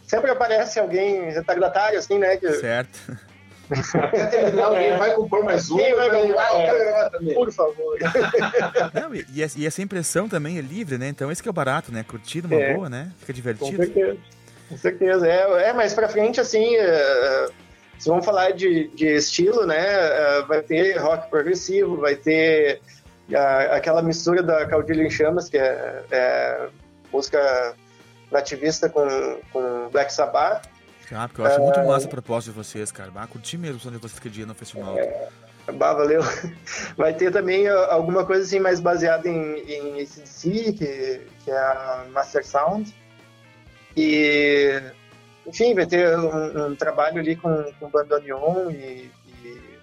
sempre 0.05 0.31
aparece 0.31 0.80
alguém 0.80 1.30
retardatário, 1.31 1.97
assim, 1.99 2.17
né? 2.17 2.35
Que, 2.38 2.51
Certo. 2.53 2.99
Terminar, 4.31 4.65
alguém 4.65 4.98
vai 4.98 5.14
compor 5.15 5.44
mais 5.44 5.69
um. 5.72 5.77
Quem 5.77 5.95
vai 5.95 6.10
gravar? 6.10 6.49
eu 6.52 6.57
quero 6.57 6.77
gravar 6.80 7.10
também. 7.10 7.34
Por 7.34 7.52
favor. 7.52 7.98
Não, 8.94 9.15
e, 9.15 9.26
e 9.57 9.65
essa- 9.65 9.81
impressão 9.81 10.27
também 10.30 10.57
é 10.57 10.61
livre, 10.61 10.98
né? 10.98 11.07
Então 11.07 11.31
esse 11.31 11.41
que 11.41 11.48
é 11.48 11.52
o 11.52 11.53
barato, 11.53 11.91
né? 11.91 12.03
Curtir 12.07 12.45
uma 12.45 12.56
É. 12.56 12.73
boa, 12.73 12.90
né? 12.90 13.11
Fica 13.19 13.31
Com 13.31 13.35
divertido. 13.35 13.77
certeza. 13.77 14.18
Com 14.69 14.77
certeza. 14.77 15.27
É, 15.27 15.69
é 15.69 15.73
mais 15.73 15.94
pra 15.94 16.07
frente, 16.10 16.40
assim, 16.40 16.76
é, 16.76 17.48
se 17.99 18.10
vamos 18.10 18.26
falar 18.26 18.52
de, 18.52 18.88
de 18.90 19.07
estilo, 19.15 19.65
né? 19.65 19.77
é, 19.80 20.41
vai 20.44 20.61
ter 20.61 20.98
rock 20.98 21.30
progressivo, 21.30 21.98
vai 21.98 22.15
ter 22.15 22.81
a- 23.34 23.76
aquela 23.76 24.02
mistura 24.02 24.41
da 24.44 24.65
Caudilho 24.65 25.03
em 25.03 25.10
Chamas, 25.10 25.48
que 25.49 25.57
é, 25.57 26.03
é 26.11 26.68
música 27.11 27.73
nativista 28.31 28.90
com, 28.90 29.06
com 29.52 29.90
Black 29.91 30.11
Sabbath. 30.14 30.65
Ah, 31.15 31.27
porque 31.27 31.41
eu 31.41 31.45
acho 31.45 31.61
muito 31.61 31.84
massa 31.85 32.07
a 32.07 32.10
proposta 32.10 32.52
de 32.52 32.56
vocês, 32.56 32.91
cara. 32.91 33.11
Ah, 33.15 33.27
curti 33.27 33.57
mesmo 33.57 33.77
o 33.77 33.80
som 33.80 33.91
de 33.91 33.98
vocês 33.98 34.19
que 34.19 34.30
dia 34.30 34.45
no 34.45 34.56
festival. 34.56 34.95
Bah, 35.76 35.94
valeu. 35.94 36.22
Vai 36.98 37.14
ter 37.14 37.31
também 37.31 37.68
alguma 37.68 38.26
coisa 38.26 38.44
assim 38.44 38.60
mais 38.60 38.80
baseada 38.80 39.30
em, 39.30 39.60
em 39.60 40.02
ACDC, 40.02 40.73
que, 40.73 41.22
que 41.44 41.52
é 41.52 41.57
a 41.57 42.06
Master 42.11 42.45
Sound. 42.45 42.94
E, 43.95 44.81
enfim, 45.45 45.76
vai 45.76 45.85
ter 45.85 46.18
um, 46.18 46.68
um 46.68 46.76
trabalho 46.76 47.19
ali 47.19 47.35
com, 47.35 47.72
com 47.80 47.90
bandoneon 47.90 48.72
e, 48.72 49.11
e, 49.44 49.80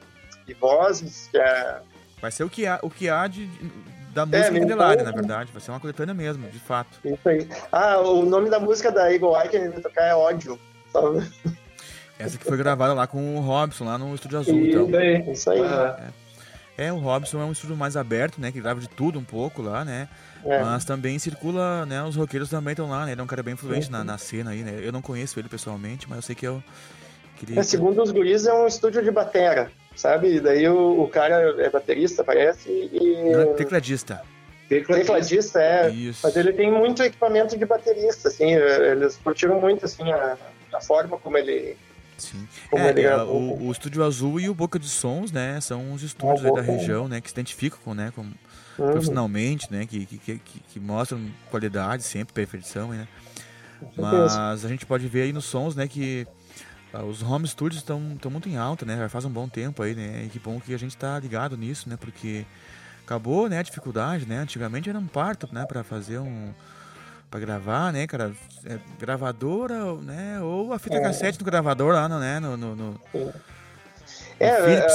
e 0.49 0.55
vozes, 0.55 1.29
que 1.31 1.39
é... 1.39 1.81
Vai 2.21 2.33
ser 2.33 2.43
o 2.43 2.51
que 2.51 2.67
há, 2.67 2.81
o 2.83 2.91
que 2.91 3.09
há 3.09 3.29
de, 3.29 3.49
da 4.13 4.27
música 4.27 4.51
meio 4.51 4.65
Candelária, 4.65 5.03
na 5.03 5.13
verdade. 5.13 5.53
Vai 5.53 5.63
ser 5.63 5.71
uma 5.71 5.81
coletânea 5.81 6.15
mesmo, 6.15 6.49
de 6.49 6.59
fato. 6.59 6.99
Isso 7.05 7.29
aí. 7.29 7.49
Ah, 7.71 8.01
o 8.01 8.25
nome 8.25 8.51
da 8.51 8.59
música 8.59 8.91
da 8.91 9.13
Eagle 9.13 9.37
Eye 9.37 9.49
que 9.49 9.57
a 9.57 9.61
gente 9.61 9.73
vai 9.73 9.83
tocar 9.83 10.05
é 10.05 10.15
Ódio. 10.15 10.59
Sabe? 10.93 11.31
Essa 12.19 12.37
que 12.37 12.45
foi 12.45 12.57
gravada 12.57 12.93
lá 12.93 13.07
com 13.07 13.37
o 13.37 13.41
Robson, 13.41 13.85
lá 13.85 13.97
no 13.97 14.15
Estúdio 14.15 14.39
Azul, 14.39 14.67
então. 14.67 14.87
Isso 14.89 14.97
aí. 14.97 15.33
Isso 15.33 15.51
aí. 15.51 15.61
Ah, 15.63 16.09
É, 16.77 16.93
o 16.93 16.97
Robson 16.99 17.41
é 17.41 17.45
um 17.45 17.53
estúdio 17.53 17.77
mais 17.77 17.97
aberto, 17.97 18.41
né? 18.41 18.51
Que 18.53 18.61
grava 18.61 18.81
de 18.81 18.89
tudo 18.89 19.19
um 19.19 19.25
pouco 19.25 19.61
lá, 19.63 19.85
né? 19.85 20.09
É. 20.45 20.63
Mas 20.63 20.85
também 20.85 21.19
circula, 21.19 21.85
né? 21.87 22.03
Os 22.03 22.17
roqueiros 22.17 22.49
também 22.51 22.73
estão 22.73 22.89
lá, 22.89 23.05
né? 23.07 23.13
Ele 23.13 23.21
é 23.21 23.25
um 23.25 23.27
cara 23.27 23.43
bem 23.43 23.55
influente 23.55 23.91
na, 23.91 24.03
na 24.05 24.17
cena 24.19 24.51
aí, 24.51 24.63
né? 24.63 24.79
Eu 24.83 24.91
não 24.93 25.03
conheço 25.03 25.39
ele 25.39 25.49
pessoalmente, 25.49 26.07
mas 26.09 26.17
eu 26.17 26.23
sei 26.23 26.35
que 26.35 26.47
eu... 26.47 26.63
Que 27.37 27.45
ele- 27.47 27.59
É, 27.59 27.63
segundo 27.63 28.03
os 28.03 28.11
guris, 28.11 28.47
é 28.47 28.53
um 28.55 28.67
estúdio 28.67 29.03
de 29.03 29.11
batera, 29.11 29.71
sabe? 29.97 30.35
E 30.37 30.41
daí 30.41 30.67
o, 30.69 31.03
o 31.03 31.09
cara 31.09 31.55
é 31.63 31.69
baterista, 31.71 32.23
parece, 32.25 32.71
e... 32.71 33.31
Não, 33.33 33.41
é 33.41 33.47
tecladista. 33.55 34.23
Tecladista, 34.69 35.61
é. 35.61 35.91
Isso. 35.91 36.21
Mas 36.23 36.37
ele 36.37 36.53
tem 36.53 36.71
muito 36.71 37.03
equipamento 37.03 37.59
de 37.59 37.65
baterista, 37.67 38.29
assim, 38.29 38.55
é, 38.55 38.93
eles 38.93 39.17
curtiram 39.17 39.61
muito, 39.61 39.85
assim, 39.85 40.11
a, 40.13 40.37
a 40.73 40.81
forma 40.81 41.19
como 41.19 41.37
ele... 41.37 41.77
Sim. 42.19 42.47
Como 42.71 42.83
É, 42.85 42.91
ele 42.91 43.01
é, 43.01 43.05
gravou. 43.05 43.59
o, 43.59 43.69
o 43.69 43.73
Estúdio 43.73 44.05
Azul 44.05 44.39
e 44.39 44.49
o 44.49 44.55
Boca 44.55 44.79
de 44.79 44.89
Sons, 44.89 45.33
né? 45.33 45.59
São 45.61 45.93
os 45.93 46.03
estúdios 46.03 46.53
da 46.53 46.61
região, 46.61 47.09
né? 47.09 47.21
Que 47.21 47.29
se 47.29 47.35
identificam 47.35 47.79
com, 47.85 47.95
né? 47.95 48.13
Com, 48.15 48.27
Uhum. 48.79 48.93
profissionalmente, 48.93 49.71
né? 49.71 49.85
Que, 49.85 50.07
que, 50.07 50.19
que, 50.19 50.39
que- 50.39 50.81
mostram 50.81 51.21
qualidade 51.51 52.03
sempre, 52.03 52.33
perfeição, 52.33 52.89
né? 52.91 53.07
Mas 53.97 54.65
a 54.65 54.69
gente 54.69 54.87
pode 54.87 55.07
ver 55.07 55.23
aí 55.23 55.33
nos 55.33 55.45
sons, 55.45 55.75
né? 55.75 55.87
Que 55.89 56.27
ah, 56.93 57.03
os 57.03 57.23
home 57.23 57.47
studios 57.47 57.81
estão 57.83 58.01
muito 58.31 58.49
em 58.49 58.57
alta, 58.57 58.85
né? 58.87 58.97
Já 58.97 59.09
faz 59.09 59.25
um 59.25 59.31
bom 59.31 59.49
tempo 59.49 59.83
aí, 59.83 59.95
né? 59.95 60.25
E 60.27 60.29
que 60.29 60.39
bom 60.39 60.61
que 60.61 60.75
a 60.75 60.79
gente 60.79 60.97
tá 60.97 61.19
ligado 61.19 61.57
nisso, 61.57 61.89
né? 61.89 61.97
Porque 61.99 62.45
acabou, 63.05 63.49
né? 63.49 63.59
A 63.59 63.63
dificuldade, 63.63 64.27
né? 64.27 64.39
Antigamente 64.39 64.89
era 64.89 64.99
um 64.99 65.07
parto, 65.07 65.49
né? 65.53 65.65
Pra 65.67 65.83
fazer 65.85 66.19
um... 66.19 66.53
Pra 67.31 67.39
gravar, 67.39 67.93
né, 67.93 68.07
cara? 68.07 68.33
É, 68.67 68.79
gravadora, 68.99 69.95
né? 69.97 70.41
Ou 70.43 70.73
a 70.73 70.79
fita 70.79 70.97
É. 70.97 71.01
cassete 71.01 71.39
do 71.39 71.45
gravador 71.45 71.95
lá, 71.95 72.09
né? 72.09 72.41
No, 72.41 72.57
no, 72.57 72.75
no- 72.75 73.01
É, 74.41 74.47
é, 74.49 74.87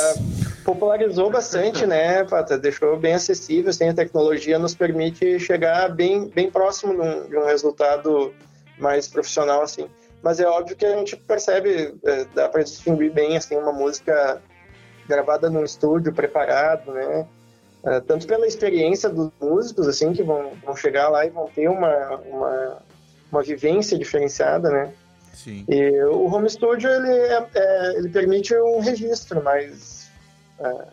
popularizou 0.65 1.29
bastante, 1.31 1.85
né, 1.85 2.23
Pata? 2.25 2.57
Deixou 2.57 2.97
bem 2.99 3.13
acessível, 3.13 3.69
assim, 3.69 3.87
a 3.87 3.93
tecnologia 3.93 4.59
nos 4.59 4.75
permite 4.75 5.39
chegar 5.39 5.87
bem, 5.95 6.27
bem 6.29 6.49
próximo 6.51 6.93
de 6.93 6.99
um, 6.99 7.27
de 7.29 7.37
um 7.37 7.45
resultado 7.45 8.33
mais 8.77 9.07
profissional, 9.07 9.61
assim. 9.61 9.87
Mas 10.21 10.39
é 10.39 10.47
óbvio 10.47 10.75
que 10.75 10.85
a 10.85 10.97
gente 10.97 11.15
percebe, 11.15 11.93
é, 12.03 12.25
dá 12.33 12.49
para 12.49 12.63
distinguir 12.63 13.13
bem, 13.13 13.37
assim, 13.37 13.55
uma 13.55 13.71
música 13.71 14.41
gravada 15.07 15.49
num 15.49 15.63
estúdio, 15.63 16.11
preparado, 16.11 16.91
né? 16.91 17.25
É, 17.85 17.99
tanto 17.99 18.25
pela 18.25 18.47
experiência 18.47 19.09
dos 19.09 19.29
músicos, 19.39 19.87
assim, 19.87 20.11
que 20.11 20.23
vão, 20.23 20.51
vão 20.65 20.75
chegar 20.75 21.07
lá 21.09 21.25
e 21.25 21.29
vão 21.29 21.47
ter 21.47 21.67
uma, 21.69 22.15
uma, 22.17 22.77
uma 23.31 23.43
vivência 23.43 23.97
diferenciada, 23.97 24.69
né? 24.71 24.91
Sim. 25.33 25.65
E 25.69 26.03
o 26.05 26.25
home 26.33 26.49
studio 26.49 26.89
ele, 26.89 27.11
é- 27.11 27.47
é- 27.53 27.97
ele 27.97 28.09
permite 28.09 28.55
um 28.55 28.79
registro 28.79 29.43
mais 29.43 30.09
é, 30.59 30.87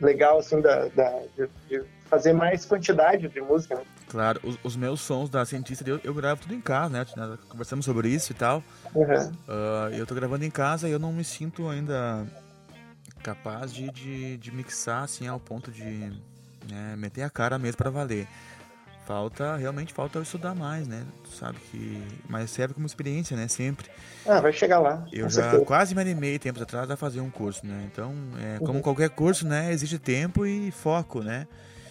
legal 0.00 0.38
assim 0.38 0.60
da, 0.60 0.86
da- 0.88 1.20
de, 1.36 1.48
de 1.68 1.84
fazer 2.06 2.32
mais 2.32 2.64
quantidade 2.64 3.28
de 3.28 3.40
música. 3.40 3.74
Né? 3.74 3.82
Claro, 4.08 4.40
os, 4.44 4.58
os 4.62 4.76
meus 4.76 5.00
sons 5.00 5.28
da 5.28 5.44
cientista, 5.44 5.88
eu, 5.88 5.98
eu 6.04 6.14
gravo 6.14 6.42
tudo 6.42 6.54
em 6.54 6.60
casa, 6.60 6.90
né? 6.92 7.38
Conversamos 7.48 7.84
sobre 7.84 8.08
isso 8.08 8.32
e 8.32 8.34
tal. 8.34 8.62
Uhum. 8.94 9.32
Ah, 9.48 9.88
eu 9.92 10.06
tô 10.06 10.14
gravando 10.14 10.44
em 10.44 10.50
casa 10.50 10.88
e 10.88 10.92
eu 10.92 10.98
não 10.98 11.12
me 11.12 11.24
sinto 11.24 11.68
ainda 11.68 12.24
capaz 13.22 13.72
de, 13.72 13.90
de, 13.90 14.36
de 14.36 14.52
mixar 14.54 15.04
assim 15.04 15.26
ao 15.26 15.38
ponto 15.40 15.70
de 15.70 16.12
né, 16.70 16.94
meter 16.96 17.22
a 17.22 17.30
cara 17.30 17.58
mesmo 17.58 17.78
para 17.78 17.90
valer. 17.90 18.26
Falta, 19.06 19.56
realmente 19.56 19.92
falta 19.92 20.18
eu 20.18 20.22
estudar 20.22 20.54
mais, 20.54 20.86
né? 20.86 21.04
Tu 21.24 21.30
sabe 21.30 21.58
que. 21.70 22.00
Mas 22.28 22.50
serve 22.50 22.72
como 22.72 22.86
experiência, 22.86 23.36
né? 23.36 23.48
Sempre. 23.48 23.90
Ah, 24.24 24.40
vai 24.40 24.52
chegar 24.52 24.78
lá. 24.78 25.04
Eu 25.12 25.28
já 25.28 25.42
certeza. 25.42 25.64
quase 25.64 25.92
me 25.94 26.00
animei 26.00 26.38
tempos 26.38 26.62
atrás 26.62 26.88
a 26.88 26.96
fazer 26.96 27.20
um 27.20 27.28
curso, 27.28 27.66
né? 27.66 27.82
Então, 27.92 28.14
é, 28.40 28.58
como 28.58 28.74
Uhum. 28.74 28.80
qualquer 28.80 29.10
curso, 29.10 29.46
né? 29.46 29.72
Exige 29.72 29.98
tempo 29.98 30.46
e 30.46 30.70
foco, 30.70 31.20
né? 31.20 31.48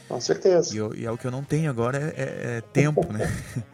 Com 0.08 0.22
certeza. 0.22 0.74
E, 0.74 0.78
eu- 0.78 0.96
e 0.96 1.06
é 1.06 1.12
o 1.12 1.18
que 1.18 1.28
eu 1.28 1.32
não 1.32 1.44
tenho 1.44 1.70
agora 1.70 1.98
é, 1.98 2.22
é- 2.22 2.58
é 2.58 2.62
tempo, 2.62 3.12
né? 3.12 3.20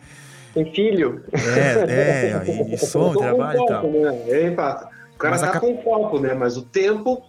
Tem 0.55 0.73
filho. 0.73 1.23
É, 1.31 1.91
é, 1.91 2.43
e, 2.47 2.73
e 2.73 2.77
som, 2.79 3.13
tô 3.13 3.19
com 3.19 3.19
trabalho 3.19 3.61
e 3.61 3.65
tal. 3.67 3.91
Né? 3.91 4.51
Pata? 4.51 4.89
O 5.13 5.17
cara 5.19 5.31
Mas 5.35 5.43
a 5.43 5.47
tá 5.47 5.53
cap- 5.53 5.65
com 5.65 5.83
foco, 5.83 6.19
né? 6.19 6.33
Mas 6.33 6.57
o 6.57 6.63
tempo. 6.63 7.23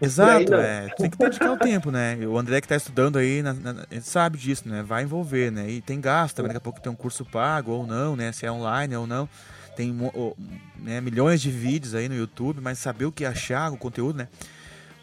Exato, 0.00 0.54
é. 0.54 0.88
Tem 0.96 1.10
que 1.10 1.18
dedicar 1.18 1.52
o 1.52 1.58
tempo, 1.58 1.90
né? 1.90 2.16
O 2.26 2.38
André 2.38 2.60
que 2.60 2.68
tá 2.68 2.76
estudando 2.76 3.18
aí, 3.18 3.42
na- 3.42 3.52
na- 3.52 3.86
ele 3.90 4.00
sabe 4.00 4.38
disso, 4.38 4.68
né? 4.68 4.82
Vai 4.82 5.02
envolver, 5.02 5.50
né? 5.52 5.68
E 5.68 5.80
tem 5.80 6.00
gasto 6.00 6.36
também, 6.36 6.48
daqui 6.48 6.58
a 6.58 6.60
pouco 6.60 6.80
tem 6.80 6.90
um 6.90 6.96
curso 6.96 7.24
pago 7.24 7.70
ou 7.72 7.86
não, 7.86 8.16
né? 8.16 8.32
Se 8.32 8.46
é 8.46 8.52
online 8.52 8.96
ou 8.96 9.06
não. 9.06 9.28
Tem 9.76 9.94
né, 10.78 11.00
milhões 11.00 11.40
de 11.40 11.50
vídeos 11.50 11.94
aí 11.94 12.08
no 12.08 12.14
YouTube, 12.14 12.60
mas 12.60 12.78
saber 12.78 13.04
o 13.04 13.12
que 13.12 13.24
achar, 13.24 13.72
o 13.72 13.76
conteúdo, 13.76 14.16
né? 14.18 14.28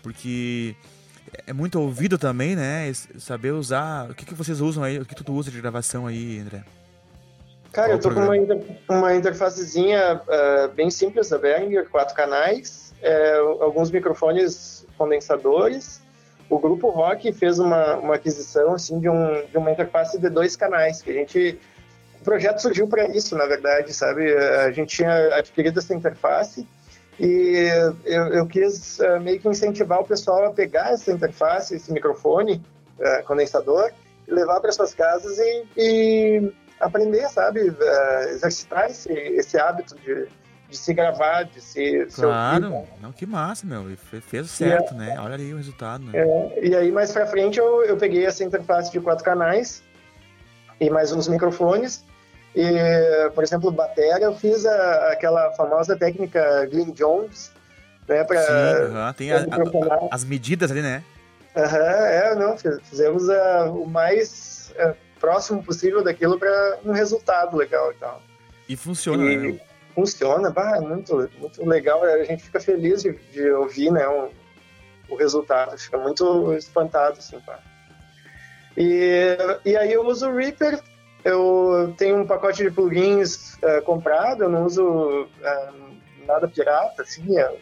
Porque 0.04 0.76
é 1.46 1.54
muito 1.54 1.80
ouvido 1.80 2.18
também, 2.18 2.56
né? 2.56 2.92
Saber 3.20 3.52
usar. 3.52 4.10
O 4.10 4.16
que, 4.16 4.26
que 4.26 4.34
vocês 4.34 4.62
usam 4.62 4.84
aí? 4.84 5.00
O 5.00 5.06
que 5.06 5.16
tu 5.16 5.34
usa 5.34 5.52
de 5.52 5.60
gravação 5.60 6.08
aí, 6.08 6.40
André? 6.40 6.64
Cara, 7.72 7.90
Qual 7.90 7.98
eu 7.98 8.00
tô 8.00 8.10
com 8.10 8.16
programa? 8.16 8.34
uma, 8.34 8.38
inter- 8.38 8.78
uma 8.90 9.16
interfacezinha 9.16 10.22
ah, 10.28 10.70
bem 10.76 10.90
simples 10.90 11.30
da 11.30 11.38
Behringer, 11.38 11.88
quatro 11.90 12.16
canais, 12.16 12.94
é, 13.02 13.36
alguns 13.38 13.92
microfones 13.92 14.77
condensadores. 14.98 16.02
O 16.50 16.60
grupo 16.60 16.90
Rock 16.90 17.32
fez 17.34 17.60
uma, 17.60 17.96
uma 17.98 18.16
aquisição 18.16 18.74
assim 18.74 19.00
de, 19.00 19.10
um, 19.10 19.46
de 19.46 19.58
uma 19.58 19.72
interface 19.72 20.18
de 20.18 20.30
dois 20.30 20.56
canais, 20.56 21.02
que 21.02 21.12
a 21.12 21.14
gente 21.14 21.60
o 22.20 22.24
projeto 22.24 22.60
surgiu 22.60 22.88
para 22.88 23.08
isso, 23.08 23.38
na 23.38 23.46
verdade, 23.46 23.94
sabe? 23.94 24.34
A 24.34 24.72
gente 24.72 24.98
tinha 24.98 25.36
adquirido 25.36 25.80
essa 25.80 25.94
interface 25.94 26.68
e 27.20 27.70
eu, 28.06 28.28
eu 28.28 28.48
quis 28.48 29.00
ah, 29.02 29.20
meio 29.20 29.40
que 29.40 29.48
incentivar 29.48 30.00
o 30.00 30.06
pessoal 30.06 30.46
a 30.46 30.52
pegar 30.52 30.92
essa 30.92 31.12
interface, 31.12 31.76
esse 31.76 31.92
microfone 31.92 32.62
ah, 33.02 33.24
condensador, 33.26 33.92
e 34.28 34.32
levar 34.32 34.60
para 34.60 34.72
suas 34.72 34.94
casas 34.94 35.38
e, 35.38 35.66
e 35.78 36.54
aprender, 36.80 37.28
sabe? 37.30 37.76
Ah, 37.82 38.26
exercitar 38.30 38.90
esse, 38.90 39.12
esse 39.12 39.60
hábito 39.60 39.96
de, 39.96 40.28
de 40.70 40.78
se 40.78 40.94
gravar, 40.94 41.44
de 41.44 41.62
se, 41.62 42.06
Claro, 42.14 42.74
ouvir. 42.74 42.90
não, 43.02 43.12
que 43.12 43.26
massa, 43.26 43.66
meu. 43.66 43.86
Fe- 43.98 44.22
Fez 44.22 44.50
certo, 44.52 44.94
né? 44.94 45.16
Olha 45.20 45.36
aí 45.36 45.54
o 45.54 45.58
resultado, 45.58 46.04
né? 46.04 46.12
É, 46.16 46.60
e 46.68 46.76
aí, 46.76 46.92
mais 46.92 47.12
pra 47.12 47.26
frente, 47.26 47.58
eu, 47.60 47.84
eu 47.86 47.96
peguei 47.98 48.26
essa 48.26 48.44
interface 48.44 48.92
de 48.92 49.00
quatro 49.00 49.24
canais 49.24 49.82
e 50.80 50.90
mais 50.90 51.12
uns 51.12 51.28
microfones. 51.28 52.04
E, 52.56 53.30
por 53.36 53.44
exemplo, 53.44 53.72
bateria, 53.72 54.18
eu 54.20 54.36
fiz 54.36 54.66
a- 54.66 55.12
aquela 55.12 55.52
famosa 55.54 55.96
técnica 55.96 56.66
Glyn 56.66 56.92
Jones, 56.92 57.52
né? 58.08 58.24
Pra, 58.24 58.42
Sim, 58.42 59.14
tem 59.16 59.32
a- 59.32 59.38
a- 59.40 60.08
as 60.12 60.24
medidas 60.26 60.72
ali, 60.72 60.82
né? 60.82 61.04
Aham, 61.56 61.78
é, 61.78 62.36
não, 62.36 62.58
fiz- 62.58 62.80
fizemos 62.84 63.30
ah, 63.30 63.66
o 63.72 63.86
mais 63.88 64.74
ah, 64.80 64.94
próximo 65.20 65.64
possível 65.64 66.04
daquilo 66.04 66.38
para 66.38 66.78
um 66.86 66.92
resultado 66.92 67.56
legal 67.58 67.92
e 67.92 67.96
tal. 67.96 68.22
E 68.68 68.76
funciona, 68.76 69.24
E 69.24 69.38
né? 69.54 69.60
Funciona, 70.08 70.52
bah, 70.52 70.80
muito, 70.80 71.28
muito 71.40 71.66
legal, 71.68 72.04
a 72.04 72.24
gente 72.24 72.44
fica 72.44 72.60
feliz 72.60 73.02
de, 73.02 73.14
de 73.34 73.50
ouvir, 73.50 73.92
né, 73.92 74.08
o, 74.08 74.30
o 75.10 75.16
resultado, 75.16 75.76
fica 75.76 75.98
muito 75.98 76.54
espantado, 76.54 77.18
assim, 77.18 77.40
pá. 77.40 77.58
E, 78.78 79.36
e 79.66 79.76
aí 79.76 79.92
eu 79.92 80.06
uso 80.06 80.30
o 80.30 80.36
Reaper, 80.36 80.80
eu 81.26 81.96
tenho 81.98 82.18
um 82.18 82.28
pacote 82.28 82.62
de 82.64 82.70
plugins 82.70 83.58
ah, 83.64 83.82
comprado, 83.82 84.44
eu 84.44 84.50
não 84.50 84.66
uso 84.68 85.28
ah, 85.44 85.74
nada 86.28 86.48
pirata, 86.48 87.02
assim, 87.02 87.36
eu 87.36 87.58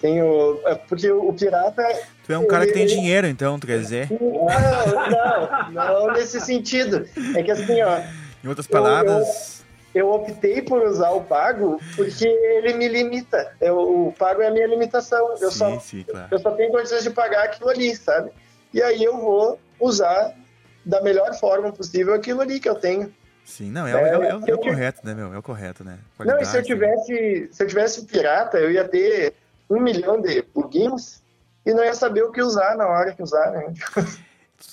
tenho, 0.00 0.58
é, 0.66 0.74
porque 0.74 1.08
o 1.12 1.32
pirata 1.32 1.84
Tu 2.26 2.32
é 2.32 2.38
um 2.38 2.48
cara 2.48 2.66
que 2.66 2.72
tem 2.72 2.82
ele- 2.82 2.92
dinheiro, 2.94 3.28
então, 3.28 3.56
tu 3.56 3.68
quer 3.68 3.78
dizer? 3.78 4.08
não, 4.10 5.70
não, 5.70 6.06
não 6.06 6.12
nesse 6.12 6.40
sentido. 6.40 7.06
É 7.36 7.42
que 7.44 7.52
assim, 7.52 7.80
ó, 7.82 8.00
Em 8.42 8.48
outras 8.48 8.66
Eu- 8.66 8.72
palavras, 8.72 9.59
eu 9.94 10.10
optei 10.10 10.62
por 10.62 10.82
usar 10.82 11.10
o 11.10 11.24
pago 11.24 11.80
porque 11.96 12.26
ele 12.26 12.74
me 12.74 12.88
limita. 12.88 13.54
Eu, 13.60 13.78
o 14.08 14.12
pago 14.12 14.40
é 14.42 14.46
a 14.48 14.50
minha 14.50 14.66
limitação. 14.66 15.32
Eu, 15.40 15.50
sim, 15.50 15.58
só, 15.58 15.78
sim, 15.80 16.04
claro. 16.08 16.28
eu 16.30 16.38
só 16.38 16.50
tenho 16.52 16.70
condições 16.72 17.02
de 17.02 17.10
pagar 17.10 17.44
aquilo 17.44 17.68
ali, 17.70 17.94
sabe? 17.96 18.30
E 18.72 18.82
aí 18.82 19.02
eu 19.02 19.16
vou 19.18 19.58
usar 19.80 20.34
da 20.84 21.02
melhor 21.02 21.34
forma 21.34 21.72
possível 21.72 22.14
aquilo 22.14 22.40
ali 22.40 22.60
que 22.60 22.68
eu 22.68 22.74
tenho. 22.76 23.12
Sim, 23.44 23.70
não, 23.72 23.86
é, 23.86 23.94
o- 23.94 23.98
é, 23.98 24.02
o- 24.02 24.04
é 24.06 24.16
o- 24.18 24.22
é 24.22 24.26
eu 24.32 24.36
o 24.36 24.42
tive- 24.42 24.60
correto, 24.60 25.00
né, 25.04 25.12
meu? 25.14 25.34
É 25.34 25.38
o 25.38 25.42
correto, 25.42 25.82
né? 25.82 25.98
Não, 26.20 26.38
e 26.38 26.44
se 26.44 26.56
eu 26.56 26.62
Qualidade, 26.62 26.66
tivesse, 26.66 27.48
se 27.52 27.62
eu 27.62 27.66
tivesse 27.66 28.04
pirata, 28.06 28.58
eu 28.58 28.70
ia 28.70 28.86
ter 28.86 29.34
um 29.68 29.80
milhão 29.80 30.20
de 30.20 30.40
plugins 30.42 31.20
e 31.66 31.74
não 31.74 31.82
ia 31.84 31.94
saber 31.94 32.22
o 32.22 32.30
que 32.30 32.40
usar 32.40 32.76
na 32.76 32.86
hora 32.86 33.12
que 33.12 33.22
usar, 33.22 33.50
né? 33.50 33.72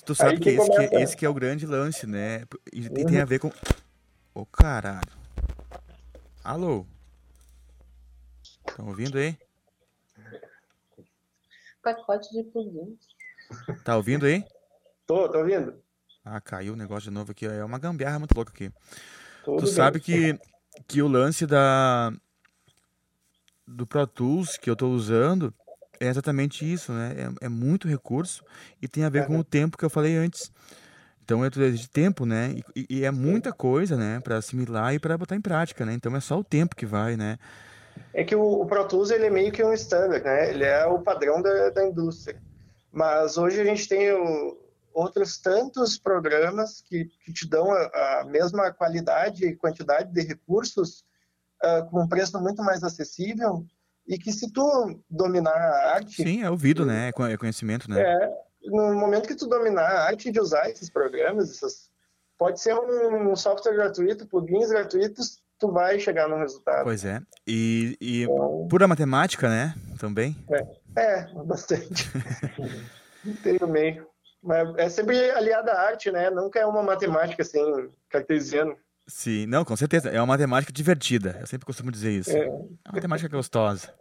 Tu 0.05 0.13
sabe 0.13 0.37
que 0.37 0.43
que 0.43 0.49
esse, 0.61 0.69
que, 0.89 0.95
esse 0.95 1.17
que 1.17 1.25
é 1.25 1.29
o 1.29 1.33
grande 1.33 1.65
lance, 1.65 2.05
né? 2.05 2.43
E, 2.71 2.81
e 2.85 2.89
Uhum. 2.89 3.05
tem 3.05 3.19
a 3.19 3.25
ver 3.25 3.39
com. 3.39 3.49
Ô, 4.37 4.45
caralho. 4.45 5.01
Alô? 6.43 6.85
Estão 8.69 8.87
ouvindo 8.87 9.17
aí? 9.17 9.35
Pacote 11.81 12.29
de 12.31 12.43
plugins. 12.43 12.99
Tá 13.83 13.97
ouvindo 13.97 14.27
aí? 14.27 14.45
Tô, 15.07 15.27
tô 15.27 15.39
ouvindo? 15.39 15.81
Ah, 16.23 16.39
caiu 16.39 16.73
o 16.73 16.75
negócio 16.75 17.09
de 17.09 17.15
novo 17.15 17.31
aqui. 17.31 17.47
É 17.47 17.65
uma 17.65 17.79
gambiarra 17.79 18.19
muito 18.19 18.35
louca 18.35 18.51
aqui. 18.51 18.71
Tudo 19.43 19.57
tu 19.57 19.65
bem. 19.65 19.73
sabe 19.73 19.99
que, 19.99 20.39
que 20.87 21.01
o 21.01 21.07
lance 21.07 21.47
da 21.47 22.13
do 23.65 23.87
Pro 23.87 24.05
Tools 24.05 24.55
que 24.55 24.69
eu 24.69 24.75
tô 24.75 24.87
usando 24.89 25.51
é 25.99 26.09
exatamente 26.09 26.71
isso, 26.71 26.93
né? 26.93 27.15
É, 27.41 27.45
é 27.47 27.49
muito 27.49 27.87
recurso 27.87 28.45
e 28.79 28.87
tem 28.87 29.03
a 29.03 29.09
ver 29.09 29.25
com 29.25 29.39
o 29.39 29.43
tempo 29.43 29.79
que 29.79 29.83
eu 29.83 29.89
falei 29.89 30.15
antes. 30.15 30.51
Então 31.27 31.43
é 31.43 31.49
tudo 31.49 31.69
de 31.69 31.89
tempo, 31.89 32.25
né? 32.25 32.55
E, 32.73 32.85
e 32.89 33.03
é 33.03 33.11
muita 33.11 33.51
coisa, 33.51 33.97
né? 33.97 34.21
Para 34.21 34.37
assimilar 34.37 34.93
e 34.93 34.99
para 34.99 35.17
botar 35.17 35.35
em 35.35 35.41
prática, 35.41 35.85
né? 35.85 35.91
Então 35.93 36.15
é 36.15 36.21
só 36.21 36.39
o 36.39 36.43
tempo 36.43 36.73
que 36.73 36.85
vai, 36.85 37.17
né? 37.17 37.37
É 38.13 38.23
que 38.23 38.33
o, 38.33 38.61
o 38.61 38.65
Pro 38.65 38.87
Tools 38.87 39.11
ele 39.11 39.25
é 39.25 39.29
meio 39.29 39.51
que 39.51 39.61
um 39.61 39.73
standard, 39.73 40.23
né? 40.23 40.49
Ele 40.49 40.63
é 40.63 40.85
o 40.85 40.99
padrão 40.99 41.41
da, 41.41 41.69
da 41.71 41.85
indústria. 41.85 42.41
Mas 42.93 43.37
hoje 43.37 43.59
a 43.59 43.65
gente 43.65 43.89
tem 43.89 44.09
o- 44.13 44.57
outros 44.93 45.37
tantos 45.37 45.99
programas 45.99 46.79
que, 46.79 47.03
que 47.25 47.33
te 47.33 47.45
dão 47.45 47.73
a, 47.73 48.21
a 48.21 48.25
mesma 48.25 48.71
qualidade 48.71 49.45
e 49.45 49.53
quantidade 49.53 50.13
de 50.13 50.21
recursos 50.21 51.03
ah, 51.61 51.81
com 51.91 52.03
um 52.03 52.07
preço 52.07 52.39
muito 52.39 52.63
mais 52.63 52.85
acessível 52.85 53.65
e 54.07 54.17
que 54.17 54.31
se 54.31 54.49
tu 54.49 54.97
dominar 55.09 55.51
a 55.51 55.95
arte, 55.95 56.23
Sim, 56.23 56.41
é 56.41 56.49
ouvido, 56.49 56.85
né? 56.85 57.09
É 57.09 57.33
é 57.33 57.37
conhecimento, 57.37 57.91
né? 57.91 57.99
é, 57.99 58.46
no 58.63 58.93
momento 58.93 59.27
que 59.27 59.35
tu 59.35 59.47
dominar 59.47 59.87
a 59.87 60.05
arte 60.05 60.31
de 60.31 60.39
usar 60.39 60.69
esses 60.69 60.89
programas, 60.89 61.51
essas, 61.51 61.89
pode 62.37 62.61
ser 62.61 62.73
um 62.73 63.35
software 63.35 63.75
gratuito, 63.75 64.27
plugins 64.27 64.69
gratuitos, 64.69 65.41
tu 65.59 65.71
vai 65.71 65.99
chegar 65.99 66.27
num 66.27 66.39
resultado. 66.39 66.83
Pois 66.83 67.03
é. 67.03 67.21
E, 67.45 67.97
e 67.99 68.23
Então, 68.23 68.67
pura 68.69 68.87
matemática, 68.87 69.49
né? 69.49 69.73
Também. 69.99 70.35
É, 70.95 71.25
bastante. 71.45 72.09
Tem 73.43 73.57
no 73.59 73.67
meio. 73.67 74.07
Mas 74.41 74.75
é 74.77 74.89
sempre 74.89 75.31
aliada 75.31 75.71
à 75.73 75.81
arte, 75.87 76.11
né? 76.11 76.29
Nunca 76.29 76.59
é 76.59 76.65
uma 76.65 76.83
matemática 76.83 77.41
assim, 77.41 77.89
cartesiana. 78.09 78.75
Sim, 79.07 79.45
não, 79.45 79.65
com 79.65 79.75
certeza. 79.75 80.09
É 80.09 80.19
uma 80.19 80.27
matemática 80.27 80.71
divertida. 80.71 81.37
Eu 81.39 81.47
sempre 81.47 81.65
costumo 81.65 81.91
dizer 81.91 82.11
isso. 82.11 82.31
É. 82.31 82.45
É 82.45 82.49
uma 82.49 82.93
matemática 82.93 83.29
gostosa. 83.29 83.93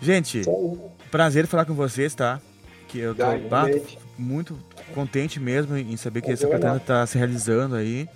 Gente, 0.00 0.42
prazer 1.10 1.46
falar 1.46 1.66
com 1.66 1.74
vocês, 1.74 2.14
tá? 2.14 2.40
Que 2.90 2.98
eu 2.98 3.14
tô 3.14 3.22
bah, 3.48 3.66
muito 4.18 4.58
contente 4.94 5.38
mesmo 5.38 5.76
em 5.76 5.96
saber 5.96 6.22
que 6.22 6.32
essa 6.32 6.44
é 6.44 6.48
pretenda 6.48 6.74
nosso. 6.74 6.84
tá 6.86 7.06
se 7.06 7.16
realizando 7.16 7.76
aí. 7.76 8.08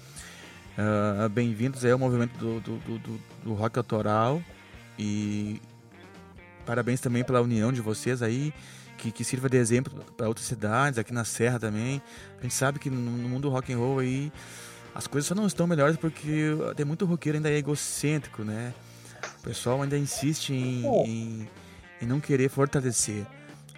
Ah, 0.76 1.28
Bem-vindos 1.28 1.84
aí 1.84 1.92
ao 1.92 1.98
movimento 1.98 2.36
do, 2.36 2.60
do, 2.60 2.78
do, 2.98 3.20
do- 3.44 3.55
rock 3.55 3.78
autoral. 3.78 4.42
E 4.98 5.60
parabéns 6.66 7.01
também 7.01 7.22
pela 7.22 7.40
união 7.40 7.72
de 7.72 7.80
vocês 7.80 8.22
aí. 8.22 8.52
Que, 8.98 9.12
que 9.12 9.22
sirva 9.24 9.48
de 9.48 9.56
exemplo 9.56 9.92
para 10.16 10.26
outras 10.28 10.46
cidades, 10.46 10.98
aqui 10.98 11.12
na 11.12 11.24
Serra 11.24 11.59
também. 11.59 12.01
A 12.38 12.42
gente 12.42 12.55
sabe 12.55 12.78
que 12.78 12.88
no, 12.90 12.96
no 12.98 13.28
mundo 13.28 13.42
do 13.42 13.51
rock 13.51 13.72
and 13.72 13.76
roll 13.78 13.98
aí 13.98 14.32
as 14.94 15.06
coisas 15.06 15.26
só 15.28 15.34
não 15.34 15.46
estão 15.46 15.66
melhores 15.66 15.96
porque 15.96 16.51
tem 16.76 16.86
muito 16.86 17.05
roqueiro 17.05 17.36
ainda 17.36 17.51
é 17.51 17.56
egocêntrico, 17.56 18.42
né? 18.44 18.72
O 19.40 19.42
pessoal 19.42 19.82
ainda 19.82 19.98
insiste 19.98 20.51
em, 20.52 20.84
em, 21.06 21.48
em 22.01 22.06
não 22.06 22.20
querer 22.20 22.48
fortalecer, 22.48 23.26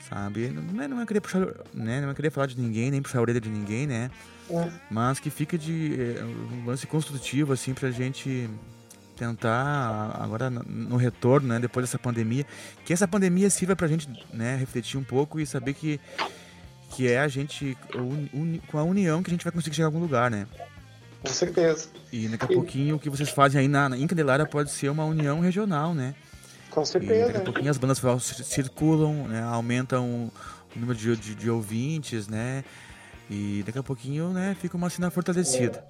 sabe? 0.09 0.49
Não 0.49 0.83
é, 0.83 0.89
não 0.89 1.01
é 1.01 1.07
querer 1.07 1.21
puxar, 1.21 1.47
né? 1.75 2.01
Não 2.01 2.11
é 2.11 2.15
querer 2.15 2.31
falar 2.31 2.47
de 2.47 2.59
ninguém, 2.61 2.91
nem 2.91 3.03
puxar 3.03 3.19
a 3.19 3.23
orelha 3.23 3.41
de 3.41 3.49
ninguém, 3.49 3.87
né? 3.87 4.11
É. 4.51 4.69
Mas 4.91 5.19
que 5.19 5.29
fica 5.31 5.57
de 5.59 5.95
é, 6.01 6.23
um 6.25 6.65
lance 6.67 6.87
construtivo, 6.87 7.53
assim, 7.53 7.75
pra 7.75 7.91
gente 7.91 8.49
tentar, 9.17 10.15
agora 10.21 10.51
no- 10.51 10.63
no 10.63 10.97
retorno, 10.97 11.49
né? 11.49 11.59
Depois 11.59 11.87
dessa 11.87 11.99
pandemia, 11.99 12.45
que 12.85 12.93
essa 12.93 13.09
pandemia 13.09 13.49
sirva 13.51 13.75
pra 13.75 13.89
gente, 13.89 14.09
né? 14.33 14.57
Refletir 14.57 14.99
um 14.99 15.05
pouco 15.05 15.41
e 15.41 15.47
saber 15.47 15.73
que, 15.75 15.99
que 16.91 17.09
é 17.09 17.19
a 17.21 17.29
gente, 17.29 17.77
com 18.69 18.79
a 18.79 18.83
união 18.85 19.23
que 19.23 19.31
a 19.31 19.33
gente 19.33 19.45
vai 19.45 19.53
conseguir 19.53 19.75
chegar 19.77 19.87
a 19.87 19.89
algum 19.89 20.01
lugar, 20.01 20.31
né? 20.31 20.47
Com 21.23 21.33
certeza. 21.33 21.89
E 22.13 22.29
daqui 22.29 22.45
a 22.45 22.49
pouquinho 22.49 22.97
o 22.97 22.99
que 22.99 23.11
vocês 23.11 23.31
fazem 23.31 23.61
aí 23.61 23.67
na, 23.69 23.89
na 23.89 23.97
em 23.99 24.07
Candelária 24.07 24.47
pode 24.47 24.71
ser 24.71 24.91
uma 24.91 25.05
união 25.05 25.41
regional, 25.41 25.95
né? 25.95 26.15
Com 26.77 26.83
E 26.83 26.87
certeza. 26.87 27.27
daqui 27.27 27.39
a 27.39 27.41
pouquinho 27.41 27.71
as 27.71 27.79
bandas 27.79 27.99
circulam, 28.45 29.27
né? 29.29 29.43
aumentam 29.43 30.31
o 30.77 30.79
número 30.79 30.99
de, 30.99 31.17
de, 31.17 31.35
de 31.35 31.51
ouvintes, 31.51 32.29
né? 32.29 32.63
E 33.31 33.63
daqui 33.65 33.79
a 33.79 33.83
pouquinho, 33.83 34.29
né, 34.29 34.55
fica 34.61 34.77
uma 34.77 34.91
cena 34.91 35.11
fortalecida. 35.11 35.83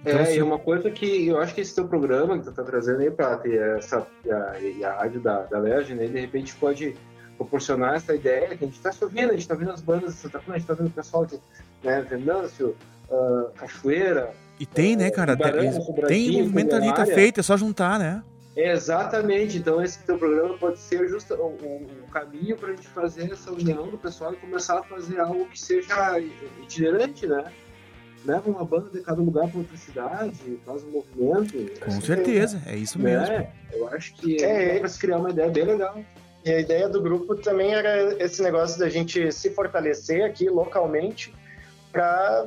Então, 0.00 0.18
É, 0.20 0.24
se- 0.24 0.38
e 0.38 0.42
uma 0.42 0.58
coisa 0.58 0.90
que 0.90 1.28
eu 1.28 1.38
acho 1.38 1.54
que 1.54 1.60
esse 1.60 1.74
teu 1.74 1.86
programa 1.86 2.38
que 2.38 2.44
tu 2.44 2.52
tá 2.52 2.62
trazendo 2.64 3.00
aí 3.00 3.10
pra 3.10 3.36
ter 3.36 3.60
essa, 3.76 4.06
e 4.24 4.30
a, 4.32 4.58
e 4.58 4.82
a 4.84 4.96
rádio 4.96 5.20
da, 5.20 5.42
da 5.42 5.58
Legend, 5.58 5.94
né, 5.96 6.06
de 6.06 6.18
repente 6.18 6.54
pode 6.56 6.96
proporcionar 7.36 7.94
essa 7.96 8.14
ideia 8.14 8.56
que 8.56 8.64
a 8.64 8.66
gente 8.66 8.80
tá 8.80 8.90
se 8.90 9.04
ouvindo, 9.04 9.30
a 9.30 9.34
gente 9.34 9.46
tá 9.46 9.54
vendo 9.54 9.70
as 9.70 9.80
bandas 9.82 10.14
de 10.14 10.20
Santa 10.20 10.38
Cruz, 10.38 10.54
a 10.54 10.58
gente 10.58 10.66
tá 10.66 10.74
vendo 10.74 10.86
o 10.86 10.90
pessoal 10.90 11.26
de 11.26 11.38
né, 11.84 12.00
Venâncio, 12.08 12.74
ah, 13.10 13.50
Cachoeira, 13.54 14.30
E 14.58 14.64
tem, 14.64 14.96
né, 14.96 15.10
cara? 15.10 15.36
Tem, 15.36 15.46
Tubarão, 15.52 15.72
tem 15.72 15.82
Sobradinho, 15.84 16.38
movimento 16.44 16.74
ali, 16.74 16.92
tá 16.94 17.04
feito, 17.06 17.38
é 17.40 17.42
só 17.42 17.56
juntar, 17.56 17.98
né? 17.98 18.22
Exatamente, 18.54 19.56
então 19.58 19.82
esse 19.82 19.98
teu 20.00 20.18
programa 20.18 20.56
pode 20.58 20.78
ser 20.78 21.08
justo 21.08 21.34
o, 21.34 21.46
o- 21.46 21.86
o 22.06 22.10
caminho 22.10 22.56
para 22.56 22.68
a 22.68 22.76
gente 22.76 22.86
fazer 22.88 23.32
essa 23.32 23.50
união 23.50 23.88
do 23.88 23.96
pessoal 23.96 24.32
e 24.34 24.36
começar 24.36 24.78
a 24.78 24.82
fazer 24.82 25.18
algo 25.20 25.46
que 25.46 25.58
seja 25.60 26.18
itinerante, 26.62 27.26
né? 27.26 27.44
leva 28.24 28.48
uma 28.48 28.64
banda 28.64 28.88
de 28.90 29.00
cada 29.00 29.20
lugar 29.20 29.48
para 29.48 29.58
outra 29.58 29.76
cidade, 29.76 30.36
faz 30.64 30.84
um 30.84 30.90
movimento. 30.90 31.80
Com 31.80 32.00
certeza, 32.00 32.62
é 32.66 32.76
isso 32.76 32.96
mesmo. 32.96 33.26
É, 33.26 33.50
eu 33.72 33.88
acho 33.88 34.14
que 34.14 34.44
É, 34.44 34.76
é, 34.76 34.78
para 34.78 34.88
se 34.88 34.98
criar 35.00 35.16
uma 35.18 35.30
ideia 35.30 35.50
bem 35.50 35.64
legal. 35.64 36.04
E 36.44 36.50
a 36.50 36.60
ideia 36.60 36.88
do 36.88 37.02
grupo 37.02 37.34
também 37.36 37.74
era 37.74 38.22
esse 38.22 38.40
negócio 38.42 38.78
da 38.78 38.88
gente 38.88 39.32
se 39.32 39.50
fortalecer 39.50 40.24
aqui 40.24 40.48
localmente 40.48 41.34
para 41.90 42.46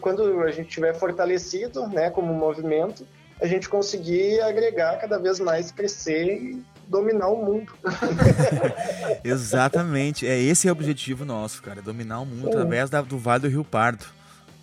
quando 0.00 0.40
a 0.40 0.50
gente 0.50 0.68
estiver 0.68 0.94
fortalecido, 0.94 1.86
né, 1.88 2.08
como 2.10 2.32
movimento, 2.32 3.06
a 3.42 3.46
gente 3.46 3.68
conseguir 3.68 4.40
agregar 4.40 4.98
cada 4.98 5.18
vez 5.18 5.40
mais, 5.40 5.70
crescer 5.70 6.34
e 6.36 6.62
dominar 6.86 7.28
o 7.28 7.44
mundo. 7.44 7.72
Exatamente. 9.24 10.26
É 10.26 10.38
esse 10.38 10.68
é 10.68 10.70
o 10.70 10.72
objetivo 10.74 11.24
nosso, 11.24 11.62
cara. 11.62 11.82
Dominar 11.82 12.20
o 12.20 12.26
mundo 12.26 12.42
Sim. 12.44 12.48
através 12.50 12.90
da- 12.90 13.02
do 13.02 13.18
Vale 13.18 13.42
do 13.42 13.48
Rio 13.48 13.64
Pardo. 13.64 14.04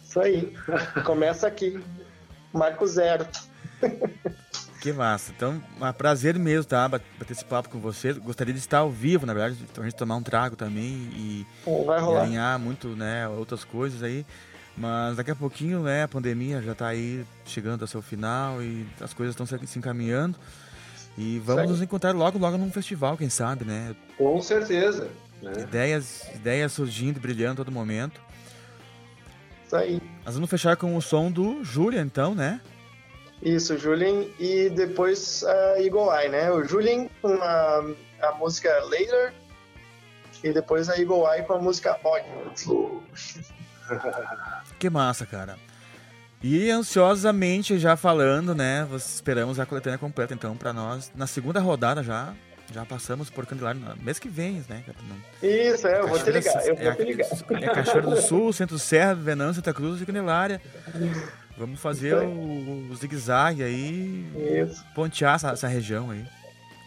Isso 0.03 0.19
aí. 0.19 0.53
Começa 1.05 1.47
aqui. 1.47 1.79
Marco 2.53 2.85
zero. 2.87 3.25
Que 4.81 4.91
massa. 4.93 5.31
Então, 5.35 5.61
é 5.81 5.85
um 5.85 5.93
prazer 5.93 6.37
mesmo, 6.39 6.65
tá? 6.65 6.87
bat- 6.87 7.03
Bater 7.19 7.33
esse 7.33 7.45
papo 7.45 7.69
com 7.69 7.79
você. 7.79 8.13
Gostaria 8.13 8.53
de 8.53 8.59
estar 8.59 8.79
ao 8.79 8.89
vivo, 8.89 9.25
na 9.25 9.33
verdade, 9.33 9.57
a 9.77 9.83
gente 9.83 9.95
tomar 9.95 10.15
um 10.15 10.23
trago 10.23 10.55
também 10.55 11.09
e, 11.13 11.45
Vai 11.85 11.99
e 11.99 12.01
rolar. 12.01 12.21
alinhar 12.23 12.57
muito, 12.59 12.87
né, 12.89 13.27
outras 13.27 13.63
coisas 13.63 14.01
aí. 14.01 14.25
Mas 14.79 15.17
daqui 15.17 15.29
a 15.29 15.35
pouquinho, 15.35 15.83
né, 15.83 16.03
a 16.03 16.07
pandemia 16.07 16.61
já 16.61 16.73
tá 16.73 16.87
aí 16.87 17.25
chegando 17.45 17.81
ao 17.81 17.87
seu 17.87 18.01
final 18.01 18.63
e 18.63 18.87
as 19.01 19.13
coisas 19.13 19.33
estão 19.33 19.45
se 19.45 19.67
se 19.67 19.77
encaminhando. 19.77 20.39
E 21.17 21.37
vamos 21.39 21.63
Segue. 21.63 21.73
nos 21.73 21.81
encontrar 21.81 22.15
logo, 22.15 22.39
logo 22.39 22.57
num 22.57 22.71
festival, 22.71 23.17
quem 23.17 23.29
sabe, 23.29 23.65
né? 23.65 23.93
Com 24.17 24.41
certeza. 24.41 25.09
Né? 25.41 25.51
Ideias, 25.59 26.23
ideias 26.33 26.71
surgindo 26.71 27.17
e 27.17 27.19
brilhando 27.19 27.61
a 27.61 27.65
todo 27.65 27.73
momento. 27.73 28.21
Isso 29.65 29.75
aí. 29.75 30.01
Nós 30.25 30.35
vamos 30.35 30.49
fechar 30.49 30.77
com 30.77 30.95
o 30.95 31.01
som 31.01 31.29
do 31.29 31.61
Júlia, 31.61 31.99
então, 31.99 32.33
né? 32.33 32.61
Isso, 33.41 33.77
Julian 33.77 34.25
e 34.39 34.69
depois 34.69 35.43
a 35.43 35.81
Eagle 35.81 36.09
Eye, 36.13 36.29
né? 36.29 36.51
O 36.51 36.63
Julian 36.63 37.09
com 37.21 37.33
a, 37.33 37.83
a 38.21 38.31
música 38.35 38.69
Later 38.85 39.33
e 40.41 40.53
depois 40.53 40.87
a 40.87 40.97
Eagle 40.97 41.25
Eye 41.33 41.43
com 41.43 41.53
a 41.53 41.59
música 41.59 41.99
Ódio. 42.01 43.03
Que 44.77 44.89
massa, 44.89 45.25
cara. 45.25 45.57
E 46.41 46.69
ansiosamente 46.69 47.77
já 47.77 47.97
falando, 47.97 48.55
né? 48.55 48.87
Esperamos 48.95 49.59
a 49.59 49.65
coletânea 49.65 49.97
completa, 49.97 50.33
então, 50.33 50.55
pra 50.55 50.71
nós. 50.71 51.11
Na 51.15 51.27
segunda 51.27 51.59
rodada 51.59 52.01
já. 52.01 52.33
Já 52.71 52.85
passamos 52.85 53.31
por 53.31 53.47
Candelária. 53.47 53.81
no 53.81 54.03
Mês 54.03 54.19
que 54.19 54.29
vem, 54.29 54.63
né? 54.69 54.83
Isso, 55.41 55.87
é, 55.87 56.01
eu 56.01 56.07
vou 56.07 56.19
te 56.19 56.29
ligar, 56.29 56.67
eu 56.67 56.75
é, 56.77 56.83
vou 56.83 56.95
te 56.95 57.03
ligar. 57.03 57.27
É 57.63 57.73
Cachoeira 57.73 58.07
do 58.07 58.21
Sul, 58.21 58.53
Centro 58.53 58.77
Serra, 58.77 59.15
Venâncio, 59.15 59.55
Santa 59.55 59.73
Cruz 59.73 59.99
e 59.99 60.05
Candelária. 60.05 60.61
Vamos 61.57 61.79
fazer 61.79 62.15
o, 62.15 62.87
o 62.91 62.95
zigue-zague 62.95 63.63
aí. 63.63 64.23
Isso. 64.63 64.85
Pontear 64.93 65.35
essa, 65.35 65.49
essa 65.49 65.67
região 65.67 66.11
aí. 66.11 66.23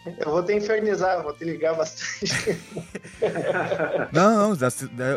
Eu 0.05 0.31
vou 0.31 0.43
te 0.43 0.53
infernizar, 0.53 1.23
vou 1.23 1.33
te 1.33 1.45
ligar 1.45 1.75
bastante. 1.75 2.59
Não, 4.11 4.53
não, 4.53 4.67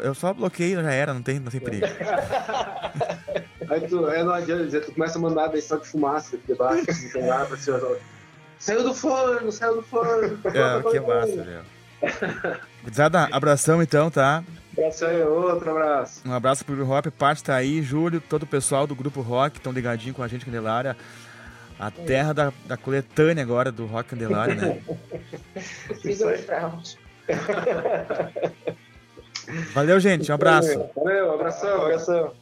eu 0.02 0.14
só 0.14 0.32
bloqueio, 0.32 0.82
já 0.82 0.92
era, 0.92 1.12
não 1.12 1.22
tem, 1.22 1.40
não 1.40 1.50
tem 1.50 1.60
perigo. 1.60 1.86
Aí 3.68 3.80
tu, 3.80 4.06
aí 4.06 4.22
não 4.22 4.32
adianta 4.32 4.64
dizer, 4.64 4.84
tu 4.84 4.92
começa 4.92 5.18
a 5.18 5.20
mandar 5.20 5.50
só 5.60 5.76
de 5.76 5.88
fumaça 5.88 6.38
debaixo, 6.46 6.86
não 6.86 7.10
tem 7.10 7.26
lá 7.26 7.44
pra 7.44 7.56
cima. 7.56 7.80
Saiu 8.60 8.84
do 8.84 8.94
forno, 8.94 9.50
saiu 9.50 9.76
do 9.76 9.82
forno. 9.82 10.38
É, 10.46 10.90
que 10.90 11.00
massa, 11.00 11.42
velho. 11.42 12.60
Gurizada, 12.82 13.28
abração 13.32 13.82
então, 13.82 14.08
tá? 14.08 14.44
Abraço 14.72 15.04
aí, 15.06 15.22
outro 15.22 15.70
abraço. 15.70 16.22
Um 16.24 16.32
abraço 16.32 16.64
pro 16.64 16.76
Grupo 16.76 16.90
Rock, 16.90 17.10
parte 17.10 17.42
tá 17.42 17.56
aí, 17.56 17.82
Júlio, 17.82 18.20
todo 18.20 18.44
o 18.44 18.46
pessoal 18.46 18.86
do 18.86 18.94
Grupo 18.94 19.20
Rock, 19.20 19.56
estão 19.56 19.72
ligadinho 19.72 20.14
com 20.14 20.22
a 20.22 20.28
gente, 20.28 20.44
Candelária. 20.44 20.96
A 21.78 21.90
terra 21.90 22.32
da, 22.32 22.52
da 22.64 22.76
coletânea 22.76 23.42
agora 23.42 23.70
do 23.70 23.84
Rock 23.86 24.10
Candelária, 24.10 24.54
né? 24.54 24.82
Sigam 26.00 26.32
os 26.32 26.40
fraudes. 26.40 26.98
Valeu, 29.74 30.00
gente, 30.00 30.30
um 30.30 30.34
abraço. 30.34 30.88
Valeu, 30.94 31.34
abração. 31.34 31.82
abração. 31.82 32.32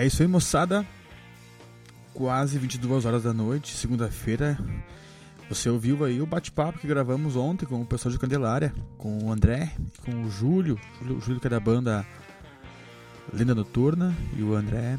É 0.00 0.06
isso 0.06 0.22
aí, 0.22 0.28
moçada. 0.28 0.86
Quase 2.14 2.58
22 2.58 3.04
horas 3.04 3.24
da 3.24 3.34
noite, 3.34 3.76
segunda-feira. 3.76 4.58
Você 5.50 5.68
ouviu 5.68 6.04
aí 6.04 6.22
o 6.22 6.26
bate-papo 6.26 6.78
que 6.78 6.86
gravamos 6.86 7.34
ontem 7.34 7.66
com 7.66 7.82
o 7.82 7.84
pessoal 7.84 8.12
de 8.12 8.20
Candelária, 8.20 8.72
com 8.96 9.24
o 9.24 9.32
André, 9.32 9.72
com 10.04 10.22
o 10.22 10.30
Júlio, 10.30 10.78
o 11.02 11.20
Júlio 11.20 11.40
que 11.40 11.48
é 11.48 11.50
da 11.50 11.58
banda 11.58 12.06
Lenda 13.32 13.52
Noturna, 13.52 14.16
e 14.36 14.44
o 14.44 14.54
André 14.54 14.96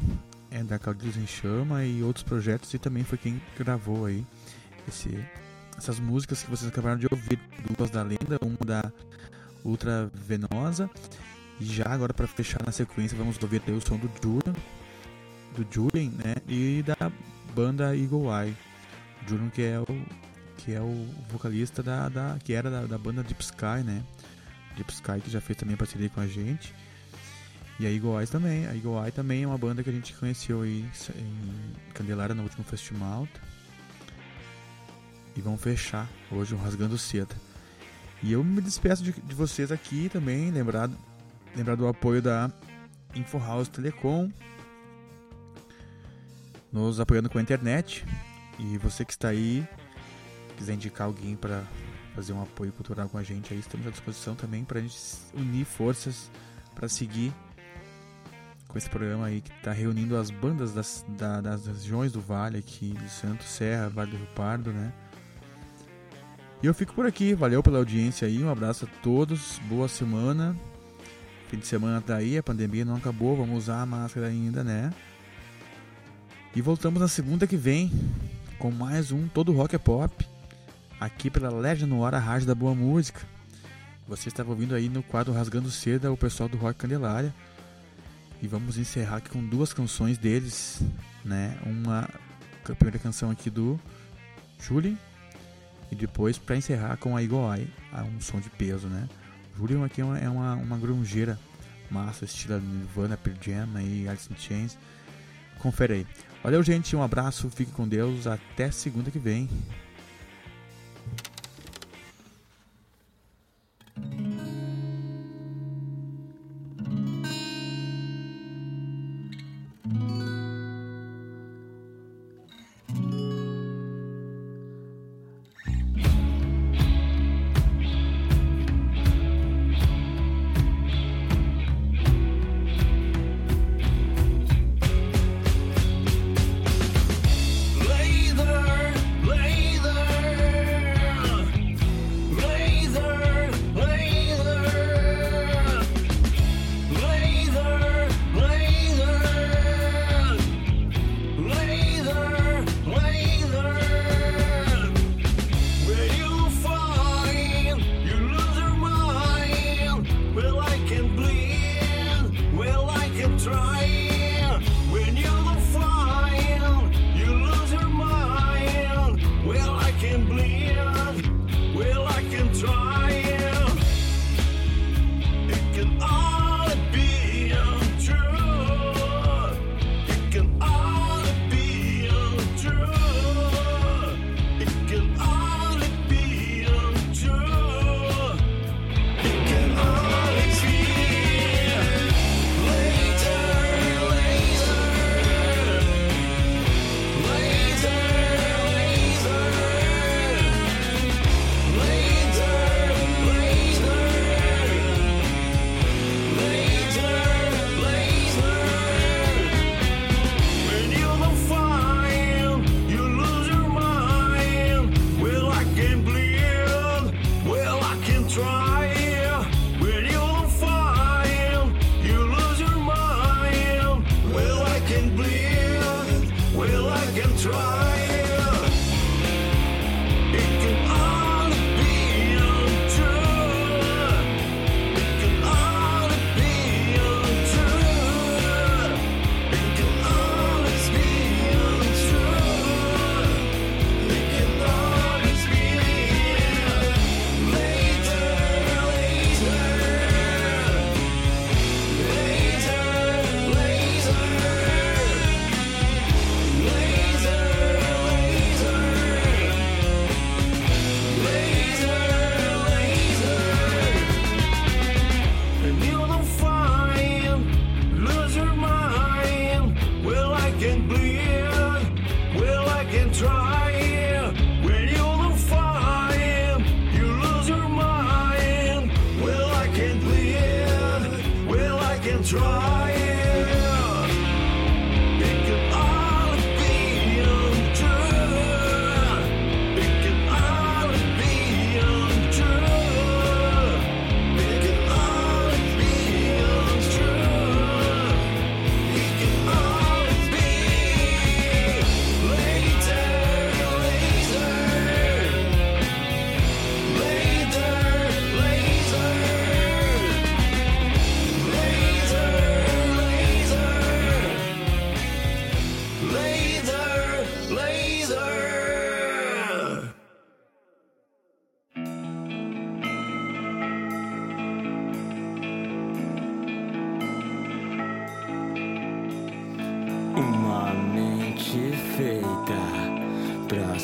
é 0.50 0.62
da 0.62 0.78
Caudilhos 0.78 1.16
em 1.16 1.26
Chama 1.26 1.86
e 1.86 2.02
outros 2.02 2.22
projetos, 2.22 2.74
e 2.74 2.78
também 2.78 3.02
foi 3.02 3.16
quem 3.16 3.40
gravou 3.58 4.04
aí 4.04 4.26
esse, 4.86 5.24
essas 5.74 5.98
músicas 5.98 6.42
que 6.42 6.50
vocês 6.50 6.70
acabaram 6.70 6.98
de 6.98 7.06
ouvir, 7.10 7.40
duas 7.74 7.88
da 7.88 8.02
Lenda, 8.02 8.38
uma 8.42 8.58
da 8.62 8.92
Ultra 9.64 10.10
Venosa, 10.12 10.90
e 11.58 11.64
já 11.64 11.86
agora 11.86 12.12
para 12.12 12.26
fechar 12.26 12.60
na 12.62 12.72
sequência 12.72 13.16
vamos 13.16 13.42
ouvir 13.42 13.62
o 13.68 13.80
som 13.80 13.96
do 13.96 14.10
Julian, 14.22 14.54
do 15.56 15.66
Julian, 15.70 16.10
né, 16.10 16.34
e 16.46 16.82
da 16.82 17.10
banda 17.54 17.96
Eagle 17.96 18.26
Eye. 18.30 18.54
Julian 19.26 19.48
que 19.48 19.62
é 19.62 19.80
o 19.80 19.86
que 20.64 20.72
é 20.72 20.80
o 20.80 21.06
vocalista 21.28 21.82
da, 21.82 22.08
da 22.08 22.38
que 22.42 22.52
era 22.52 22.70
da, 22.70 22.86
da 22.86 22.98
banda 22.98 23.22
Deep 23.22 23.42
Sky, 23.42 23.82
né? 23.84 24.02
Deep 24.76 24.92
Sky 24.92 25.20
que 25.22 25.30
já 25.30 25.40
fez 25.40 25.58
também 25.58 25.76
parceria 25.76 26.08
com 26.08 26.20
a 26.20 26.26
gente. 26.26 26.72
E 27.80 27.86
a 27.86 27.90
Eagle 27.90 28.24
também. 28.28 28.66
A 28.66 28.74
Eagle 28.74 29.02
Eye 29.04 29.10
também 29.10 29.42
é 29.42 29.46
uma 29.46 29.58
banda 29.58 29.82
que 29.82 29.90
a 29.90 29.92
gente 29.92 30.14
conheceu 30.14 30.62
aí 30.62 30.88
em 31.16 31.92
Candelária 31.92 32.34
no 32.34 32.44
último 32.44 32.62
festival. 32.62 33.26
E 35.34 35.40
vamos 35.40 35.60
fechar 35.60 36.08
hoje 36.30 36.54
o 36.54 36.58
Rasgando 36.58 36.96
Seda. 36.96 37.34
E 38.22 38.32
eu 38.32 38.44
me 38.44 38.60
despeço 38.60 39.02
de, 39.02 39.12
de 39.12 39.34
vocês 39.34 39.72
aqui 39.72 40.08
também, 40.08 40.50
lembrar, 40.52 40.88
lembrar 41.56 41.74
do 41.74 41.88
apoio 41.88 42.22
da 42.22 42.52
Info 43.16 43.38
House 43.38 43.68
Telecom, 43.68 44.30
nos 46.70 47.00
apoiando 47.00 47.28
com 47.28 47.38
a 47.38 47.42
internet. 47.42 48.04
E 48.60 48.78
você 48.78 49.04
que 49.04 49.12
está 49.12 49.28
aí, 49.28 49.66
quiser 50.56 50.74
indicar 50.74 51.06
alguém 51.06 51.36
para 51.36 51.62
fazer 52.14 52.32
um 52.32 52.42
apoio 52.42 52.72
cultural 52.72 53.08
com 53.08 53.18
a 53.18 53.22
gente, 53.22 53.52
aí 53.54 53.60
estamos 53.60 53.86
à 53.86 53.90
disposição 53.90 54.34
também 54.34 54.64
para 54.64 54.78
a 54.78 54.82
gente 54.82 54.96
unir 55.34 55.64
forças 55.64 56.30
para 56.74 56.88
seguir 56.88 57.32
com 58.68 58.76
esse 58.78 58.88
programa 58.88 59.26
aí 59.26 59.40
que 59.40 59.50
está 59.52 59.72
reunindo 59.72 60.16
as 60.16 60.30
bandas 60.30 60.72
das, 60.72 61.04
da- 61.08 61.40
das 61.40 61.66
regiões 61.66 62.12
do 62.12 62.20
Vale 62.20 62.58
aqui, 62.58 62.92
de 62.92 63.08
Santo 63.10 63.44
Serra, 63.44 63.88
Vale 63.88 64.10
do 64.10 64.16
Rio 64.16 64.26
Pardo, 64.34 64.72
né? 64.72 64.92
E 66.62 66.66
eu 66.66 66.72
fico 66.74 66.94
por 66.94 67.04
aqui, 67.06 67.34
valeu 67.34 67.62
pela 67.62 67.78
audiência 67.78 68.26
aí, 68.28 68.42
um 68.42 68.48
abraço 68.50 68.84
a 68.84 68.88
todos, 69.02 69.58
boa 69.68 69.88
semana. 69.88 70.56
Fim 71.48 71.58
de 71.58 71.66
semana 71.66 72.00
tá 72.00 72.16
aí, 72.16 72.38
a 72.38 72.42
pandemia 72.42 72.84
não 72.84 72.96
acabou, 72.96 73.36
vamos 73.36 73.58
usar 73.64 73.82
a 73.82 73.86
máscara 73.86 74.28
ainda, 74.28 74.62
né? 74.64 74.90
E 76.54 76.62
voltamos 76.62 77.00
na 77.00 77.08
segunda 77.08 77.46
que 77.46 77.56
vem 77.56 77.90
com 78.58 78.70
mais 78.70 79.10
um 79.12 79.26
Todo 79.28 79.52
Rock 79.52 79.74
é 79.74 79.78
Pop, 79.78 80.26
aqui 81.04 81.30
pela 81.30 81.50
Legend 81.50 81.90
no 81.90 82.04
Ar, 82.04 82.14
a 82.14 82.18
rádio 82.18 82.46
da 82.46 82.54
boa 82.54 82.74
música. 82.74 83.20
Você 84.06 84.28
estava 84.28 84.50
ouvindo 84.50 84.74
aí 84.74 84.88
no 84.88 85.02
quadro 85.02 85.32
Rasgando 85.32 85.70
Seda 85.70 86.12
o 86.12 86.16
pessoal 86.16 86.48
do 86.48 86.56
Rock 86.56 86.78
Candelária. 86.78 87.34
E 88.40 88.46
vamos 88.46 88.78
encerrar 88.78 89.16
aqui 89.16 89.30
com 89.30 89.44
duas 89.44 89.72
canções 89.72 90.18
deles, 90.18 90.80
né? 91.24 91.58
Uma 91.64 92.08
a 92.64 92.74
primeira 92.74 92.98
canção 92.98 93.30
aqui 93.30 93.50
do 93.50 93.78
Julian 94.60 94.96
e 95.90 95.96
depois 95.96 96.38
para 96.38 96.56
encerrar 96.56 96.96
com 96.96 97.16
a 97.16 97.20
ah, 97.20 98.04
um 98.04 98.20
som 98.20 98.40
de 98.40 98.48
peso, 98.50 98.86
né? 98.86 99.08
Julian 99.56 99.84
aqui 99.84 100.00
é 100.00 100.04
uma, 100.04 100.18
é 100.18 100.28
uma, 100.28 100.54
uma 100.54 100.78
grungeira 100.78 101.38
massa, 101.90 102.24
estilo 102.24 102.60
Nirvana, 102.60 103.16
Pearl 103.16 103.36
Jam 103.40 103.80
e 103.80 104.08
Alice 104.08 104.32
in 104.32 104.36
Chains. 104.36 104.78
Confere 105.58 105.94
aí. 105.94 106.06
Valeu, 106.42 106.62
gente. 106.62 106.94
Um 106.96 107.02
abraço. 107.02 107.50
Fique 107.50 107.72
com 107.72 107.86
Deus. 107.86 108.26
Até 108.26 108.70
segunda 108.70 109.10
que 109.10 109.18
vem. 109.18 109.48